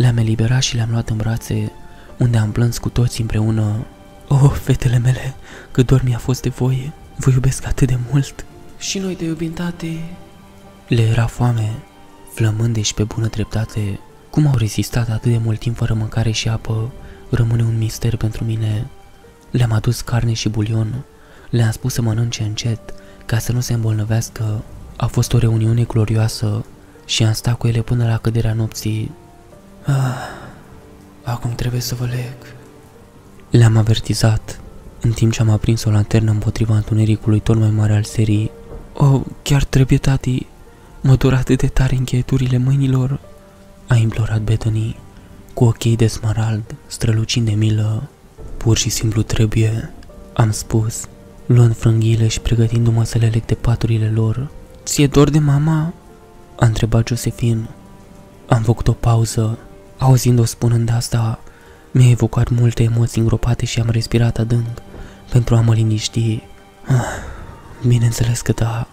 le-am 0.00 0.16
eliberat 0.16 0.62
și 0.62 0.74
le-am 0.74 0.90
luat 0.90 1.08
în 1.08 1.16
brațe, 1.16 1.72
unde 2.16 2.38
am 2.38 2.52
plâns 2.52 2.78
cu 2.78 2.88
toți 2.88 3.20
împreună. 3.20 3.86
Oh, 4.28 4.50
fetele 4.52 4.98
mele, 4.98 5.34
cât 5.70 5.86
dor 5.86 6.02
mi-a 6.02 6.18
fost 6.18 6.42
de 6.42 6.48
voi, 6.48 6.92
vă 7.16 7.30
iubesc 7.30 7.66
atât 7.66 7.88
de 7.88 7.98
mult. 8.10 8.44
Și 8.78 8.98
noi 8.98 9.14
te 9.14 9.24
iubim, 9.24 9.52
tate. 9.52 10.16
Le 10.88 11.02
era 11.02 11.26
foame, 11.26 11.72
flămânde 12.34 12.80
și 12.80 12.94
pe 12.94 13.02
bună 13.02 13.26
dreptate, 13.26 14.00
cum 14.30 14.46
au 14.46 14.56
rezistat 14.56 15.08
atât 15.08 15.30
de 15.30 15.38
mult 15.38 15.58
timp 15.58 15.76
fără 15.76 15.94
mâncare 15.94 16.30
și 16.30 16.48
apă, 16.48 16.90
rămâne 17.30 17.62
un 17.62 17.78
mister 17.78 18.16
pentru 18.16 18.44
mine. 18.44 18.86
Le-am 19.50 19.72
adus 19.72 20.00
carne 20.00 20.32
și 20.32 20.48
bulion, 20.48 21.04
le-am 21.50 21.70
spus 21.70 21.92
să 21.92 22.02
mănânce 22.02 22.42
încet, 22.42 22.80
ca 23.26 23.38
să 23.38 23.52
nu 23.52 23.60
se 23.60 23.72
îmbolnăvească. 23.72 24.62
A 24.96 25.06
fost 25.06 25.32
o 25.32 25.38
reuniune 25.38 25.82
glorioasă 25.82 26.64
și 27.06 27.24
am 27.24 27.32
stat 27.32 27.58
cu 27.58 27.66
ele 27.66 27.82
până 27.82 28.06
la 28.06 28.18
căderea 28.18 28.52
nopții. 28.52 29.10
Ah, 29.82 30.16
acum 31.22 31.50
trebuie 31.54 31.80
să 31.80 31.94
vă 31.94 32.04
leg. 32.04 32.36
Le-am 33.50 33.76
avertizat, 33.76 34.60
în 35.00 35.10
timp 35.10 35.32
ce 35.32 35.40
am 35.40 35.50
aprins 35.50 35.84
o 35.84 35.90
lanternă 35.90 36.30
împotriva 36.30 36.74
întunericului 36.74 37.40
tot 37.40 37.56
mai 37.56 37.70
mare 37.70 37.94
al 37.94 38.02
serii. 38.02 38.50
Oh, 38.94 39.20
chiar 39.42 39.64
trebuie, 39.64 39.98
tati, 39.98 40.46
mă 41.00 41.14
dor 41.14 41.34
atât 41.34 41.58
de 41.58 41.66
tare 41.66 41.96
încheieturile 41.96 42.58
mâinilor 42.58 43.20
a 43.86 43.94
implorat 43.94 44.40
Bethany, 44.40 44.96
cu 45.54 45.64
ochii 45.64 45.96
de 45.96 46.06
smarald, 46.06 46.74
strălucind 46.86 47.46
de 47.46 47.52
milă. 47.52 48.08
Pur 48.56 48.76
și 48.76 48.88
simplu 48.88 49.22
trebuie, 49.22 49.92
am 50.32 50.50
spus, 50.50 51.04
luând 51.46 51.76
frânghiile 51.76 52.28
și 52.28 52.40
pregătindu-mă 52.40 53.04
să 53.04 53.18
le 53.18 53.26
leg 53.26 53.44
de 53.44 53.54
paturile 53.54 54.10
lor. 54.14 54.50
Ție 54.84 55.06
dor 55.06 55.30
de 55.30 55.38
mama? 55.38 55.92
A 56.58 56.66
întrebat 56.66 57.08
Josephine. 57.08 57.68
Am 58.48 58.62
făcut 58.62 58.88
o 58.88 58.92
pauză. 58.92 59.58
Auzind-o 60.00 60.44
spunând 60.44 60.90
asta, 60.92 61.38
mi-a 61.90 62.10
evocat 62.10 62.48
multe 62.48 62.82
emoții 62.82 63.20
îngropate 63.20 63.64
și 63.64 63.80
am 63.80 63.88
respirat 63.90 64.38
adânc 64.38 64.66
pentru 65.30 65.54
a 65.54 65.60
mă 65.60 65.74
liniști. 65.74 66.42
Ah, 66.86 67.04
bineînțeles 67.86 68.40
că 68.40 68.52
da. 68.52 68.86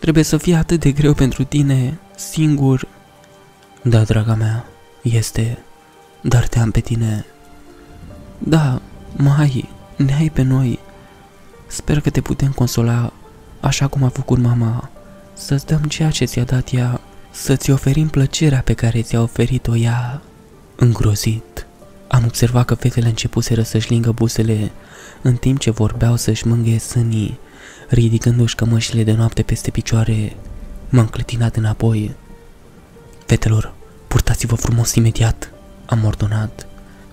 Trebuie 0.00 0.24
să 0.24 0.36
fie 0.36 0.54
atât 0.54 0.80
de 0.80 0.92
greu 0.92 1.14
pentru 1.14 1.44
tine, 1.44 1.98
singur, 2.16 2.88
da, 3.82 4.02
draga 4.02 4.34
mea, 4.34 4.64
este, 5.02 5.58
dar 6.20 6.46
te 6.46 6.58
am 6.58 6.70
pe 6.70 6.80
tine. 6.80 7.26
Da, 8.38 8.80
mai, 9.16 9.68
ne 9.96 10.14
ai 10.14 10.30
pe 10.30 10.42
noi. 10.42 10.78
Sper 11.66 12.00
că 12.00 12.10
te 12.10 12.20
putem 12.20 12.52
consola 12.52 13.12
așa 13.60 13.86
cum 13.86 14.02
a 14.02 14.08
făcut 14.08 14.38
mama, 14.38 14.90
să-ți 15.34 15.66
dăm 15.66 15.82
ceea 15.82 16.10
ce 16.10 16.24
ți-a 16.24 16.44
dat 16.44 16.72
ea, 16.72 17.00
să-ți 17.30 17.70
oferim 17.70 18.08
plăcerea 18.08 18.60
pe 18.60 18.72
care 18.72 19.02
ți-a 19.02 19.22
oferit-o 19.22 19.76
ea. 19.76 20.22
Îngrozit, 20.80 21.66
am 22.08 22.24
observat 22.24 22.64
că 22.64 22.74
fetele 22.74 23.08
începuseră 23.08 23.62
să-și 23.62 23.90
lingă 23.90 24.12
busele, 24.12 24.70
în 25.22 25.36
timp 25.36 25.58
ce 25.58 25.70
vorbeau 25.70 26.16
să-și 26.16 26.46
mângâie 26.46 26.78
sânii, 26.78 27.38
ridicându-și 27.88 28.54
cămășile 28.54 29.02
de 29.04 29.12
noapte 29.12 29.42
peste 29.42 29.70
picioare. 29.70 30.36
M-am 30.88 31.06
clătinat 31.06 31.56
înapoi. 31.56 32.14
Fetelor, 33.26 33.74
Purtați-vă 34.08 34.54
frumos 34.54 34.94
imediat, 34.94 35.50
am 35.86 36.04
ordonat. 36.04 36.66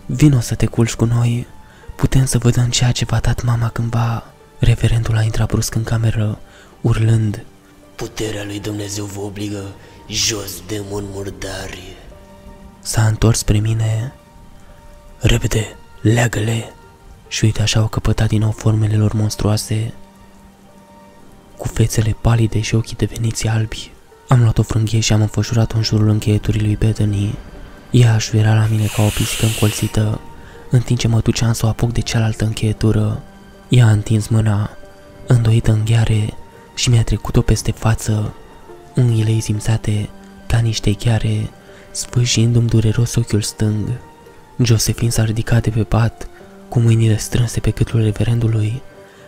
Vino 0.06 0.40
să 0.40 0.56
te 0.56 0.66
culci 0.66 0.94
cu 0.94 1.06
noi. 1.06 1.48
Putem 1.96 2.26
să 2.26 2.38
vă 2.38 2.68
ceea 2.70 2.92
ce 2.92 3.06
v-a 3.06 3.20
dat 3.20 3.44
mama 3.44 3.70
cândva. 3.70 4.24
Reverendul 4.60 5.18
a 5.18 5.22
intrat 5.22 5.48
brusc 5.48 5.76
în 5.76 5.84
cameră, 5.84 6.40
urlând. 6.82 7.46
Puterea 7.96 8.44
lui 8.44 8.60
Dumnezeu 8.60 9.06
vă 9.06 9.20
obligă 9.20 9.64
jos 10.10 10.52
demon 10.68 11.04
murdari. 11.14 11.96
S-a 12.86 13.06
întors 13.06 13.38
spre 13.38 13.58
mine. 13.58 14.14
Repede, 15.20 15.76
leagă-le! 16.02 16.74
Și 17.28 17.44
uite 17.44 17.62
așa 17.62 17.80
au 17.80 17.88
căpătat 17.88 18.28
din 18.28 18.40
nou 18.40 18.52
formele 18.52 18.96
lor 18.96 19.14
monstruoase, 19.14 19.94
cu 21.58 21.68
fețele 21.68 22.16
palide 22.22 22.60
și 22.60 22.76
ochii 22.76 22.96
deveniți 22.96 23.48
albi. 23.48 23.92
Am 24.28 24.42
luat 24.42 24.58
o 24.58 24.64
frânghie 24.64 25.00
și 25.00 25.14
am 25.14 25.22
înfășurat-o 25.22 25.78
în 25.78 25.84
jurul 25.84 26.10
încheieturii 26.10 26.62
lui 26.62 26.76
Bethany. 26.76 27.36
Ea 27.92 28.14
aș 28.14 28.32
era 28.32 28.54
la 28.54 28.68
mine 28.70 28.86
ca 28.86 29.02
o 29.02 29.08
pisică 29.08 29.46
încolțită, 29.46 30.20
în 30.70 30.80
timp 30.80 31.00
ce 31.00 31.08
mă 31.08 31.20
duceam 31.20 31.54
să 31.54 31.66
o 31.66 31.70
apuc 31.70 31.92
de 31.92 32.02
cealaltă 32.02 32.46
încheietură. 32.46 33.22
Ea 33.70 33.86
a 33.86 33.92
întins 33.92 34.28
mâna, 34.28 34.70
îndoită 35.28 35.72
în 35.72 35.86
gheare, 35.86 36.34
și 36.76 36.90
mi-a 36.90 37.04
trecut-o 37.04 37.42
peste 37.42 37.72
față, 37.72 38.34
unghiile 38.96 39.30
ei 39.30 39.40
simțate 39.40 40.10
ca 40.48 40.58
niște 40.58 40.92
gheare, 40.92 41.50
sfârșindu-mi 41.96 42.68
dureros 42.68 43.16
ochiul 43.16 43.42
stâng. 43.42 43.90
Josephine 44.64 45.10
s-a 45.10 45.24
ridicat 45.24 45.64
de 45.64 45.70
pe 45.70 45.84
pat, 45.84 46.28
cu 46.70 46.80
mâinile 46.80 47.18
strânse 47.18 47.60
pe 47.60 47.70
câtul 47.70 48.04
reverendului. 48.04 48.82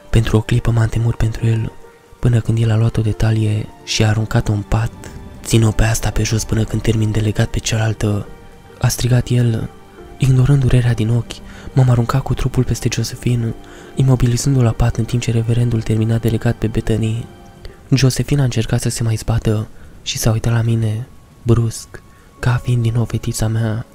Pentru 0.10 0.38
o 0.38 0.42
clipă 0.42 0.72
m-am 0.72 0.88
temut 0.88 1.16
pentru 1.16 1.46
el, 1.46 1.72
până 2.20 2.40
când 2.40 2.58
el 2.62 2.72
a 2.72 2.78
luat 2.78 2.98
o 2.98 3.02
detalie 3.02 3.68
și 3.84 4.04
a 4.04 4.08
aruncat-o 4.08 4.52
în 4.52 4.62
pat. 4.62 4.92
Țin-o 5.44 5.72
pe 5.72 5.84
asta 5.84 6.10
pe 6.10 6.24
jos 6.24 6.44
până 6.44 6.64
când 6.64 6.82
termin 6.82 7.12
de 7.12 7.20
legat 7.20 7.48
pe 7.48 7.60
cealaltă. 7.60 8.28
A 8.80 8.88
strigat 8.88 9.28
el, 9.30 9.70
ignorând 10.18 10.62
durerea 10.62 10.94
din 10.94 11.10
ochi, 11.10 11.36
m-am 11.74 11.90
aruncat 11.90 12.22
cu 12.22 12.34
trupul 12.34 12.64
peste 12.64 12.88
Josephine, 12.92 13.54
imobilizându-o 13.96 14.62
la 14.62 14.72
pat 14.72 14.96
în 14.96 15.06
timp 15.06 15.22
ce 15.22 15.32
reverendul 15.32 15.82
termina 15.82 16.18
de 16.18 16.30
legat 16.30 16.56
pe 16.56 16.68
Bethany. 16.68 17.26
Josephine 17.90 18.42
a 18.42 18.44
încercat 18.44 18.82
să 18.82 18.90
se 18.90 19.04
mai 19.04 19.16
zbată 19.16 19.68
și 20.02 20.18
s-a 20.18 20.32
uitat 20.32 20.54
la 20.54 20.62
mine, 20.62 21.08
brusc, 21.44 22.02
ca 22.40 22.62
fiind 22.64 22.82
din 22.82 22.94
nou 22.96 23.06
fetița 23.06 23.48
mea. 23.48 23.86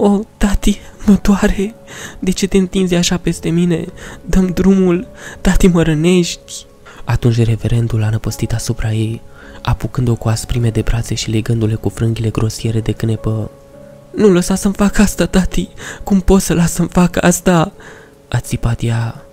O, 0.00 0.10
oh, 0.10 0.20
tati, 0.36 0.80
mă 1.06 1.18
doare! 1.22 1.74
De 2.18 2.30
ce 2.30 2.46
te 2.46 2.56
întinzi 2.56 2.94
așa 2.94 3.16
peste 3.16 3.48
mine? 3.48 3.84
Dăm 4.24 4.46
drumul! 4.46 5.06
Tati, 5.40 5.66
mă 5.66 5.82
rănești! 5.82 6.66
Atunci 7.04 7.44
reverendul 7.44 8.02
a 8.02 8.10
năpăstit 8.10 8.52
asupra 8.52 8.92
ei, 8.92 9.20
apucând-o 9.62 10.14
cu 10.14 10.28
asprime 10.28 10.70
de 10.70 10.80
brațe 10.80 11.14
și 11.14 11.30
legându-le 11.30 11.74
cu 11.74 11.88
frânghile 11.88 12.30
grosiere 12.30 12.80
de 12.80 12.92
cânepă. 12.92 13.50
Nu 14.16 14.28
lăsa 14.28 14.54
să-mi 14.54 14.74
fac 14.74 14.98
asta, 14.98 15.26
tati! 15.26 15.68
Cum 16.02 16.20
pot 16.20 16.40
să 16.40 16.54
las 16.54 16.72
să-mi 16.72 16.88
fac 16.88 17.24
asta? 17.24 17.72
A 18.28 18.40
țipat 18.40 18.82
ea. 18.82 19.24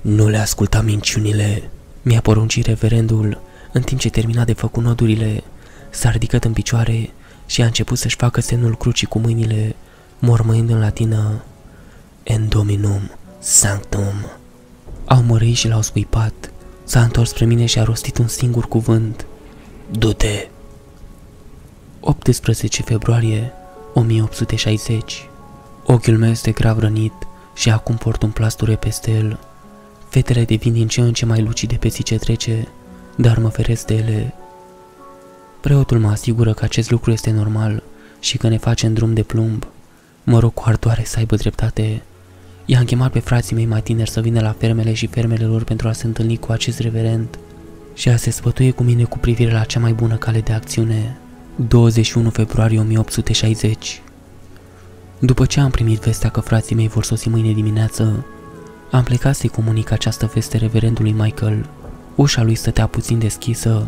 Nu 0.00 0.28
le 0.28 0.38
asculta 0.38 0.80
minciunile. 0.80 1.70
Mi-a 2.02 2.20
poruncit 2.20 2.66
reverendul, 2.66 3.40
în 3.72 3.82
timp 3.82 4.00
ce 4.00 4.10
termina 4.10 4.44
de 4.44 4.52
făcut 4.52 4.82
nodurile, 4.82 5.42
s-a 5.90 6.10
ridicat 6.10 6.44
în 6.44 6.52
picioare 6.52 7.10
și 7.48 7.62
a 7.62 7.64
început 7.64 7.98
să-și 7.98 8.16
facă 8.16 8.40
semnul 8.40 8.76
crucii 8.76 9.06
cu 9.06 9.18
mâinile, 9.18 9.76
mormăind 10.18 10.70
în 10.70 10.78
latină 10.78 11.42
En 12.22 12.48
dominum 12.48 13.10
sanctum. 13.38 14.26
Au 15.04 15.22
mărâit 15.22 15.56
și 15.56 15.68
l-au 15.68 15.82
scuipat. 15.82 16.52
S-a 16.84 17.02
întors 17.02 17.28
spre 17.28 17.44
mine 17.44 17.66
și 17.66 17.78
a 17.78 17.84
rostit 17.84 18.18
un 18.18 18.28
singur 18.28 18.68
cuvânt. 18.68 19.26
Du-te! 19.90 20.48
18 22.00 22.82
februarie 22.82 23.52
1860 23.94 25.28
Ochiul 25.84 26.18
meu 26.18 26.30
este 26.30 26.50
grav 26.50 26.78
rănit 26.78 27.12
și 27.54 27.70
acum 27.70 27.96
port 27.96 28.22
un 28.22 28.30
plasture 28.30 28.76
peste 28.76 29.10
el. 29.10 29.38
Fetele 30.08 30.44
devin 30.44 30.72
din 30.72 30.88
ce 30.88 31.00
în 31.00 31.12
ce 31.12 31.26
mai 31.26 31.42
lucide 31.42 31.76
pe 31.76 31.88
zi 31.88 32.02
ce 32.02 32.16
trece, 32.16 32.68
dar 33.16 33.38
mă 33.38 33.48
feresc 33.48 33.86
de 33.86 33.94
ele. 33.94 34.34
Preotul 35.60 35.98
mă 35.98 36.08
asigură 36.08 36.52
că 36.52 36.64
acest 36.64 36.90
lucru 36.90 37.10
este 37.10 37.30
normal 37.30 37.82
și 38.20 38.36
că 38.36 38.48
ne 38.48 38.58
face 38.58 38.86
în 38.86 38.94
drum 38.94 39.14
de 39.14 39.22
plumb. 39.22 39.66
Mă 40.24 40.38
rog 40.38 40.54
cu 40.54 40.62
ardoare 40.66 41.02
să 41.04 41.18
aibă 41.18 41.36
dreptate. 41.36 42.02
I-am 42.64 42.84
chemat 42.84 43.12
pe 43.12 43.18
frații 43.18 43.54
mei 43.54 43.66
mai 43.66 43.82
tineri 43.82 44.10
să 44.10 44.20
vină 44.20 44.40
la 44.40 44.54
fermele 44.58 44.92
și 44.92 45.06
fermele 45.06 45.44
lor 45.44 45.64
pentru 45.64 45.88
a 45.88 45.92
se 45.92 46.06
întâlni 46.06 46.36
cu 46.36 46.52
acest 46.52 46.78
reverend 46.78 47.38
și 47.94 48.08
a 48.08 48.16
se 48.16 48.30
sfătuie 48.30 48.70
cu 48.70 48.82
mine 48.82 49.04
cu 49.04 49.18
privire 49.18 49.52
la 49.52 49.64
cea 49.64 49.80
mai 49.80 49.92
bună 49.92 50.16
cale 50.16 50.40
de 50.40 50.52
acțiune. 50.52 51.18
21 51.56 52.30
februarie 52.30 52.78
1860 52.78 54.02
După 55.18 55.46
ce 55.46 55.60
am 55.60 55.70
primit 55.70 56.00
vestea 56.00 56.30
că 56.30 56.40
frații 56.40 56.76
mei 56.76 56.88
vor 56.88 57.04
sosi 57.04 57.28
mâine 57.28 57.52
dimineață, 57.52 58.26
am 58.90 59.02
plecat 59.02 59.34
să-i 59.34 59.48
comunic 59.48 59.90
această 59.90 60.30
veste 60.34 60.56
reverendului 60.56 61.12
Michael. 61.12 61.68
Ușa 62.14 62.42
lui 62.42 62.54
stătea 62.54 62.86
puțin 62.86 63.18
deschisă 63.18 63.86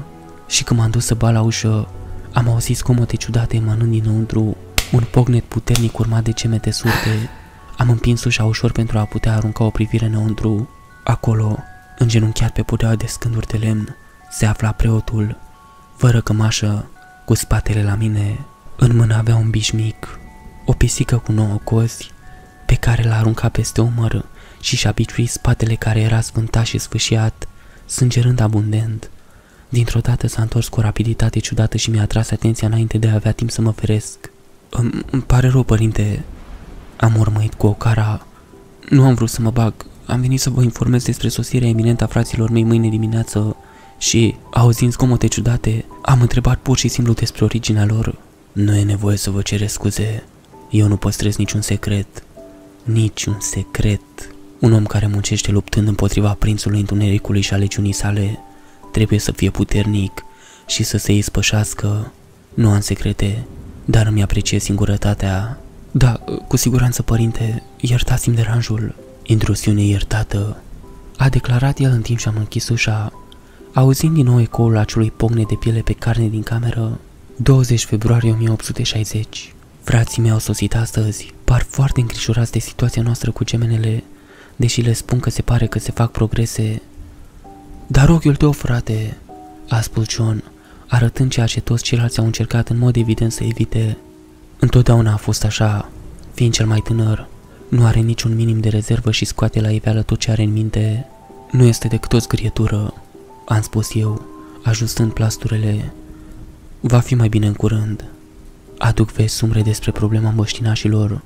și 0.50 0.64
când 0.64 0.80
m-am 0.80 0.90
dus 0.90 1.04
să 1.04 1.14
bat 1.14 1.32
la 1.32 1.40
ușă, 1.40 1.88
am 2.32 2.48
auzit 2.48 2.76
scomote 2.76 3.16
ciudate 3.16 3.56
emanând 3.56 3.90
dinăuntru, 3.90 4.56
un 4.92 5.04
pognet 5.10 5.44
puternic 5.44 5.98
urmat 5.98 6.24
de 6.24 6.32
cemete 6.32 6.70
surte. 6.70 7.30
Am 7.76 7.90
împins 7.90 8.24
ușa 8.24 8.44
ușor 8.44 8.72
pentru 8.72 8.98
a 8.98 9.04
putea 9.04 9.36
arunca 9.36 9.64
o 9.64 9.70
privire 9.70 10.06
înăuntru. 10.06 10.68
Acolo, 11.04 11.58
îngenunchiat 11.98 12.52
pe 12.52 12.62
pudeaua 12.62 12.94
de 12.94 13.06
scânduri 13.06 13.46
de 13.46 13.56
lemn, 13.56 13.96
se 14.30 14.46
afla 14.46 14.72
preotul, 14.72 15.36
fără 15.96 16.20
cămașă, 16.20 16.90
cu 17.24 17.34
spatele 17.34 17.82
la 17.82 17.94
mine. 17.94 18.38
În 18.76 18.96
mână 18.96 19.16
avea 19.16 19.36
un 19.36 19.50
biș 19.50 19.70
mic, 19.70 20.18
o 20.64 20.72
pisică 20.72 21.16
cu 21.16 21.32
nouă 21.32 21.60
cozi, 21.64 22.10
pe 22.66 22.74
care 22.74 23.08
l-a 23.08 23.18
aruncat 23.18 23.52
peste 23.52 23.80
umăr 23.80 24.24
și 24.60 24.76
și-a 24.76 24.90
biciuit 24.90 25.30
spatele 25.30 25.74
care 25.74 26.00
era 26.00 26.20
sfântat 26.20 26.64
și 26.64 26.78
sfâșiat, 26.78 27.48
sângerând 27.86 28.40
abundent. 28.40 29.10
Dintr-o 29.70 30.00
dată 30.00 30.26
s-a 30.26 30.42
întors 30.42 30.68
cu 30.68 30.78
o 30.78 30.82
rapiditate 30.82 31.38
ciudată 31.38 31.76
și 31.76 31.90
mi-a 31.90 32.02
atras 32.02 32.30
atenția 32.30 32.68
înainte 32.68 32.98
de 32.98 33.08
a 33.08 33.14
avea 33.14 33.32
timp 33.32 33.50
să 33.50 33.60
mă 33.60 33.70
feresc. 33.70 34.30
Îmi, 34.70 34.90
îmi 35.10 35.22
pare 35.22 35.48
rău, 35.48 35.62
părinte. 35.62 36.24
Am 36.96 37.16
urmăit 37.18 37.54
cu 37.54 37.66
o 37.66 37.72
cara. 37.72 38.26
Nu 38.88 39.04
am 39.04 39.14
vrut 39.14 39.28
să 39.28 39.40
mă 39.40 39.50
bag. 39.50 39.74
Am 40.06 40.20
venit 40.20 40.40
să 40.40 40.50
vă 40.50 40.62
informez 40.62 41.04
despre 41.04 41.28
sosirea 41.28 41.68
eminentă 41.68 42.04
a 42.04 42.06
fraților 42.06 42.50
mei 42.50 42.64
mâine 42.64 42.88
dimineață 42.88 43.56
și, 43.98 44.34
auzind 44.50 44.92
zgomote 44.92 45.26
ciudate, 45.26 45.84
am 46.02 46.20
întrebat 46.20 46.58
pur 46.58 46.76
și 46.76 46.88
simplu 46.88 47.12
despre 47.12 47.44
originea 47.44 47.84
lor. 47.84 48.18
Nu 48.52 48.74
e 48.74 48.82
nevoie 48.82 49.16
să 49.16 49.30
vă 49.30 49.42
cere 49.42 49.66
scuze. 49.66 50.24
Eu 50.70 50.86
nu 50.86 50.96
păstrez 50.96 51.36
niciun 51.36 51.60
secret. 51.60 52.22
Niciun 52.82 53.36
secret. 53.40 54.00
Un 54.58 54.72
om 54.72 54.84
care 54.84 55.06
muncește 55.06 55.50
luptând 55.50 55.88
împotriva 55.88 56.36
prințului 56.38 56.80
întunericului 56.80 57.40
și 57.40 57.54
aleciunii 57.54 57.92
sale 57.92 58.38
trebuie 58.92 59.18
să 59.18 59.32
fie 59.32 59.50
puternic 59.50 60.24
și 60.66 60.82
să 60.82 60.96
se 60.96 61.12
ispășească. 61.12 62.12
Nu 62.54 62.70
am 62.70 62.80
secrete, 62.80 63.44
dar 63.84 64.06
îmi 64.06 64.22
apreciez 64.22 64.62
singurătatea. 64.62 65.60
Da, 65.90 66.12
cu 66.48 66.56
siguranță, 66.56 67.02
părinte, 67.02 67.62
iertați-mi 67.80 68.34
deranjul. 68.36 68.94
Intrusiune 69.22 69.82
iertată, 69.82 70.62
a 71.16 71.28
declarat 71.28 71.78
el 71.78 71.90
în 71.90 72.02
timp 72.02 72.18
ce 72.18 72.28
am 72.28 72.36
închis 72.36 72.68
ușa, 72.68 73.12
auzind 73.72 74.14
din 74.14 74.24
nou 74.24 74.40
ecoul 74.40 74.76
acelui 74.76 75.10
pocne 75.10 75.42
de 75.42 75.54
piele 75.54 75.80
pe 75.80 75.92
carne 75.92 76.28
din 76.28 76.42
cameră. 76.42 76.98
20 77.36 77.84
februarie 77.84 78.30
1860 78.30 79.54
Frații 79.82 80.22
mei 80.22 80.30
au 80.30 80.38
sosit 80.38 80.74
astăzi, 80.74 81.34
par 81.44 81.66
foarte 81.68 82.00
îngrijorați 82.00 82.52
de 82.52 82.58
situația 82.58 83.02
noastră 83.02 83.30
cu 83.30 83.44
gemenele, 83.44 84.04
deși 84.56 84.80
le 84.80 84.92
spun 84.92 85.20
că 85.20 85.30
se 85.30 85.42
pare 85.42 85.66
că 85.66 85.78
se 85.78 85.90
fac 85.90 86.10
progrese. 86.10 86.82
Dar 87.92 88.08
ochiul 88.08 88.36
tău, 88.36 88.52
frate, 88.52 89.16
a 89.68 89.80
spus 89.80 90.08
John, 90.08 90.44
arătând 90.86 91.30
ceea 91.30 91.46
ce 91.46 91.60
toți 91.60 91.82
ceilalți 91.82 92.18
au 92.18 92.24
încercat 92.24 92.68
în 92.68 92.78
mod 92.78 92.96
evident 92.96 93.32
să 93.32 93.44
evite. 93.44 93.96
Întotdeauna 94.58 95.12
a 95.12 95.16
fost 95.16 95.44
așa, 95.44 95.88
fiind 96.34 96.52
cel 96.52 96.66
mai 96.66 96.80
tânăr, 96.80 97.26
nu 97.68 97.84
are 97.84 98.00
niciun 98.00 98.34
minim 98.34 98.60
de 98.60 98.68
rezervă 98.68 99.10
și 99.10 99.24
scoate 99.24 99.60
la 99.60 99.70
iveală 99.70 100.02
tot 100.02 100.18
ce 100.18 100.30
are 100.30 100.42
în 100.42 100.52
minte. 100.52 101.06
Nu 101.50 101.64
este 101.64 101.88
decât 101.88 102.12
o 102.12 102.18
zgârietură, 102.18 102.94
am 103.46 103.60
spus 103.60 103.94
eu, 103.94 104.22
ajustând 104.62 105.12
plasturele. 105.12 105.92
Va 106.80 107.00
fi 107.00 107.14
mai 107.14 107.28
bine 107.28 107.46
în 107.46 107.54
curând. 107.54 108.04
Aduc 108.78 109.12
vesti 109.12 109.36
sumre 109.36 109.62
despre 109.62 109.90
problema 109.90 110.30
măștinașilor. 110.30 111.20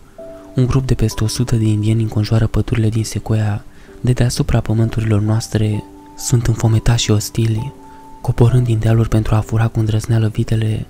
Un 0.55 0.67
grup 0.67 0.87
de 0.87 0.95
peste 0.95 1.25
100 1.25 1.57
de 1.57 1.65
indieni 1.65 2.03
înconjoară 2.03 2.47
pădurile 2.47 2.89
din 2.89 3.05
Sequoia, 3.05 3.65
de 4.01 4.13
deasupra 4.13 4.61
pământurilor 4.61 5.21
noastre. 5.21 5.85
Sunt 6.17 6.47
înfometați 6.47 7.03
și 7.03 7.11
ostili, 7.11 7.73
coborând 8.21 8.67
din 8.67 8.79
dealuri 8.79 9.09
pentru 9.09 9.35
a 9.35 9.41
fura 9.41 9.69
cu 9.69 9.79
îndrăzneală 9.79 10.29
vitele. 10.29 10.87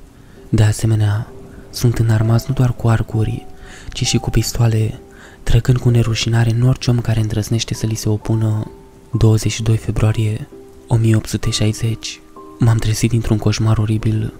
De 0.49 0.62
asemenea, 0.62 1.27
sunt 1.70 1.99
înarmați 1.99 2.45
nu 2.49 2.55
doar 2.55 2.72
cu 2.72 2.89
arcuri, 2.89 3.47
ci 3.93 4.07
și 4.07 4.18
cu 4.18 4.31
pistoale, 4.31 5.01
trecând 5.43 5.79
cu 5.79 5.89
nerușinare 5.89 6.51
în 6.51 6.62
orice 6.62 6.91
om 6.91 7.01
care 7.01 7.20
îndrăznește 7.20 7.75
să 7.75 7.87
li 7.87 7.95
se 7.95 8.09
opună. 8.09 8.70
22 9.12 9.77
februarie 9.77 10.49
1860 10.87 12.20
M-am 12.59 12.77
trezit 12.77 13.11
dintr-un 13.11 13.39
coșmar 13.39 13.79
oribil. 13.79 14.33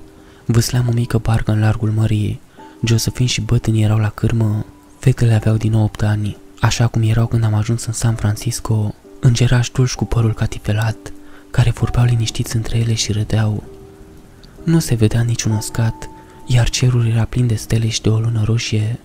Vâsleam 0.47 0.89
o 0.89 0.93
mică 0.93 1.19
barcă 1.19 1.53
în 1.53 1.61
largul 1.61 1.91
mării. 1.91 2.41
Josephine 2.85 3.29
și 3.29 3.41
bătânii 3.41 3.83
erau 3.83 3.99
la 3.99 4.09
cârmă. 4.09 4.67
Fetele 4.99 5.35
aveau 5.35 5.57
din 5.57 5.71
nou 5.71 5.83
8 5.83 6.03
ani, 6.03 6.37
așa 6.61 6.87
cum 6.87 7.03
erau 7.03 7.27
când 7.27 7.45
am 7.45 7.55
ajuns 7.55 7.85
în 7.85 7.93
San 7.93 8.15
Francisco. 8.15 8.95
Îngerași 9.27 9.73
dulci 9.73 9.95
cu 9.95 10.05
părul 10.05 10.35
catifelat, 10.35 10.97
care 11.51 11.71
vorbeau 11.71 12.05
liniștiți 12.05 12.57
între 12.57 12.79
ele 12.79 12.95
și 12.95 13.13
râdeau. 13.13 13.63
Nu 14.65 14.79
se 14.79 14.95
vedea 14.95 15.23
niciun 15.23 15.53
uscat, 15.53 16.09
iar 16.47 16.69
cerul 16.69 17.07
era 17.07 17.25
plin 17.25 17.47
de 17.47 17.55
stele 17.55 17.89
și 17.89 18.03
de 18.03 18.09
o 18.09 18.19
lună 18.19 18.43
roșie. 18.45 18.99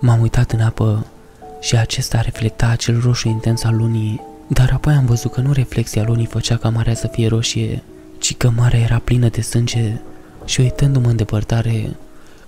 M-am 0.00 0.20
uitat 0.20 0.52
în 0.52 0.60
apă 0.60 1.06
și 1.60 1.76
acesta 1.76 2.20
reflecta 2.20 2.66
acel 2.66 3.00
roșu 3.00 3.28
intens 3.28 3.64
al 3.64 3.76
lunii, 3.76 4.20
dar 4.46 4.70
apoi 4.72 4.94
am 4.94 5.06
văzut 5.06 5.32
că 5.32 5.40
nu 5.40 5.52
reflexia 5.52 6.04
lunii 6.04 6.26
făcea 6.26 6.56
ca 6.56 6.68
marea 6.68 6.94
să 6.94 7.06
fie 7.06 7.28
roșie, 7.28 7.82
ci 8.18 8.36
că 8.36 8.50
marea 8.50 8.80
era 8.80 8.98
plină 8.98 9.28
de 9.28 9.40
sânge 9.40 10.00
și 10.44 10.60
uitându-mă 10.60 11.08
în 11.08 11.16
depărtare, 11.16 11.96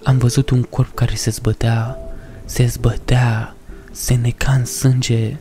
am 0.03 0.19
văzut 0.19 0.51
un 0.51 0.63
corp 0.63 0.95
care 0.95 1.15
se 1.15 1.31
zbătea, 1.31 1.99
se 2.45 2.67
zbătea, 2.67 3.55
se 3.93 4.15
neca 4.15 4.53
în 4.53 4.65
sânge. 4.65 5.37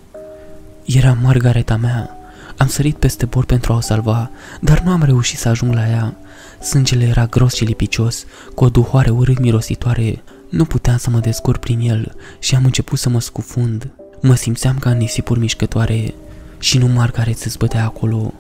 Era 0.86 1.18
Margareta 1.22 1.76
mea. 1.76 2.18
Am 2.58 2.68
sărit 2.68 2.96
peste 2.96 3.26
bord 3.26 3.48
pentru 3.48 3.74
a 3.74 3.76
o 3.76 3.80
salva, 3.80 4.30
dar 4.62 4.80
nu 4.80 4.92
am 4.92 5.04
reușit 5.04 5.38
să 5.38 5.50
ajung 5.50 5.74
la 5.74 5.90
ea. 5.90 6.18
Sângele 6.62 7.04
era 7.06 7.26
gros 7.26 7.54
și 7.54 7.64
lipicios, 7.64 8.26
cu 8.56 8.64
o 8.64 8.70
duhoare 8.70 9.10
urât 9.10 9.40
mirositoare. 9.40 10.24
Nu 10.50 10.66
puteam 10.66 10.98
să 10.98 11.10
mă 11.10 11.20
descurc 11.20 11.60
prin 11.60 11.80
el 11.80 12.16
și 12.40 12.56
am 12.56 12.66
început 12.66 13.00
să 13.00 13.10
mă 13.10 13.20
scufund. 13.20 13.90
Mă 14.22 14.36
simțeam 14.36 14.78
ca 14.78 14.90
în 14.90 14.98
nisipuri 14.98 15.40
mișcătoare 15.40 16.14
și 16.60 16.78
nu 16.78 16.88
Margaret 16.88 17.38
se 17.38 17.50
zbătea 17.50 17.84
acolo, 17.84 18.34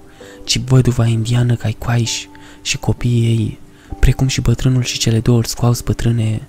ci 0.43 0.59
văduva 0.59 1.05
indiană 1.05 1.55
Caicoaiș 1.55 2.25
și 2.61 2.77
copiii 2.77 3.25
ei, 3.25 3.59
precum 3.99 4.27
și 4.27 4.41
bătrânul 4.41 4.83
și 4.83 4.97
cele 4.97 5.19
două 5.19 5.43
scoau 5.43 5.75
bătrâne. 5.85 6.47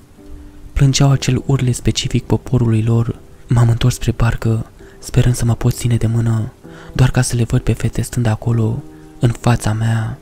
Plângeau 0.72 1.10
acel 1.10 1.42
urle 1.46 1.72
specific 1.72 2.24
poporului 2.24 2.82
lor. 2.82 3.18
M-am 3.46 3.68
întors 3.68 3.94
spre 3.94 4.12
parcă, 4.12 4.66
sperând 5.04 5.34
să 5.34 5.44
mă 5.44 5.54
pot 5.54 5.74
ține 5.74 5.96
de 5.96 6.06
mână, 6.06 6.52
doar 6.92 7.10
ca 7.10 7.22
să 7.22 7.36
le 7.36 7.44
văd 7.44 7.60
pe 7.60 7.72
fete 7.72 8.02
stând 8.02 8.26
acolo, 8.26 8.82
în 9.18 9.30
fața 9.30 9.72
mea, 9.72 10.18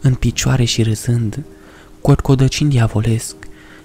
în 0.00 0.14
picioare 0.14 0.64
și 0.64 0.82
râzând, 0.82 1.42
codăcin 2.22 2.68
diavolesc, 2.68 3.34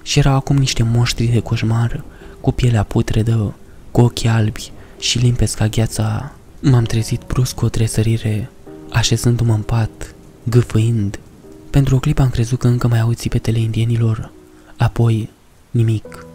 și 0.02 0.20
erau 0.20 0.36
acum 0.36 0.58
niște 0.58 0.84
moștri 0.84 1.26
de 1.26 1.40
coșmar, 1.40 2.04
cu 2.42 2.52
pielea 2.52 2.84
putredă, 2.84 3.56
cu 3.92 4.02
ochii 4.02 4.30
albi 4.30 4.72
și 5.00 5.18
limpezi 5.18 5.56
ca 5.56 5.68
gheața. 5.68 6.32
M-am 6.60 6.84
trezit 6.84 7.22
brusc 7.28 7.56
cu 7.56 7.66
o 7.66 7.70
tresărire, 7.70 8.50
așezându-mă 8.92 9.54
în 9.54 9.62
pat, 9.62 10.16
gâfâind. 10.44 11.20
Pentru 11.70 11.96
o 11.96 12.00
clipă 12.00 12.22
am 12.22 12.30
crezut 12.30 12.60
că 12.60 12.68
încă 12.68 12.88
mai 12.88 13.00
auzi 13.00 13.28
petele 13.28 13.60
indienilor, 13.60 14.32
apoi 14.78 15.30
nimic, 15.72 16.26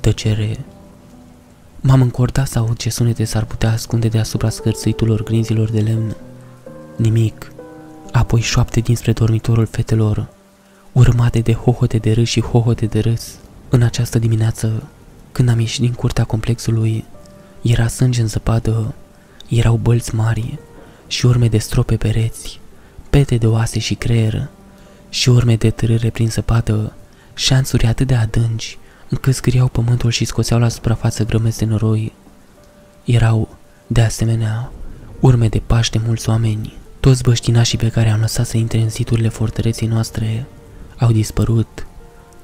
Tăcere. 0.00 0.64
M-am 1.80 2.00
încordat 2.00 2.48
să 2.48 2.58
aud 2.58 2.76
ce 2.76 2.90
sunete 2.90 3.24
s-ar 3.24 3.44
putea 3.44 3.72
ascunde 3.72 4.08
deasupra 4.08 4.48
scârțâiturilor 4.48 5.22
grinzilor 5.22 5.70
de 5.70 5.80
lemn. 5.80 6.16
Nimic. 6.96 7.52
Apoi 8.12 8.40
șoapte 8.40 8.80
dinspre 8.80 9.12
dormitorul 9.12 9.66
fetelor, 9.66 10.28
urmate 10.92 11.40
de 11.40 11.52
hohote 11.52 11.98
de 11.98 12.12
râs 12.12 12.28
și 12.28 12.40
hohote 12.40 12.86
de 12.86 13.00
râs. 13.00 13.34
În 13.68 13.82
această 13.82 14.18
dimineață, 14.18 14.82
când 15.32 15.48
am 15.48 15.60
ieșit 15.60 15.80
din 15.80 15.92
curtea 15.92 16.24
complexului, 16.24 17.04
era 17.62 17.86
sânge 17.86 18.20
în 18.20 18.28
zăpadă, 18.28 18.94
erau 19.48 19.76
bălți 19.76 20.14
mari 20.14 20.58
și 21.06 21.26
urme 21.26 21.48
de 21.48 21.58
strope 21.58 21.96
pereți, 21.96 22.60
pete 23.10 23.36
de 23.36 23.46
oase 23.46 23.78
și 23.78 23.94
creier 23.94 24.48
și 25.08 25.28
urme 25.28 25.56
de 25.56 25.70
târâre 25.70 26.10
prin 26.10 26.30
zăpadă, 26.30 26.92
șanțuri 27.34 27.86
atât 27.86 28.06
de 28.06 28.14
adânci 28.14 28.78
încât 29.08 29.34
scriau 29.34 29.68
pământul 29.68 30.10
și 30.10 30.24
scoțeau 30.24 30.60
la 30.60 30.68
suprafață 30.68 31.24
grămezi 31.24 31.58
de 31.58 31.64
noroi. 31.64 32.12
Erau, 33.04 33.56
de 33.86 34.00
asemenea, 34.00 34.72
urme 35.20 35.48
de 35.48 35.62
pași 35.66 35.90
de 35.90 36.00
mulți 36.06 36.28
oameni. 36.28 36.76
Toți 37.00 37.22
băștinașii 37.22 37.78
pe 37.78 37.88
care 37.88 38.10
am 38.10 38.20
lăsat 38.20 38.46
să 38.46 38.56
intre 38.56 38.78
în 38.78 38.88
siturile 38.88 39.28
fortăreții 39.28 39.86
noastre 39.86 40.46
au 40.98 41.12
dispărut. 41.12 41.86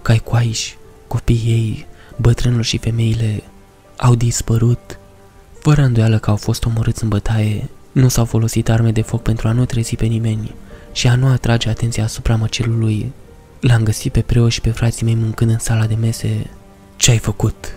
Caicoaiși, 0.03 0.77
copiii 1.07 1.51
ei, 1.51 1.87
bătrânul 2.17 2.63
și 2.63 2.79
femeile 2.79 3.43
au 3.97 4.15
dispărut. 4.15 4.99
Fără 5.61 5.83
îndoială 5.83 6.19
că 6.19 6.31
au 6.31 6.37
fost 6.37 6.65
omorâți 6.65 7.03
în 7.03 7.09
bătaie, 7.09 7.69
nu 7.93 8.09
s-au 8.09 8.25
folosit 8.25 8.69
arme 8.69 8.91
de 8.91 9.03
foc 9.03 9.23
pentru 9.23 9.49
a 9.49 9.53
nu 9.53 9.65
trezi 9.65 9.97
pe 9.97 10.07
nimeni 10.07 10.55
și 10.93 11.09
a 11.09 11.15
nu 11.15 11.27
atrage 11.27 11.69
atenția 11.69 12.05
asupra 12.05 12.37
măcelului. 12.37 13.13
L-am 13.67 13.83
găsit 13.83 14.13
pe 14.13 14.21
preot 14.21 14.51
și 14.51 14.61
pe 14.61 14.71
frații 14.71 15.05
mei 15.05 15.15
mâncând 15.15 15.51
în 15.51 15.59
sala 15.59 15.87
de 15.87 15.95
mese. 15.95 16.51
Ce 16.97 17.11
ai 17.11 17.19
făcut? 17.19 17.73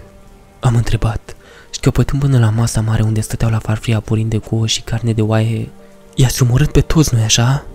Am 0.59 0.75
întrebat, 0.75 1.35
șchiopătând 1.71 2.21
până 2.21 2.39
la 2.39 2.49
masa 2.49 2.81
mare 2.81 3.03
unde 3.03 3.21
stăteau 3.21 3.51
la 3.51 3.59
farfria 3.59 3.99
purind 3.99 4.29
de 4.29 4.37
cuă 4.37 4.67
și 4.67 4.81
carne 4.81 5.13
de 5.13 5.21
oaie. 5.21 5.69
I-ați 6.15 6.41
omorât 6.41 6.71
pe 6.71 6.81
toți, 6.81 7.13
nu-i 7.13 7.23
așa? 7.23 7.65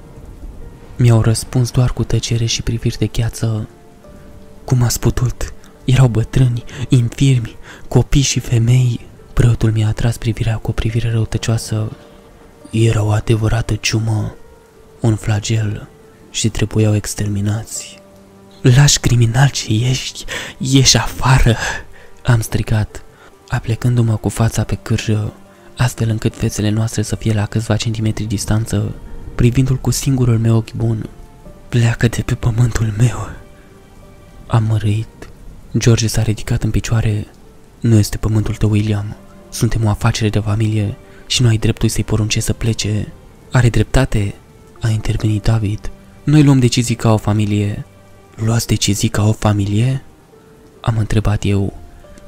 Mi-au 0.97 1.21
răspuns 1.21 1.71
doar 1.71 1.93
cu 1.93 2.05
tăcere 2.05 2.45
și 2.45 2.63
priviri 2.63 2.99
de 2.99 3.07
gheață. 3.07 3.69
Cum 4.65 4.83
ați 4.83 5.01
putut? 5.01 5.53
Erau 5.85 6.09
bătrâni, 6.09 6.65
infirmi, 6.89 7.57
copii 7.89 8.21
și 8.21 8.41
femei. 8.41 9.01
Preotul 9.33 9.73
mi-a 9.73 9.89
atras 9.89 10.17
privirea 10.17 10.57
cu 10.57 10.71
o 10.71 10.73
privire 10.73 11.11
răutăcioasă. 11.11 11.93
Era 12.71 13.03
o 13.03 13.11
adevărată 13.11 13.75
ciumă, 13.75 14.35
un 15.01 15.17
flagel 15.17 15.89
și 16.31 16.49
trebuiau 16.49 16.95
exterminați. 16.95 18.02
Lași 18.63 18.99
criminal 19.01 19.49
ce 19.49 19.67
ești, 19.69 20.25
ieși 20.59 20.97
afară! 20.97 21.57
Am 22.25 22.41
strigat, 22.41 23.03
aplecându-mă 23.49 24.17
cu 24.17 24.29
fața 24.29 24.65
pe 24.65 24.79
cârjă, 24.83 25.33
astfel 25.77 26.09
încât 26.09 26.37
fețele 26.37 26.69
noastre 26.69 27.03
să 27.03 27.17
fie 27.17 27.33
la 27.33 27.47
câțiva 27.47 27.77
centimetri 27.77 28.25
distanță, 28.25 28.95
privindu-l 29.35 29.77
cu 29.77 29.91
singurul 29.91 30.39
meu 30.39 30.57
ochi 30.57 30.73
bun. 30.73 31.09
Pleacă 31.69 32.09
de 32.09 32.23
pe 32.23 32.35
pământul 32.35 32.95
meu! 32.99 33.31
Am 34.47 34.65
mărâit. 34.65 35.29
George 35.79 36.07
s-a 36.07 36.23
ridicat 36.23 36.63
în 36.63 36.71
picioare. 36.71 37.27
Nu 37.81 37.99
este 37.99 38.17
pământul 38.17 38.55
tău, 38.55 38.71
William. 38.71 39.17
Suntem 39.51 39.85
o 39.85 39.89
afacere 39.89 40.29
de 40.29 40.39
familie 40.39 40.97
și 41.27 41.43
nu 41.43 41.49
ai 41.49 41.57
dreptul 41.57 41.89
să-i 41.89 42.05
poruncești 42.05 42.47
să 42.47 42.53
plece. 42.53 43.13
Are 43.53 43.69
dreptate, 43.69 44.35
a 44.81 44.89
intervenit 44.89 45.43
David. 45.43 45.91
Noi 46.25 46.43
luăm 46.43 46.59
decizii 46.59 46.95
ca 46.95 47.13
o 47.13 47.17
familie. 47.17 47.87
Luați 48.35 48.67
decizii 48.67 49.09
ca 49.09 49.29
o 49.29 49.33
familie? 49.33 50.03
Am 50.81 50.99
întrebat 50.99 51.45
eu. 51.45 51.73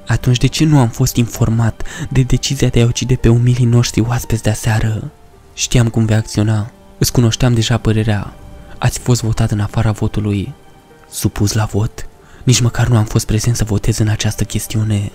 Atunci 0.06 0.36
de 0.36 0.46
ce 0.46 0.64
nu 0.64 0.78
am 0.78 0.88
fost 0.88 1.16
informat 1.16 1.82
de 2.10 2.22
decizia 2.22 2.68
de 2.68 2.80
a 2.80 2.86
ucide 2.86 3.14
pe 3.14 3.28
umilii 3.28 3.64
noștri 3.64 4.00
oaspeți 4.00 4.42
de 4.42 4.50
aseară? 4.50 5.10
Știam 5.54 5.88
cum 5.88 6.04
vei 6.04 6.16
acționa. 6.16 6.70
Îți 6.98 7.12
cunoșteam 7.12 7.54
deja 7.54 7.76
părerea. 7.76 8.32
Ați 8.78 8.98
fost 8.98 9.22
votat 9.22 9.50
în 9.50 9.60
afara 9.60 9.90
votului. 9.90 10.52
Supus 11.10 11.52
la 11.52 11.64
vot? 11.64 12.06
Nici 12.42 12.60
măcar 12.60 12.88
nu 12.88 12.96
am 12.96 13.04
fost 13.04 13.26
prezent 13.26 13.56
să 13.56 13.64
votez 13.64 13.98
în 13.98 14.08
această 14.08 14.44
chestiune. 14.44 15.12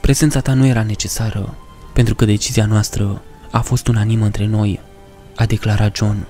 Prezența 0.00 0.40
ta 0.40 0.54
nu 0.54 0.66
era 0.66 0.82
necesară, 0.82 1.54
pentru 1.92 2.14
că 2.14 2.24
decizia 2.24 2.66
noastră 2.66 3.22
a 3.50 3.60
fost 3.60 3.86
unanimă 3.88 4.24
între 4.24 4.46
noi, 4.46 4.80
a 5.36 5.46
declarat 5.46 5.96
John. 5.96 6.26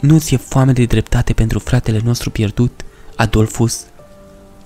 Nu 0.00 0.18
ți-e 0.18 0.36
foame 0.36 0.72
de 0.72 0.84
dreptate 0.84 1.32
pentru 1.32 1.58
fratele 1.58 2.00
nostru 2.04 2.30
pierdut, 2.30 2.84
Adolfus? 3.16 3.84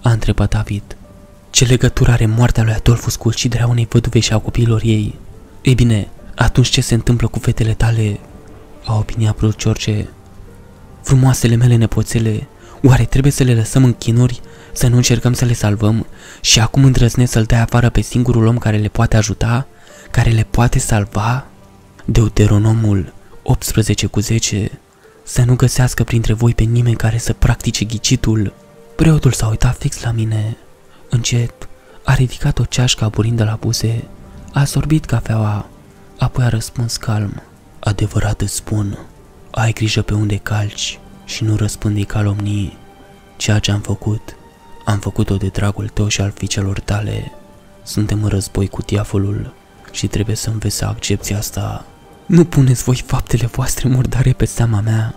A 0.02 0.10
întrebat 0.10 0.50
David. 0.50 0.82
Ce 1.50 1.64
legătură 1.64 2.10
are 2.10 2.26
moartea 2.26 2.62
lui 2.62 2.72
Adolfus 2.72 3.16
cu 3.16 3.28
uciderea 3.28 3.66
unei 3.66 3.88
văduve 3.90 4.18
și 4.18 4.32
a 4.32 4.38
copiilor 4.38 4.80
ei? 4.84 5.18
Ei 5.62 5.74
bine, 5.74 6.08
atunci 6.34 6.68
ce 6.68 6.80
se 6.80 6.94
întâmplă 6.94 7.28
cu 7.28 7.38
fetele 7.38 7.74
tale? 7.74 8.20
A 8.84 8.96
opinia 8.96 9.34
Brut 9.36 9.56
George. 9.56 10.06
Frumoasele 11.02 11.54
mele 11.54 11.76
nepoțele, 11.76 12.46
oare 12.82 13.04
trebuie 13.04 13.32
să 13.32 13.42
le 13.42 13.54
lăsăm 13.54 13.84
în 13.84 13.92
chinuri, 13.92 14.40
să 14.72 14.88
nu 14.88 14.96
încercăm 14.96 15.32
să 15.32 15.44
le 15.44 15.52
salvăm 15.52 16.06
și 16.40 16.60
acum 16.60 16.84
îndrăznesc 16.84 17.32
să-l 17.32 17.44
dai 17.44 17.60
afară 17.60 17.90
pe 17.90 18.00
singurul 18.00 18.46
om 18.46 18.58
care 18.58 18.76
le 18.76 18.88
poate 18.88 19.16
ajuta, 19.16 19.66
care 20.10 20.30
le 20.30 20.46
poate 20.50 20.78
salva? 20.78 21.46
Deuteronomul 22.04 23.12
18 23.42 24.06
cu 24.06 24.20
10 24.20 24.70
să 25.28 25.44
nu 25.44 25.56
găsească 25.56 26.04
printre 26.04 26.32
voi 26.32 26.54
pe 26.54 26.62
nimeni 26.62 26.96
care 26.96 27.18
să 27.18 27.32
practice 27.32 27.84
ghicitul. 27.84 28.52
Preotul 28.96 29.32
s-a 29.32 29.48
uitat 29.48 29.78
fix 29.78 30.02
la 30.02 30.10
mine. 30.10 30.56
Încet, 31.10 31.68
a 32.04 32.14
ridicat 32.14 32.58
o 32.58 32.64
ceașcă 32.64 33.04
aburindă 33.04 33.44
la 33.44 33.56
buze, 33.60 34.08
a 34.52 34.64
sorbit 34.64 35.04
cafeaua, 35.04 35.66
apoi 36.18 36.44
a 36.44 36.48
răspuns 36.48 36.96
calm. 36.96 37.42
Adevărat 37.78 38.40
îți 38.40 38.54
spun, 38.54 38.98
ai 39.50 39.72
grijă 39.72 40.02
pe 40.02 40.14
unde 40.14 40.36
calci 40.36 40.98
și 41.24 41.44
nu 41.44 41.56
răspândi 41.56 42.04
calomnii. 42.04 42.76
Ceea 43.36 43.58
ce 43.58 43.70
am 43.70 43.80
făcut, 43.80 44.36
am 44.84 44.98
făcut-o 44.98 45.36
de 45.36 45.48
dragul 45.48 45.88
tău 45.88 46.08
și 46.08 46.20
al 46.20 46.30
fiicelor 46.30 46.80
tale. 46.80 47.32
Suntem 47.82 48.22
în 48.22 48.28
război 48.28 48.68
cu 48.68 48.82
diavolul 48.82 49.54
și 49.90 50.06
trebuie 50.06 50.36
să 50.36 50.50
înveți 50.50 50.76
să 50.76 50.84
accepti 50.84 51.32
asta. 51.32 51.84
Nu 52.28 52.44
puneți 52.44 52.82
voi 52.82 53.02
faptele 53.06 53.46
voastre 53.46 53.88
murdare 53.88 54.32
pe 54.32 54.44
seama 54.44 54.80
mea. 54.80 55.14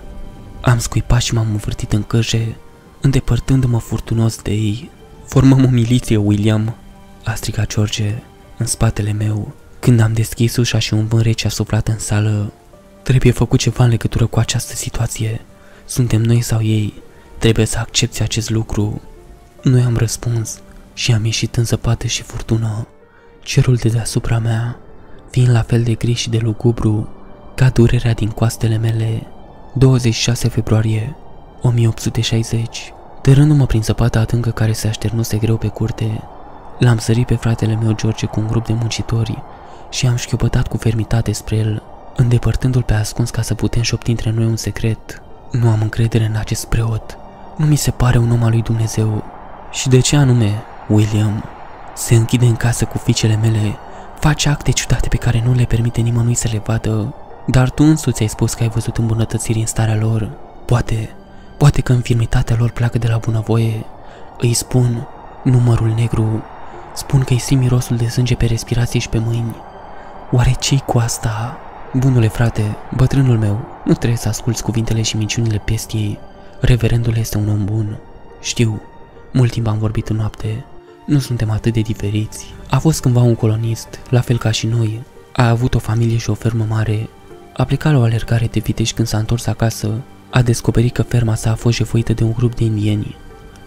Am 0.61 0.79
scuipat 0.79 1.21
și 1.21 1.33
m-am 1.33 1.49
învârtit 1.49 1.93
în 1.93 2.03
căje, 2.03 2.55
îndepărtându-mă 3.01 3.79
furtunos 3.79 4.41
de 4.41 4.51
ei. 4.51 4.89
Formăm 5.25 5.65
o 5.65 5.67
miliție, 5.67 6.17
William, 6.17 6.75
a 7.23 7.33
strigat 7.33 7.67
George 7.67 8.23
în 8.57 8.65
spatele 8.65 9.11
meu. 9.11 9.53
Când 9.79 9.99
am 9.99 10.13
deschis 10.13 10.55
ușa 10.55 10.79
și 10.79 10.93
un 10.93 11.07
vânt 11.07 11.23
rece 11.23 11.47
a 11.47 11.49
suflat 11.49 11.87
în 11.87 11.99
sală, 11.99 12.53
trebuie 13.03 13.31
făcut 13.31 13.59
ceva 13.59 13.83
în 13.83 13.89
legătură 13.89 14.25
cu 14.25 14.39
această 14.39 14.75
situație. 14.75 15.41
Suntem 15.85 16.21
noi 16.21 16.41
sau 16.41 16.63
ei? 16.63 16.93
Trebuie 17.37 17.65
să 17.65 17.77
accepti 17.77 18.21
acest 18.21 18.49
lucru. 18.49 19.01
Noi 19.63 19.81
am 19.81 19.97
răspuns 19.97 20.59
și 20.93 21.13
am 21.13 21.25
ieșit 21.25 21.55
în 21.55 21.65
zăpadă 21.65 22.07
și 22.07 22.21
furtună. 22.21 22.87
Cerul 23.43 23.75
de 23.75 23.89
deasupra 23.89 24.39
mea 24.39 24.79
fiind 25.31 25.49
la 25.49 25.61
fel 25.61 25.83
de 25.83 25.93
gri 25.93 26.13
și 26.13 26.29
de 26.29 26.39
lugubru 26.41 27.09
ca 27.55 27.69
durerea 27.69 28.13
din 28.13 28.29
coastele 28.29 28.77
mele. 28.77 29.27
26 29.73 30.47
februarie 30.47 31.15
1860 31.61 32.93
Tărându-mă 33.21 33.65
prin 33.65 33.83
zăpada 33.83 34.19
adâncă 34.19 34.49
care 34.49 34.71
se 34.71 34.87
așternuse 34.87 35.37
greu 35.37 35.57
pe 35.57 35.67
curte, 35.67 36.21
l-am 36.79 36.97
sărit 36.97 37.25
pe 37.25 37.35
fratele 37.35 37.75
meu 37.75 37.95
George 37.95 38.25
cu 38.25 38.39
un 38.39 38.47
grup 38.47 38.65
de 38.65 38.73
muncitori 38.73 39.43
și 39.89 40.07
am 40.07 40.15
șchiopătat 40.15 40.67
cu 40.67 40.77
fermitate 40.77 41.31
spre 41.31 41.55
el, 41.55 41.83
îndepărtându-l 42.15 42.83
pe 42.83 42.93
ascuns 42.93 43.29
ca 43.29 43.41
să 43.41 43.53
putem 43.53 43.81
șopti 43.81 44.09
între 44.09 44.31
noi 44.31 44.45
un 44.45 44.55
secret. 44.55 45.21
Nu 45.51 45.69
am 45.69 45.81
încredere 45.81 46.25
în 46.25 46.35
acest 46.35 46.65
preot. 46.65 47.17
Nu 47.57 47.65
mi 47.65 47.75
se 47.75 47.91
pare 47.91 48.17
un 48.17 48.31
om 48.31 48.43
al 48.43 48.49
lui 48.49 48.61
Dumnezeu. 48.61 49.23
Și 49.71 49.89
de 49.89 49.99
ce 49.99 50.15
anume, 50.15 50.63
William, 50.87 51.43
se 51.95 52.15
închide 52.15 52.45
în 52.45 52.55
casă 52.55 52.85
cu 52.85 52.97
fiicele 52.97 53.35
mele 53.35 53.77
Face 54.21 54.49
acte 54.49 54.71
ciudate 54.71 55.07
pe 55.07 55.17
care 55.17 55.43
nu 55.45 55.53
le 55.53 55.63
permite 55.63 56.01
nimănui 56.01 56.33
să 56.33 56.49
le 56.51 56.61
vadă, 56.65 57.13
dar 57.45 57.69
tu 57.69 57.83
însuți 57.83 58.21
ai 58.21 58.27
spus 58.27 58.53
că 58.53 58.63
ai 58.63 58.69
văzut 58.69 58.97
îmbunătățiri 58.97 59.59
în 59.59 59.65
starea 59.65 59.95
lor. 59.95 60.31
Poate, 60.65 61.09
poate 61.57 61.81
că 61.81 61.93
infirmitatea 61.93 62.55
lor 62.59 62.69
pleacă 62.69 62.97
de 62.97 63.07
la 63.07 63.17
bunăvoie. 63.17 63.85
Îi 64.37 64.53
spun, 64.53 65.07
numărul 65.43 65.87
negru, 65.87 66.43
spun 66.93 67.19
că 67.19 67.33
îi 67.33 67.39
simt 67.39 67.61
mirosul 67.61 67.97
de 67.97 68.07
sânge 68.07 68.35
pe 68.35 68.45
respirație 68.45 68.99
și 68.99 69.09
pe 69.09 69.17
mâini. 69.17 69.55
Oare 70.31 70.55
ce 70.59 70.77
cu 70.85 70.97
asta? 70.97 71.57
Bunule 71.93 72.27
frate, 72.27 72.77
bătrânul 72.95 73.37
meu, 73.37 73.59
nu 73.85 73.93
trebuie 73.93 74.17
să 74.17 74.27
asculți 74.27 74.63
cuvintele 74.63 75.01
și 75.01 75.17
minciunile 75.17 75.61
pestiei. 75.65 76.19
Reverendul 76.59 77.17
este 77.17 77.37
un 77.37 77.49
om 77.49 77.65
bun. 77.65 77.97
Știu, 78.41 78.81
mult 79.33 79.51
timp 79.51 79.67
am 79.67 79.77
vorbit 79.77 80.09
în 80.09 80.15
noapte, 80.15 80.65
nu 81.05 81.19
suntem 81.19 81.49
atât 81.49 81.73
de 81.73 81.81
diferiți. 81.81 82.53
A 82.69 82.79
fost 82.79 83.01
cândva 83.01 83.21
un 83.21 83.35
colonist, 83.35 83.99
la 84.09 84.21
fel 84.21 84.37
ca 84.37 84.51
și 84.51 84.67
noi. 84.67 85.01
A 85.31 85.49
avut 85.49 85.73
o 85.73 85.79
familie 85.79 86.17
și 86.17 86.29
o 86.29 86.33
fermă 86.33 86.65
mare. 86.69 87.09
A 87.53 87.63
plecat 87.63 87.93
la 87.93 87.99
o 87.99 88.03
alergare 88.03 88.47
de 88.51 88.59
vitești 88.59 88.95
când 88.95 89.07
s-a 89.07 89.17
întors 89.17 89.45
acasă. 89.45 90.01
A 90.29 90.41
descoperit 90.41 90.93
că 90.93 91.01
ferma 91.01 91.35
sa 91.35 91.51
a 91.51 91.55
fost 91.55 91.77
jefuită 91.77 92.13
de 92.13 92.23
un 92.23 92.33
grup 92.33 92.55
de 92.55 92.63
indieni. 92.63 93.15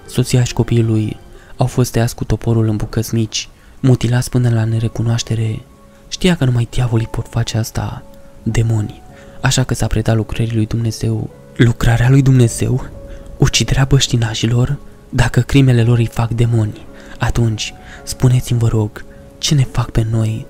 Soția 0.06 0.44
și 0.44 0.52
copiii 0.52 0.82
lui 0.82 1.16
Au 1.56 1.66
fost 1.66 1.92
tăiați 1.92 2.14
cu 2.14 2.24
toporul 2.24 2.68
în 2.68 2.76
bucăți 2.76 3.14
mici, 3.14 3.48
mutilați 3.80 4.30
până 4.30 4.50
la 4.50 4.64
nerecunoaștere. 4.64 5.60
Știa 6.08 6.36
că 6.36 6.44
numai 6.44 6.68
diavolii 6.70 7.06
pot 7.06 7.26
face 7.28 7.58
asta, 7.58 8.02
demoni, 8.42 9.02
așa 9.40 9.64
că 9.64 9.74
s-a 9.74 9.86
predat 9.86 10.16
lucrării 10.16 10.54
lui 10.54 10.66
Dumnezeu. 10.66 11.30
Lucrarea 11.56 12.10
lui 12.10 12.22
Dumnezeu? 12.22 12.86
Uciderea 13.38 13.84
băștinașilor? 13.84 14.78
Dacă 15.08 15.40
crimele 15.40 15.82
lor 15.82 15.98
îi 15.98 16.06
fac 16.06 16.30
demoni, 16.30 16.86
atunci, 17.18 17.74
spuneți-mi 18.04 18.58
vă 18.58 18.68
rog, 18.68 19.04
ce 19.38 19.54
ne 19.54 19.64
fac 19.64 19.90
pe 19.90 20.06
noi? 20.10 20.46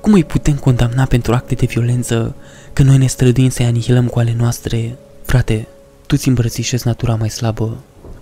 Cum 0.00 0.12
îi 0.12 0.24
putem 0.24 0.54
condamna 0.54 1.04
pentru 1.04 1.34
acte 1.34 1.54
de 1.54 1.66
violență 1.66 2.34
că 2.72 2.82
noi 2.82 2.98
ne 2.98 3.06
străduim 3.06 3.48
să-i 3.48 3.66
anihilăm 3.66 4.06
cu 4.06 4.18
ale 4.18 4.34
noastre? 4.38 4.96
Frate, 5.22 5.66
tu 6.06 6.16
ți 6.16 6.28
îmbrățișezi 6.28 6.86
natura 6.86 7.14
mai 7.14 7.30
slabă. 7.30 7.76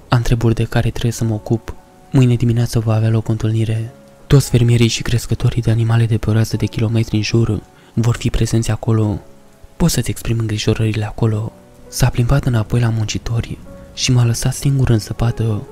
Am 0.09 0.23
treburi 0.23 0.55
de 0.55 0.65
care 0.65 0.91
trebuie 0.91 1.13
să 1.13 1.25
mă 1.25 1.35
ocup. 1.35 1.75
Mâine 2.11 2.35
dimineață 2.35 2.79
va 2.79 2.95
avea 2.95 3.09
loc 3.09 3.29
o 3.29 3.31
întâlnire. 3.31 3.93
Toți 4.27 4.51
fermierii 4.51 4.89
și 4.89 5.03
crescătorii 5.03 5.63
de 5.63 5.71
animale 5.71 6.07
de 6.07 6.17
pe 6.17 6.31
o 6.31 6.33
rază 6.33 6.57
de 6.57 6.67
kilometri 6.67 7.17
în 7.17 7.23
jur 7.23 7.63
vor 7.95 8.17
fi 8.17 8.31
prezenți 8.31 8.71
acolo. 8.71 9.21
Poți 9.77 9.95
să-ți 9.95 10.11
exprim 10.11 10.39
îngrijorările 10.39 11.05
acolo. 11.05 11.53
S-a 11.89 12.09
plimbat 12.09 12.45
înapoi 12.45 12.81
la 12.81 12.89
muncitori 12.89 13.59
și 13.95 14.13
m-a 14.13 14.25
lăsat 14.25 14.55
singur 14.55 14.91
în 14.91 14.99
săpată. 14.99 15.63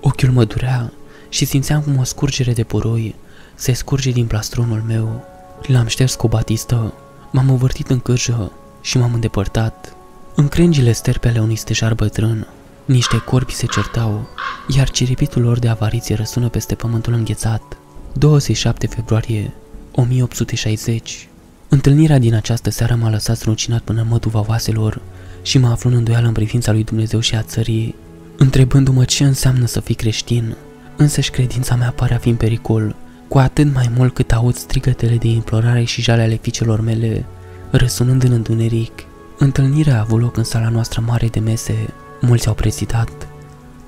Ochiul 0.00 0.30
mă 0.30 0.44
durea 0.44 0.92
și 1.28 1.44
simțeam 1.44 1.80
cum 1.80 1.98
o 1.98 2.04
scurgere 2.04 2.52
de 2.52 2.62
puroi 2.62 3.14
se 3.54 3.72
scurge 3.72 4.10
din 4.10 4.26
plastronul 4.26 4.82
meu. 4.86 5.24
L-am 5.66 5.86
șters 5.86 6.14
cu 6.14 6.26
o 6.26 6.28
batistă, 6.28 6.92
m-am 7.30 7.50
învârtit 7.50 7.90
în 7.90 8.00
cârjă 8.00 8.52
și 8.80 8.98
m-am 8.98 9.14
îndepărtat. 9.14 9.96
În 10.34 10.48
crengile 10.48 10.92
sterpele 10.92 11.40
unui 11.40 11.56
stejar 11.56 11.94
bătrân, 11.94 12.46
niște 12.84 13.18
corpi 13.18 13.54
se 13.54 13.66
certau, 13.66 14.28
iar 14.68 14.90
ciripitul 14.90 15.42
lor 15.42 15.58
de 15.58 15.68
avariție 15.68 16.14
răsună 16.14 16.48
peste 16.48 16.74
pământul 16.74 17.12
înghețat. 17.12 17.76
27 18.12 18.86
februarie 18.86 19.52
1860 19.92 21.28
Întâlnirea 21.68 22.18
din 22.18 22.34
această 22.34 22.70
seară 22.70 22.94
m-a 22.94 23.10
lăsat 23.10 23.42
rucinat 23.42 23.82
până 23.82 24.00
în 24.00 24.08
măduva 24.08 24.40
vaselor 24.40 25.00
și 25.42 25.58
mă 25.58 25.68
aflu 25.68 25.90
în 25.90 25.96
îndoială 25.96 26.26
în 26.26 26.32
privința 26.32 26.72
lui 26.72 26.84
Dumnezeu 26.84 27.20
și 27.20 27.34
a 27.34 27.42
țării, 27.42 27.94
întrebându-mă 28.36 29.04
ce 29.04 29.24
înseamnă 29.24 29.66
să 29.66 29.80
fii 29.80 29.94
creștin. 29.94 30.56
Însăși 30.96 31.30
credința 31.30 31.74
mea 31.74 31.90
pare 31.90 32.14
a 32.14 32.18
fi 32.18 32.28
în 32.28 32.36
pericol, 32.36 32.96
cu 33.28 33.38
atât 33.38 33.74
mai 33.74 33.90
mult 33.96 34.14
cât 34.14 34.32
aud 34.32 34.54
strigătele 34.54 35.16
de 35.16 35.28
implorare 35.28 35.84
și 35.84 36.02
jale 36.02 36.22
ale 36.22 36.34
fiicelor 36.34 36.80
mele, 36.80 37.24
răsunând 37.70 38.22
în 38.22 38.32
întuneric. 38.32 39.02
Întâlnirea 39.38 39.96
a 39.96 40.00
avut 40.00 40.20
loc 40.20 40.36
în 40.36 40.44
sala 40.44 40.68
noastră 40.68 41.02
mare 41.06 41.26
de 41.26 41.40
mese, 41.40 41.94
mulți 42.20 42.48
au 42.48 42.54
prezidat. 42.54 43.28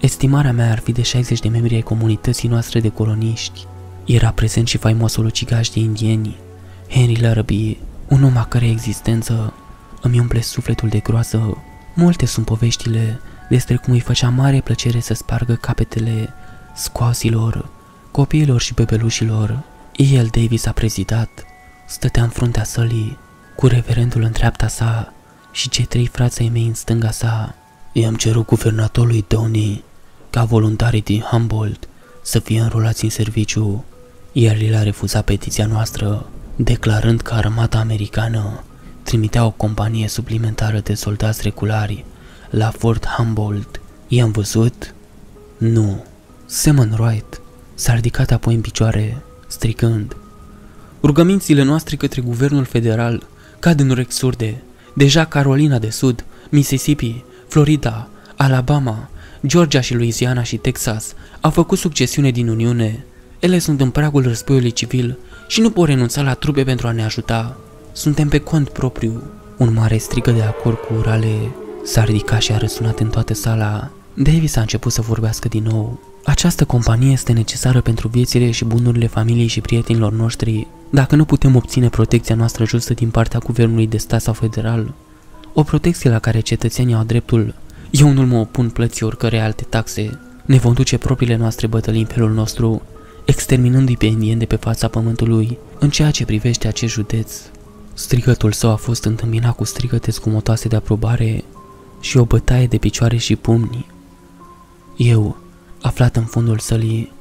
Estimarea 0.00 0.52
mea 0.52 0.70
ar 0.70 0.78
fi 0.78 0.92
de 0.92 1.02
60 1.02 1.40
de 1.40 1.48
membri 1.48 1.74
ai 1.74 1.80
comunității 1.80 2.48
noastre 2.48 2.80
de 2.80 2.88
coloniști. 2.88 3.66
Era 4.04 4.30
prezent 4.30 4.66
și 4.66 4.78
faimosul 4.78 5.24
ucigaș 5.24 5.68
de 5.68 5.80
indieni, 5.80 6.36
Henry 6.88 7.20
Larrabee, 7.20 7.76
un 8.08 8.24
om 8.24 8.36
a 8.36 8.44
cărei 8.44 8.70
existență 8.70 9.52
îmi 10.02 10.18
umple 10.18 10.40
sufletul 10.40 10.88
de 10.88 10.98
groază. 10.98 11.56
Multe 11.94 12.26
sunt 12.26 12.46
poveștile 12.46 13.20
despre 13.48 13.76
cum 13.76 13.92
îi 13.92 14.00
făcea 14.00 14.28
mare 14.28 14.60
plăcere 14.60 15.00
să 15.00 15.14
spargă 15.14 15.54
capetele 15.54 16.28
scoasilor, 16.78 17.68
copiilor 18.10 18.60
și 18.60 18.74
bebelușilor. 18.74 19.62
E.L. 19.96 20.26
Davis 20.30 20.66
a 20.66 20.72
prezidat, 20.72 21.28
stătea 21.86 22.22
în 22.22 22.28
fruntea 22.28 22.64
sălii, 22.64 23.18
cu 23.56 23.66
reverendul 23.66 24.22
în 24.22 24.32
dreapta 24.32 24.68
sa 24.68 25.12
și 25.50 25.68
cei 25.68 25.84
trei 25.84 26.06
frații 26.06 26.48
mei 26.48 26.66
în 26.66 26.74
stânga 26.74 27.10
sa. 27.10 27.54
I-am 27.92 28.14
cerut 28.14 28.46
guvernatorului 28.46 29.20
Tony 29.20 29.84
ca 30.30 30.44
voluntarii 30.44 31.02
din 31.02 31.20
Humboldt 31.20 31.88
să 32.22 32.38
fie 32.38 32.60
înrolați 32.60 33.04
în 33.04 33.10
serviciu, 33.10 33.84
iar 34.32 34.56
el 34.56 34.74
a 34.74 34.82
refuzat 34.82 35.24
petiția 35.24 35.66
noastră, 35.66 36.26
declarând 36.56 37.20
că 37.20 37.34
armata 37.34 37.78
americană 37.78 38.62
trimitea 39.02 39.44
o 39.44 39.50
companie 39.50 40.08
suplimentară 40.08 40.78
de 40.78 40.94
soldați 40.94 41.42
regulari 41.42 42.04
la 42.50 42.70
Fort 42.70 43.06
Humboldt. 43.06 43.80
I-am 44.08 44.30
văzut? 44.30 44.94
Nu. 45.58 46.04
Simon 46.50 46.96
Wright 46.98 47.40
s-a 47.74 47.94
ridicat 47.94 48.30
apoi 48.30 48.54
în 48.54 48.60
picioare, 48.60 49.22
stricând. 49.46 50.16
Rugămințile 51.02 51.62
noastre 51.62 51.96
către 51.96 52.20
guvernul 52.20 52.64
federal 52.64 53.22
cad 53.58 53.80
în 53.80 53.90
urechi 53.90 54.12
surde. 54.12 54.62
Deja 54.94 55.24
Carolina 55.24 55.78
de 55.78 55.90
Sud, 55.90 56.24
Mississippi, 56.50 57.24
Florida, 57.48 58.08
Alabama, 58.36 59.10
Georgia 59.46 59.80
și 59.80 59.94
Louisiana 59.94 60.42
și 60.42 60.56
Texas 60.56 61.14
au 61.40 61.50
făcut 61.50 61.78
succesiune 61.78 62.30
din 62.30 62.48
Uniune. 62.48 63.04
Ele 63.38 63.58
sunt 63.58 63.80
în 63.80 63.90
pragul 63.90 64.22
războiului 64.22 64.72
civil 64.72 65.18
și 65.46 65.60
nu 65.60 65.70
pot 65.70 65.88
renunța 65.88 66.22
la 66.22 66.34
trupe 66.34 66.64
pentru 66.64 66.86
a 66.86 66.92
ne 66.92 67.04
ajuta. 67.04 67.56
Suntem 67.92 68.28
pe 68.28 68.38
cont 68.38 68.68
propriu. 68.68 69.22
Un 69.56 69.72
mare 69.72 69.96
strigă 69.96 70.30
de 70.30 70.42
acord 70.42 70.76
cu 70.76 70.94
urale 70.98 71.52
s-a 71.84 72.04
ridicat 72.04 72.40
și 72.40 72.52
a 72.52 72.58
răsunat 72.58 73.00
în 73.00 73.08
toată 73.08 73.34
sala. 73.34 73.90
Davis 74.14 74.56
a 74.56 74.60
început 74.60 74.92
să 74.92 75.00
vorbească 75.00 75.48
din 75.48 75.62
nou. 75.62 76.00
Această 76.28 76.64
companie 76.64 77.12
este 77.12 77.32
necesară 77.32 77.80
pentru 77.80 78.08
viețile 78.08 78.50
și 78.50 78.64
bunurile 78.64 79.06
familiei 79.06 79.46
și 79.46 79.60
prietenilor 79.60 80.12
noștri. 80.12 80.66
Dacă 80.90 81.16
nu 81.16 81.24
putem 81.24 81.56
obține 81.56 81.88
protecția 81.88 82.34
noastră 82.34 82.64
justă 82.64 82.94
din 82.94 83.10
partea 83.10 83.38
guvernului 83.38 83.86
de 83.86 83.96
stat 83.96 84.20
sau 84.20 84.32
federal, 84.32 84.94
o 85.52 85.62
protecție 85.62 86.10
la 86.10 86.18
care 86.18 86.40
cetățenii 86.40 86.94
au 86.94 87.02
dreptul, 87.02 87.54
eu 87.90 88.10
nu 88.10 88.26
mă 88.26 88.38
opun 88.38 88.70
plății 88.70 89.06
oricărei 89.06 89.40
alte 89.40 89.66
taxe. 89.68 90.18
Ne 90.44 90.56
vom 90.56 90.72
duce 90.72 90.98
propriile 90.98 91.36
noastre 91.36 91.66
bătălii 91.66 92.00
în 92.00 92.06
felul 92.06 92.32
nostru, 92.32 92.82
exterminându-i 93.24 93.96
pe 93.96 94.06
indieni 94.06 94.38
de 94.38 94.44
pe 94.44 94.56
fața 94.56 94.88
pământului 94.88 95.58
în 95.78 95.90
ceea 95.90 96.10
ce 96.10 96.24
privește 96.24 96.68
acest 96.68 96.92
județ. 96.92 97.32
Strigătul 97.94 98.52
său 98.52 98.70
a 98.70 98.76
fost 98.76 99.04
întâmpinat 99.04 99.56
cu 99.56 99.64
strigăte 99.64 100.10
scumotoase 100.10 100.68
de 100.68 100.76
aprobare 100.76 101.44
și 102.00 102.16
o 102.16 102.24
bătaie 102.24 102.66
de 102.66 102.76
picioare 102.76 103.16
și 103.16 103.36
pumni. 103.36 103.86
Eu, 104.96 105.36
aflat 105.80 106.16
în 106.16 106.24
fundul 106.24 106.58
sălii, 106.58 107.12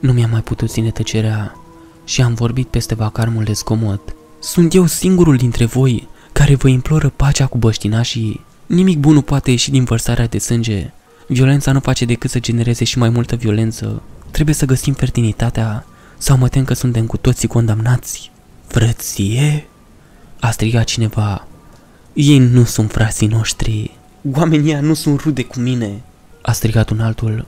nu 0.00 0.12
mi-am 0.12 0.30
mai 0.30 0.42
putut 0.42 0.70
ține 0.70 0.90
tăcerea 0.90 1.56
și 2.04 2.22
am 2.22 2.34
vorbit 2.34 2.66
peste 2.66 2.94
vacarmul 2.94 3.44
de 3.44 3.52
scomod. 3.52 4.00
Sunt 4.38 4.74
eu 4.74 4.86
singurul 4.86 5.36
dintre 5.36 5.64
voi 5.64 6.08
care 6.32 6.54
vă 6.54 6.68
imploră 6.68 7.08
pacea 7.08 7.46
cu 7.46 7.58
băștinașii. 7.58 8.44
Nimic 8.66 8.98
bun 8.98 9.14
nu 9.14 9.22
poate 9.22 9.50
ieși 9.50 9.70
din 9.70 9.84
vărsarea 9.84 10.26
de 10.26 10.38
sânge. 10.38 10.90
Violența 11.26 11.72
nu 11.72 11.80
face 11.80 12.04
decât 12.04 12.30
să 12.30 12.40
genereze 12.40 12.84
și 12.84 12.98
mai 12.98 13.08
multă 13.08 13.36
violență. 13.36 14.02
Trebuie 14.30 14.54
să 14.54 14.64
găsim 14.64 14.92
fertilitatea 14.92 15.86
sau 16.18 16.36
mă 16.36 16.48
tem 16.48 16.64
că 16.64 16.74
suntem 16.74 17.06
cu 17.06 17.16
toții 17.16 17.48
condamnați. 17.48 18.30
Frăție? 18.66 19.66
A 20.40 20.50
strigat 20.50 20.84
cineva. 20.84 21.46
Ei 22.12 22.38
nu 22.38 22.64
sunt 22.64 22.90
frații 22.90 23.26
noștri. 23.26 23.96
Oamenii 24.32 24.72
nu 24.72 24.94
sunt 24.94 25.20
rude 25.20 25.42
cu 25.42 25.58
mine. 25.58 26.02
A 26.42 26.52
strigat 26.52 26.90
un 26.90 27.00
altul, 27.00 27.46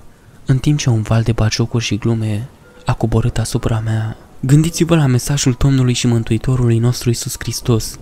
în 0.51 0.59
timp 0.59 0.79
ce 0.79 0.91
un 0.91 1.03
val 1.03 1.23
de 1.23 1.33
baciocuri 1.33 1.85
și 1.85 1.97
glume 1.97 2.49
a 2.85 2.95
coborât 2.95 3.39
asupra 3.39 3.81
mea. 3.85 4.17
Gândiți-vă 4.41 4.97
la 4.97 5.07
mesajul 5.07 5.57
Domnului 5.59 5.93
și 5.93 6.07
Mântuitorului 6.07 6.79
nostru 6.79 7.11
Isus 7.11 7.35
Hristos. 7.39 7.99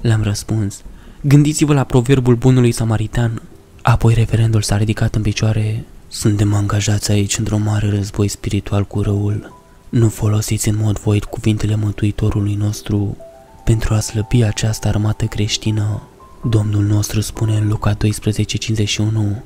Le-am 0.00 0.22
răspuns. 0.22 0.82
Gândiți-vă 1.20 1.72
la 1.72 1.84
proverbul 1.84 2.34
bunului 2.34 2.72
samaritan. 2.72 3.42
Apoi 3.82 4.14
reverendul 4.14 4.62
s-a 4.62 4.76
ridicat 4.76 5.14
în 5.14 5.22
picioare. 5.22 5.84
Suntem 6.08 6.54
angajați 6.54 7.10
aici 7.10 7.38
într-o 7.38 7.58
mare 7.58 7.90
război 7.90 8.28
spiritual 8.28 8.84
cu 8.84 9.00
răul. 9.00 9.52
Nu 9.88 10.08
folosiți 10.08 10.68
în 10.68 10.76
mod 10.80 10.98
voit 10.98 11.24
cuvintele 11.24 11.76
Mântuitorului 11.76 12.54
nostru 12.54 13.16
pentru 13.64 13.94
a 13.94 14.00
slăbi 14.00 14.42
această 14.42 14.88
armată 14.88 15.24
creștină. 15.24 16.02
Domnul 16.50 16.84
nostru 16.84 17.20
spune 17.20 17.56
în 17.56 17.68
Luca 17.68 17.94
12:51 17.94 19.42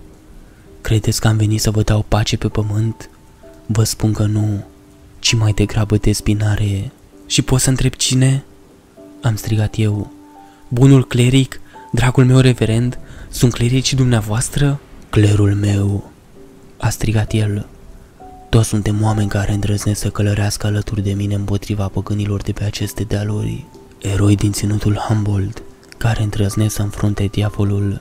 Credeți 0.80 1.20
că 1.20 1.28
am 1.28 1.36
venit 1.36 1.60
să 1.60 1.70
vă 1.70 1.82
dau 1.82 2.04
pace 2.08 2.36
pe 2.36 2.48
pământ? 2.48 3.10
Vă 3.66 3.84
spun 3.84 4.12
că 4.12 4.24
nu, 4.24 4.64
ci 5.18 5.34
mai 5.34 5.52
degrabă 5.52 5.96
despinare. 5.96 6.92
Și 7.26 7.42
pot 7.42 7.60
să 7.60 7.68
întreb 7.68 7.92
cine? 7.92 8.44
Am 9.22 9.36
strigat 9.36 9.74
eu. 9.78 10.12
Bunul 10.68 11.06
cleric, 11.06 11.60
dragul 11.92 12.24
meu 12.24 12.38
reverend, 12.38 12.98
sunt 13.28 13.52
clericii 13.52 13.96
dumneavoastră? 13.96 14.80
Clerul 15.10 15.54
meu, 15.54 16.10
a 16.76 16.88
strigat 16.88 17.32
el. 17.32 17.66
Toți 18.48 18.68
suntem 18.68 19.02
oameni 19.02 19.28
care 19.28 19.52
îndrăznesc 19.52 20.00
să 20.00 20.10
călărească 20.10 20.66
alături 20.66 21.02
de 21.02 21.12
mine 21.12 21.34
împotriva 21.34 21.88
păgânilor 21.88 22.42
de 22.42 22.52
pe 22.52 22.64
aceste 22.64 23.04
dealuri. 23.04 23.66
Eroi 23.98 24.36
din 24.36 24.52
ținutul 24.52 24.94
Humboldt, 24.94 25.62
care 25.96 26.22
îndrăznesc 26.22 26.74
să 26.74 26.82
înfrunte 26.82 27.24
diavolul. 27.24 28.00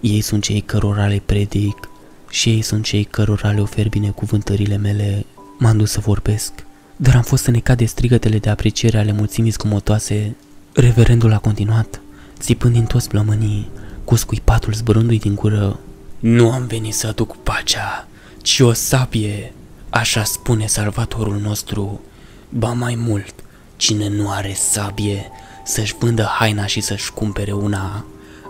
Ei 0.00 0.20
sunt 0.20 0.42
cei 0.42 0.60
cărora 0.60 1.06
le 1.06 1.22
predic 1.26 1.88
și 2.36 2.48
ei 2.48 2.62
sunt 2.62 2.84
cei 2.84 3.04
cărora 3.04 3.50
le 3.50 3.60
ofer 3.60 3.88
binecuvântările 3.88 4.76
mele. 4.76 5.26
M-am 5.58 5.76
dus 5.76 5.90
să 5.90 6.00
vorbesc, 6.00 6.52
dar 6.96 7.14
am 7.14 7.22
fost 7.22 7.46
înecat 7.46 7.76
de 7.76 7.84
strigătele 7.84 8.38
de 8.38 8.48
apreciere 8.50 8.98
ale 8.98 9.12
mulțimii 9.12 9.50
scumotoase. 9.50 10.36
Reverendul 10.72 11.32
a 11.32 11.38
continuat, 11.38 12.00
țipând 12.38 12.72
din 12.72 12.84
toți 12.84 13.08
plămânii, 13.08 13.68
cu 14.04 14.14
scuipatul 14.14 14.72
zburându-i 14.72 15.18
din 15.18 15.34
gură. 15.34 15.80
Nu 16.18 16.50
am 16.50 16.66
venit 16.66 16.94
să 16.94 17.06
aduc 17.06 17.36
pacea, 17.36 18.08
ci 18.42 18.60
o 18.60 18.72
sabie, 18.72 19.52
Așa 19.90 20.24
spune 20.24 20.66
salvatorul 20.66 21.36
nostru. 21.36 22.00
Ba 22.48 22.72
mai 22.72 22.94
mult, 22.94 23.34
cine 23.76 24.08
nu 24.08 24.30
are 24.30 24.52
sabie, 24.54 25.30
să-și 25.64 25.94
vândă 25.98 26.22
haina 26.38 26.66
și 26.66 26.80
să-și 26.80 27.12
cumpere 27.12 27.52
una. 27.52 28.04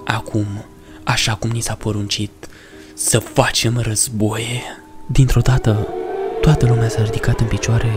Acum, 0.04 0.46
așa 1.04 1.34
cum 1.34 1.50
ni 1.50 1.60
s-a 1.60 1.74
poruncit, 1.74 2.45
să 2.96 3.18
facem 3.18 3.78
războie. 3.78 4.62
Dintr-o 5.06 5.40
dată, 5.40 5.88
toată 6.40 6.66
lumea 6.66 6.88
s-a 6.88 7.02
ridicat 7.02 7.40
în 7.40 7.46
picioare, 7.46 7.92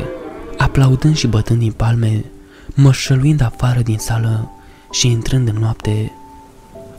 aplaudând 0.58 1.18
și 1.18 1.28
bătând 1.28 1.60
din 1.60 1.72
palme, 1.72 2.26
mășăluind 2.74 3.42
afară 3.42 3.82
din 3.82 3.98
sală 3.98 4.52
și 4.92 5.08
intrând 5.08 5.48
în 5.48 5.56
noapte. 5.56 6.12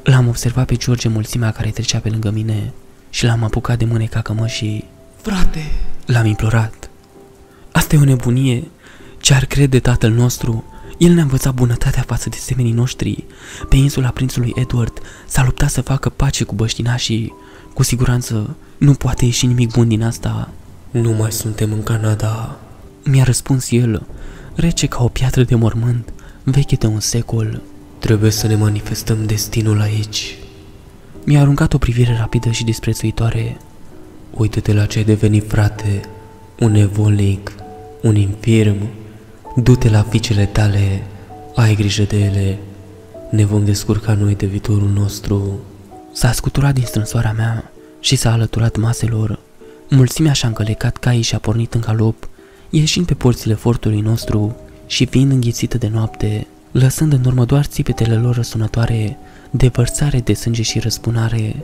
L-am 0.03 0.29
observat 0.29 0.67
pe 0.67 0.75
George 0.75 1.09
mulțimea 1.09 1.51
care 1.51 1.71
trecea 1.71 1.99
pe 1.99 2.09
lângă 2.09 2.31
mine 2.31 2.73
și 3.11 3.25
l-am 3.25 3.45
apucat 3.45 3.79
de 3.79 3.85
mâne 3.85 4.05
ca 4.05 4.21
cămășii. 4.21 4.89
Frate, 5.23 5.71
L-am 6.07 6.27
implorat. 6.27 6.91
Asta 7.73 7.95
e 7.95 7.99
o 7.99 8.05
nebunie. 8.05 8.69
Ce 9.21 9.35
ar 9.35 9.45
crede 9.45 9.81
tatăl 9.81 10.11
nostru? 10.11 10.65
El 10.99 11.13
ne-a 11.13 11.23
învățat 11.23 11.55
bunătatea 11.55 12.05
față 12.07 12.29
de 12.29 12.37
semenii 12.37 12.73
noștri. 12.73 13.25
Pe 13.69 13.77
insula 13.77 14.09
prințului 14.09 14.53
Edward 14.55 14.99
s-a 15.27 15.45
luptat 15.45 15.71
să 15.71 15.81
facă 15.81 16.09
pace 16.09 16.45
cu 16.45 16.55
băștinașii. 16.55 17.33
Cu 17.81 17.87
siguranță 17.87 18.57
nu 18.79 18.93
poate 18.93 19.25
ieși 19.25 19.47
nimic 19.47 19.73
bun 19.73 19.89
din 19.89 20.03
asta. 20.03 20.51
nu 20.91 21.13
mai 21.13 21.33
suntem 21.33 21.73
în 21.73 21.83
Canada. 21.83 22.59
Mi-a 23.05 23.25
răspuns 23.25 23.71
el, 23.71 24.07
rece 24.55 24.87
ca 24.87 25.03
o 25.03 25.09
piatră 25.09 25.43
de 25.43 25.55
mormânt, 25.55 26.13
veche 26.43 26.77
de 26.77 26.87
un 26.87 27.01
secol. 27.01 27.63
Trebuie 27.99 28.31
să 28.31 28.47
ne 28.47 28.55
manifestăm 28.55 29.25
destinul 29.27 29.81
aici. 29.81 30.37
Mi-a 31.25 31.41
aruncat 31.41 31.73
o 31.73 31.79
privire 31.79 32.17
rapidă 32.17 32.51
și 32.51 32.65
disprețuitoare. 32.65 33.57
Uită-te 34.31 34.73
la 34.73 34.87
ce 34.87 34.99
ai 34.99 35.05
devenit, 35.05 35.49
frate. 35.49 36.01
Un 36.59 36.75
evolnic, 36.75 37.53
un 38.03 38.17
infirm. 38.17 38.89
Du-te 39.57 39.91
la 39.91 40.03
fiicele 40.03 40.47
tale, 40.47 41.03
ai 41.55 41.75
grijă 41.75 42.03
de 42.03 42.25
ele. 42.25 42.59
Ne 43.31 43.45
vom 43.45 43.65
descurca 43.65 44.15
noi 44.15 44.35
de 44.35 44.47
viitorul 44.47 44.91
nostru. 44.95 45.59
S-a 46.13 46.33
scuturat 46.33 46.75
din 46.75 46.85
strânsoarea 46.85 47.33
mea 47.33 47.70
și 48.01 48.17
s-a 48.17 48.33
alăturat 48.33 48.77
maselor. 48.77 49.39
Mulțimea 49.89 50.33
și-a 50.33 50.49
încălecat 50.49 50.97
caii 50.97 51.23
și 51.23 51.35
a 51.35 51.39
pornit 51.39 51.75
în 51.75 51.81
galop, 51.81 52.29
ieșind 52.71 53.07
pe 53.07 53.15
porțile 53.15 53.55
fortului 53.55 54.01
nostru 54.01 54.57
și 54.87 55.07
fiind 55.07 55.33
înghițită 55.33 55.79
de 55.79 55.89
noapte, 55.89 56.47
lăsând 56.73 57.13
în 57.13 57.25
urmă 57.25 57.45
doar 57.45 57.65
țipetele 57.65 58.15
lor 58.15 58.35
răsunătoare 58.35 59.19
de 59.51 59.69
vărsare 59.69 60.21
de 60.21 60.35
sânge 60.35 60.63
și 60.63 60.79
răspunare. 60.79 61.57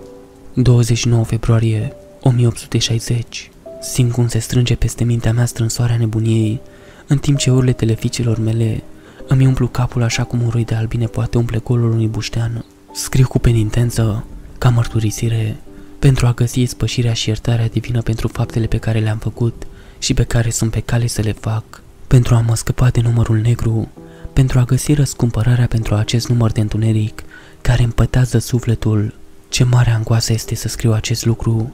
29 0.55 1.25
februarie 1.25 1.93
1860 2.21 3.51
Simt 3.81 4.13
cum 4.13 4.29
se 4.29 4.39
strânge 4.39 4.75
peste 4.75 5.05
mintea 5.05 5.33
mea 5.33 5.47
strânsoarea 5.47 5.97
nebuniei, 5.97 6.61
în 7.07 7.19
timp 7.19 7.39
ce 7.39 7.51
urletele 7.51 7.95
fiicilor 7.95 8.39
mele 8.39 8.83
îmi 9.29 9.47
umplu 9.47 9.69
capul 9.69 10.03
așa 10.03 10.25
cum 10.25 10.43
un 10.43 10.49
roi 10.49 10.65
de 10.65 10.75
albine 10.75 11.07
poate 11.07 11.39
umple 11.39 11.59
golul 11.59 11.91
unui 11.91 12.07
buștean. 12.07 12.65
Scriu 12.93 13.27
cu 13.27 13.39
penitență, 13.39 14.25
ca 14.59 14.69
mărturisire, 14.69 15.57
pentru 15.99 16.27
a 16.27 16.33
găsi 16.33 16.65
spășirea 16.65 17.13
și 17.13 17.29
iertarea 17.29 17.69
divină 17.69 18.03
pentru 18.03 18.29
faptele 18.29 18.67
pe 18.67 18.79
care 18.79 18.99
le-am 18.99 19.19
făcut 19.19 19.67
și 19.99 20.15
pe 20.15 20.25
care 20.25 20.51
sunt 20.51 20.71
pe 20.71 20.81
cale 20.81 21.07
să 21.07 21.21
le 21.21 21.33
fac, 21.33 21.83
pentru 22.07 22.35
a 22.35 22.41
mă 22.41 22.55
scăpa 22.55 22.89
de 22.89 23.01
numărul 23.01 23.37
negru, 23.37 23.89
pentru 24.33 24.59
a 24.59 24.65
găsi 24.65 24.93
răscumpărarea 24.93 25.67
pentru 25.67 25.95
acest 25.95 26.29
număr 26.29 26.53
de 26.53 26.61
întuneric 26.61 27.23
care 27.61 27.83
împătează 27.83 28.39
sufletul. 28.39 29.15
Ce 29.49 29.65
mare 29.65 29.91
angoasă 29.91 30.33
este 30.33 30.55
să 30.55 30.69
scriu 30.69 30.93
acest 30.93 31.25
lucru. 31.25 31.73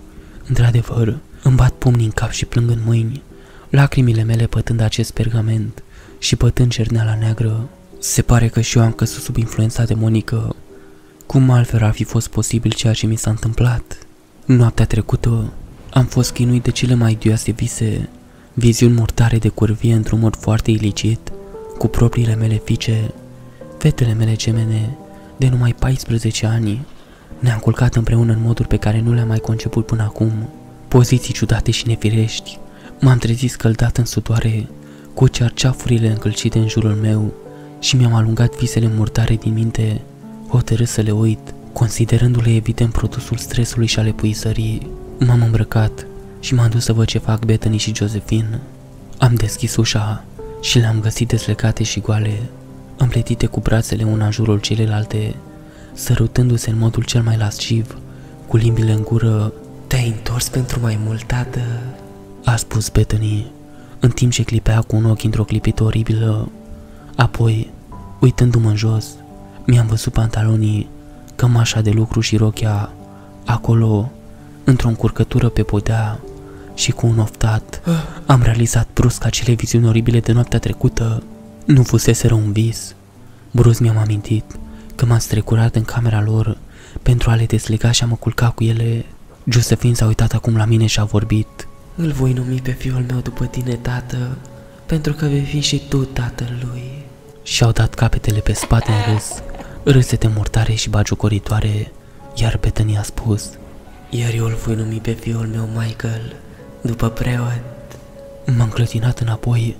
Într-adevăr, 0.48 1.18
îmi 1.42 1.56
bat 1.56 1.72
pumnii 1.72 2.04
în 2.04 2.10
cap 2.10 2.30
și 2.30 2.44
plâng 2.44 2.70
în 2.70 2.80
mâini, 2.84 3.22
lacrimile 3.70 4.22
mele 4.22 4.46
pătând 4.46 4.80
acest 4.80 5.10
pergament 5.10 5.82
și 6.18 6.36
pătând 6.36 6.70
cerneala 6.70 7.16
neagră. 7.20 7.68
Se 7.98 8.22
pare 8.22 8.48
că 8.48 8.60
și 8.60 8.78
eu 8.78 8.84
am 8.84 8.92
căzut 8.92 9.22
sub 9.22 9.36
influența 9.36 9.84
demonică. 9.84 10.56
Cum 11.26 11.50
altfel 11.50 11.82
ar 11.84 11.92
fi 11.92 12.04
fost 12.04 12.28
posibil 12.28 12.72
ceea 12.72 12.92
ce 12.92 13.06
mi 13.06 13.16
s-a 13.16 13.30
întâmplat? 13.30 13.98
Noaptea 14.44 14.86
trecută 14.86 15.52
am 15.90 16.04
fost 16.04 16.32
chinuit 16.32 16.62
de 16.62 16.70
cele 16.70 16.94
mai 16.94 17.12
idioase 17.12 17.50
vise, 17.50 18.08
viziuni 18.54 18.94
mortare 18.94 19.38
de 19.38 19.48
curvie 19.48 19.94
într-un 19.94 20.18
mod 20.18 20.36
foarte 20.36 20.70
ilicit, 20.70 21.32
cu 21.78 21.86
propriile 21.86 22.34
mele 22.34 22.60
fiice, 22.64 23.12
fetele 23.78 24.12
mele 24.12 24.34
gemene, 24.34 24.96
de 25.36 25.48
numai 25.48 25.74
14 25.78 26.46
ani. 26.46 26.86
Ne-am 27.38 27.58
culcat 27.58 27.94
împreună 27.94 28.32
în 28.32 28.40
moduri 28.40 28.68
pe 28.68 28.76
care 28.76 29.00
nu 29.00 29.12
le-am 29.12 29.28
mai 29.28 29.38
conceput 29.38 29.86
până 29.86 30.02
acum, 30.02 30.32
poziții 30.88 31.34
ciudate 31.34 31.70
și 31.70 31.86
nefirești. 31.86 32.58
M-am 33.00 33.18
trezit 33.18 33.50
scăldat 33.50 33.96
în 33.96 34.04
sudoare, 34.04 34.68
cu 35.14 35.28
cearceafurile 35.28 36.08
încălcite 36.08 36.58
în 36.58 36.68
jurul 36.68 36.94
meu 36.94 37.32
și 37.80 37.96
mi-am 37.96 38.14
alungat 38.14 38.56
visele 38.56 38.90
murdare 38.96 39.34
din 39.34 39.52
minte, 39.52 40.00
hotărât 40.48 40.88
să 40.88 41.00
le 41.00 41.10
uit, 41.10 41.54
considerându-le 41.72 42.54
evident 42.54 42.92
produsul 42.92 43.36
stresului 43.36 43.86
și 43.86 43.98
ale 43.98 44.10
puisării. 44.10 44.90
M-am 45.18 45.42
îmbrăcat 45.42 46.06
și 46.40 46.54
m-am 46.54 46.70
dus 46.70 46.84
să 46.84 46.92
văd 46.92 47.06
ce 47.06 47.18
fac 47.18 47.44
Bethany 47.44 47.76
și 47.76 47.94
Josephine. 47.94 48.60
Am 49.18 49.34
deschis 49.34 49.76
ușa 49.76 50.24
și 50.60 50.78
le-am 50.78 51.00
găsit 51.00 51.28
deslecate 51.28 51.82
și 51.82 52.00
goale, 52.00 52.42
împletite 52.96 53.46
cu 53.46 53.60
brațele 53.60 54.04
una 54.04 54.24
în 54.24 54.30
jurul 54.30 54.58
celelalte, 54.58 55.34
sărutându-se 55.92 56.70
în 56.70 56.78
modul 56.78 57.02
cel 57.02 57.22
mai 57.22 57.36
lasciv, 57.36 57.98
cu 58.46 58.56
limbile 58.56 58.92
în 58.92 59.02
gură. 59.02 59.52
Te-ai 59.86 60.08
întors 60.08 60.48
pentru 60.48 60.80
mai 60.80 60.98
mult, 61.04 61.22
tată? 61.24 61.60
A 62.44 62.56
spus 62.56 62.88
Bethany, 62.88 63.46
în 64.00 64.10
timp 64.10 64.32
ce 64.32 64.42
clipea 64.42 64.80
cu 64.80 64.96
un 64.96 65.04
ochi 65.04 65.24
într-o 65.24 65.44
clipită 65.44 65.84
oribilă. 65.84 66.48
Apoi, 67.16 67.70
uitându-mă 68.20 68.68
în 68.68 68.76
jos, 68.76 69.06
mi-am 69.66 69.86
văzut 69.86 70.12
pantalonii, 70.12 70.88
cămașa 71.34 71.80
de 71.80 71.90
lucru 71.90 72.20
și 72.20 72.36
rochia, 72.36 72.92
acolo, 73.44 74.10
într-o 74.64 74.88
încurcătură 74.88 75.48
pe 75.48 75.62
podea 75.62 76.20
și 76.74 76.92
cu 76.92 77.06
un 77.06 77.18
oftat, 77.18 77.82
am 78.26 78.42
realizat 78.42 78.88
brusc 78.94 79.24
acele 79.24 79.52
viziuni 79.52 79.88
oribile 79.88 80.20
de 80.20 80.32
noaptea 80.32 80.58
trecută. 80.58 81.22
Nu 81.64 81.82
fuseseră 81.82 82.34
un 82.34 82.52
vis. 82.52 82.94
Brusc 83.50 83.80
mi-am 83.80 83.98
amintit 83.98 84.44
că 84.94 85.06
m-am 85.06 85.18
strecurat 85.18 85.74
în 85.74 85.84
camera 85.84 86.22
lor 86.22 86.56
pentru 87.02 87.30
a 87.30 87.34
le 87.34 87.44
deslega 87.44 87.90
și 87.90 88.02
a 88.02 88.06
mă 88.06 88.14
culca 88.14 88.50
cu 88.50 88.64
ele. 88.64 89.04
Josephine 89.44 89.94
s-a 89.94 90.06
uitat 90.06 90.32
acum 90.32 90.56
la 90.56 90.64
mine 90.64 90.86
și 90.86 91.00
a 91.00 91.04
vorbit. 91.04 91.68
Îl 91.94 92.10
voi 92.10 92.32
numi 92.32 92.60
pe 92.60 92.70
fiul 92.70 93.04
meu 93.08 93.18
după 93.18 93.44
tine, 93.44 93.74
tată, 93.74 94.36
pentru 94.86 95.12
că 95.12 95.26
vei 95.26 95.44
fi 95.44 95.60
și 95.60 95.82
tu 95.88 96.04
tatălui. 96.04 97.04
Și-au 97.42 97.70
dat 97.70 97.94
capetele 97.94 98.38
pe 98.38 98.52
spate 98.52 98.90
în 98.90 99.12
râs, 99.12 99.42
râsete 99.84 100.28
mortare 100.34 100.72
și 100.72 100.88
bagiucoritoare, 100.88 101.92
iar 102.34 102.58
Bethany 102.60 102.98
a 102.98 103.02
spus 103.02 103.50
Iar 104.10 104.32
eu 104.34 104.44
îl 104.44 104.54
voi 104.54 104.74
numi 104.74 104.98
pe 105.00 105.12
fiul 105.12 105.46
meu 105.46 105.64
Michael, 105.64 106.36
după 106.80 107.08
preot. 107.08 107.62
M-am 108.56 108.68
clătinat 108.68 109.18
înapoi, 109.18 109.76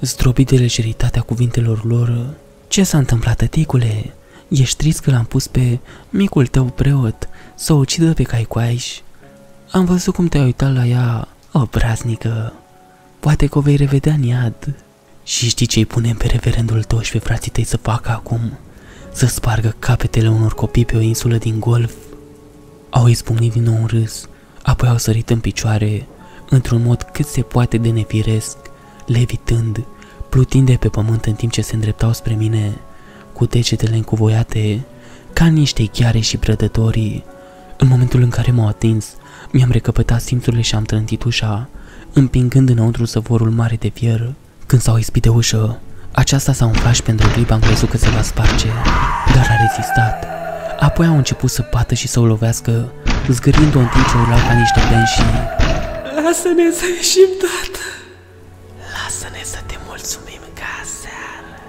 zdrobit 0.00 0.48
de 0.48 0.56
lejeritatea 0.56 1.22
cuvintelor 1.22 1.84
lor. 1.84 2.26
Ce 2.68 2.82
s-a 2.82 2.98
întâmplat, 2.98 3.36
tăticule? 3.36 4.14
Ești 4.48 4.76
trist 4.76 5.00
că 5.00 5.10
l-am 5.10 5.24
pus 5.24 5.46
pe 5.46 5.78
micul 6.10 6.46
tău 6.46 6.64
preot 6.64 7.28
să 7.54 7.72
o 7.72 7.76
ucidă 7.76 8.12
pe 8.12 8.22
caicoaiș? 8.22 8.98
Am 9.70 9.84
văzut 9.84 10.14
cum 10.14 10.26
te-ai 10.26 10.44
uitat 10.44 10.74
la 10.74 10.86
ea, 10.86 11.28
o 11.52 11.64
braznică. 11.64 12.52
Poate 13.20 13.46
că 13.46 13.58
o 13.58 13.60
vei 13.60 13.76
revedea 13.76 14.12
în 14.12 14.22
iad. 14.22 14.74
Și 15.24 15.48
știi 15.48 15.66
ce-i 15.66 15.86
punem 15.86 16.16
pe 16.16 16.26
reverendul 16.26 16.82
tău 16.82 17.00
și 17.00 17.12
pe 17.12 17.18
frații 17.18 17.50
tăi 17.50 17.64
să 17.64 17.76
facă 17.76 18.10
acum? 18.10 18.58
Să 19.20 19.26
spargă 19.26 19.74
capetele 19.78 20.28
unor 20.28 20.54
copii 20.54 20.84
pe 20.84 20.96
o 20.96 21.00
insulă 21.00 21.36
din 21.36 21.58
golf? 21.58 21.92
Au 22.90 23.06
izbucnit 23.06 23.52
din 23.52 23.62
nou 23.62 23.74
un 23.80 23.86
râs, 23.86 24.28
apoi 24.62 24.88
au 24.88 24.96
sărit 24.96 25.30
în 25.30 25.40
picioare, 25.40 26.06
într-un 26.50 26.82
mod 26.82 27.02
cât 27.12 27.26
se 27.26 27.40
poate 27.40 27.78
de 27.78 27.88
nefiresc, 27.90 28.56
levitând, 29.06 29.84
plutind 30.28 30.66
de 30.66 30.76
pe 30.76 30.88
pământ 30.88 31.24
în 31.24 31.32
timp 31.32 31.52
ce 31.52 31.62
se 31.62 31.74
îndreptau 31.74 32.12
spre 32.12 32.34
mine, 32.34 32.78
cu 33.32 33.44
degetele 33.44 33.96
încuvoiate, 33.96 34.84
ca 35.32 35.46
niște 35.46 35.86
chiare 35.86 36.18
și 36.18 36.36
prădătorii. 36.36 37.24
În 37.76 37.88
momentul 37.88 38.22
în 38.22 38.30
care 38.30 38.50
m-au 38.50 38.66
atins, 38.66 39.06
mi-am 39.52 39.70
recăpătat 39.70 40.20
simțurile 40.20 40.62
și 40.62 40.74
am 40.74 40.84
trântit 40.84 41.22
ușa, 41.22 41.68
împingând 42.12 42.68
înăuntru 42.68 43.04
săvorul 43.04 43.50
mare 43.50 43.76
de 43.76 43.88
fier. 43.88 44.32
Când 44.66 44.82
s-au 44.82 44.96
ispit 44.96 45.22
de 45.22 45.28
ușă, 45.28 45.80
aceasta 46.20 46.52
s-a 46.52 46.64
umflat 46.64 46.94
și 46.94 47.02
pentru 47.02 47.28
o 47.28 47.30
clipă 47.30 47.52
am 47.52 47.60
crezut 47.60 47.90
că 47.90 47.96
se 47.96 48.10
va 48.10 48.22
sparge, 48.22 48.68
dar 49.34 49.46
a 49.50 49.56
rezistat. 49.66 50.26
Apoi 50.78 51.06
au 51.06 51.16
început 51.16 51.50
să 51.50 51.68
bată 51.70 51.94
și 51.94 52.08
să 52.08 52.20
o 52.20 52.26
lovească, 52.26 52.92
zgârind-o 53.28 53.78
în 53.78 53.86
timp 53.86 54.06
ce 54.08 54.16
urlau 54.16 54.38
ca 54.38 54.52
niște 54.52 54.80
benși. 54.90 55.20
Lasă-ne 56.24 56.70
să 56.72 56.84
ieșim, 56.96 57.30
tată! 57.40 57.84
Lasă-ne 58.94 59.42
să 59.44 59.58
te 59.66 59.74
mulțumim 59.86 60.40
ca 60.54 60.74
seară! 61.00 61.62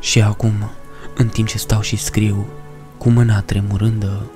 Și 0.00 0.22
acum, 0.22 0.70
în 1.16 1.28
timp 1.28 1.48
ce 1.48 1.58
stau 1.58 1.80
și 1.80 1.96
scriu, 1.96 2.46
cu 2.98 3.10
mâna 3.10 3.40
tremurândă, 3.40 4.30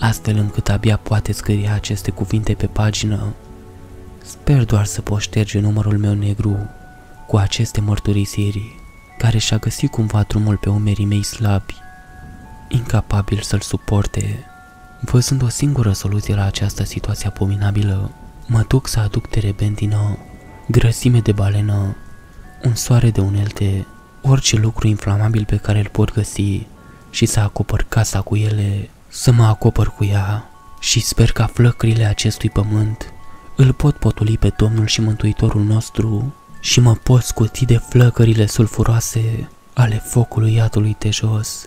astfel 0.00 0.36
încât 0.36 0.68
abia 0.68 0.96
poate 0.96 1.32
scrie 1.32 1.70
aceste 1.74 2.10
cuvinte 2.10 2.52
pe 2.54 2.66
pagină, 2.66 3.34
Sper 4.24 4.64
doar 4.64 4.84
să 4.84 5.00
pot 5.00 5.20
șterge 5.20 5.60
numărul 5.60 5.98
meu 5.98 6.14
negru 6.14 6.68
cu 7.26 7.36
aceste 7.36 7.80
mărturisiri, 7.80 8.79
care 9.20 9.38
și-a 9.38 9.56
găsit 9.56 9.90
cumva 9.90 10.22
drumul 10.22 10.56
pe 10.56 10.68
umerii 10.68 11.04
mei 11.04 11.22
slabi, 11.22 11.74
incapabil 12.68 13.40
să-l 13.40 13.60
suporte. 13.60 14.44
Văzând 15.00 15.42
o 15.42 15.48
singură 15.48 15.92
soluție 15.92 16.34
la 16.34 16.44
această 16.44 16.84
situație 16.84 17.28
abominabilă, 17.28 18.10
mă 18.46 18.64
duc 18.68 18.88
să 18.88 19.00
aduc 19.00 19.26
terebentină, 19.26 20.18
grăsime 20.68 21.20
de 21.20 21.32
balenă, 21.32 21.96
un 22.64 22.74
soare 22.74 23.10
de 23.10 23.20
unelte, 23.20 23.86
orice 24.22 24.56
lucru 24.56 24.86
inflamabil 24.86 25.44
pe 25.44 25.56
care 25.56 25.78
îl 25.78 25.88
pot 25.88 26.12
găsi 26.12 26.66
și 27.10 27.26
să 27.26 27.40
acopăr 27.40 27.86
casa 27.88 28.20
cu 28.20 28.36
ele, 28.36 28.90
să 29.08 29.32
mă 29.32 29.44
acopăr 29.44 29.88
cu 29.88 30.04
ea 30.04 30.50
și 30.78 31.00
sper 31.00 31.32
ca 31.32 31.46
flăcrile 31.46 32.04
acestui 32.04 32.50
pământ 32.50 33.12
îl 33.56 33.72
pot 33.72 33.96
potoli 33.96 34.38
pe 34.38 34.52
Domnul 34.56 34.86
și 34.86 35.00
Mântuitorul 35.00 35.62
nostru 35.62 36.34
și 36.60 36.80
mă 36.80 36.94
pot 36.94 37.22
scuti 37.22 37.64
de 37.64 37.76
flăcările 37.76 38.46
sulfuroase 38.46 39.48
ale 39.72 40.02
focului 40.06 40.54
iadului 40.54 40.96
de 40.98 41.10
jos. 41.10 41.66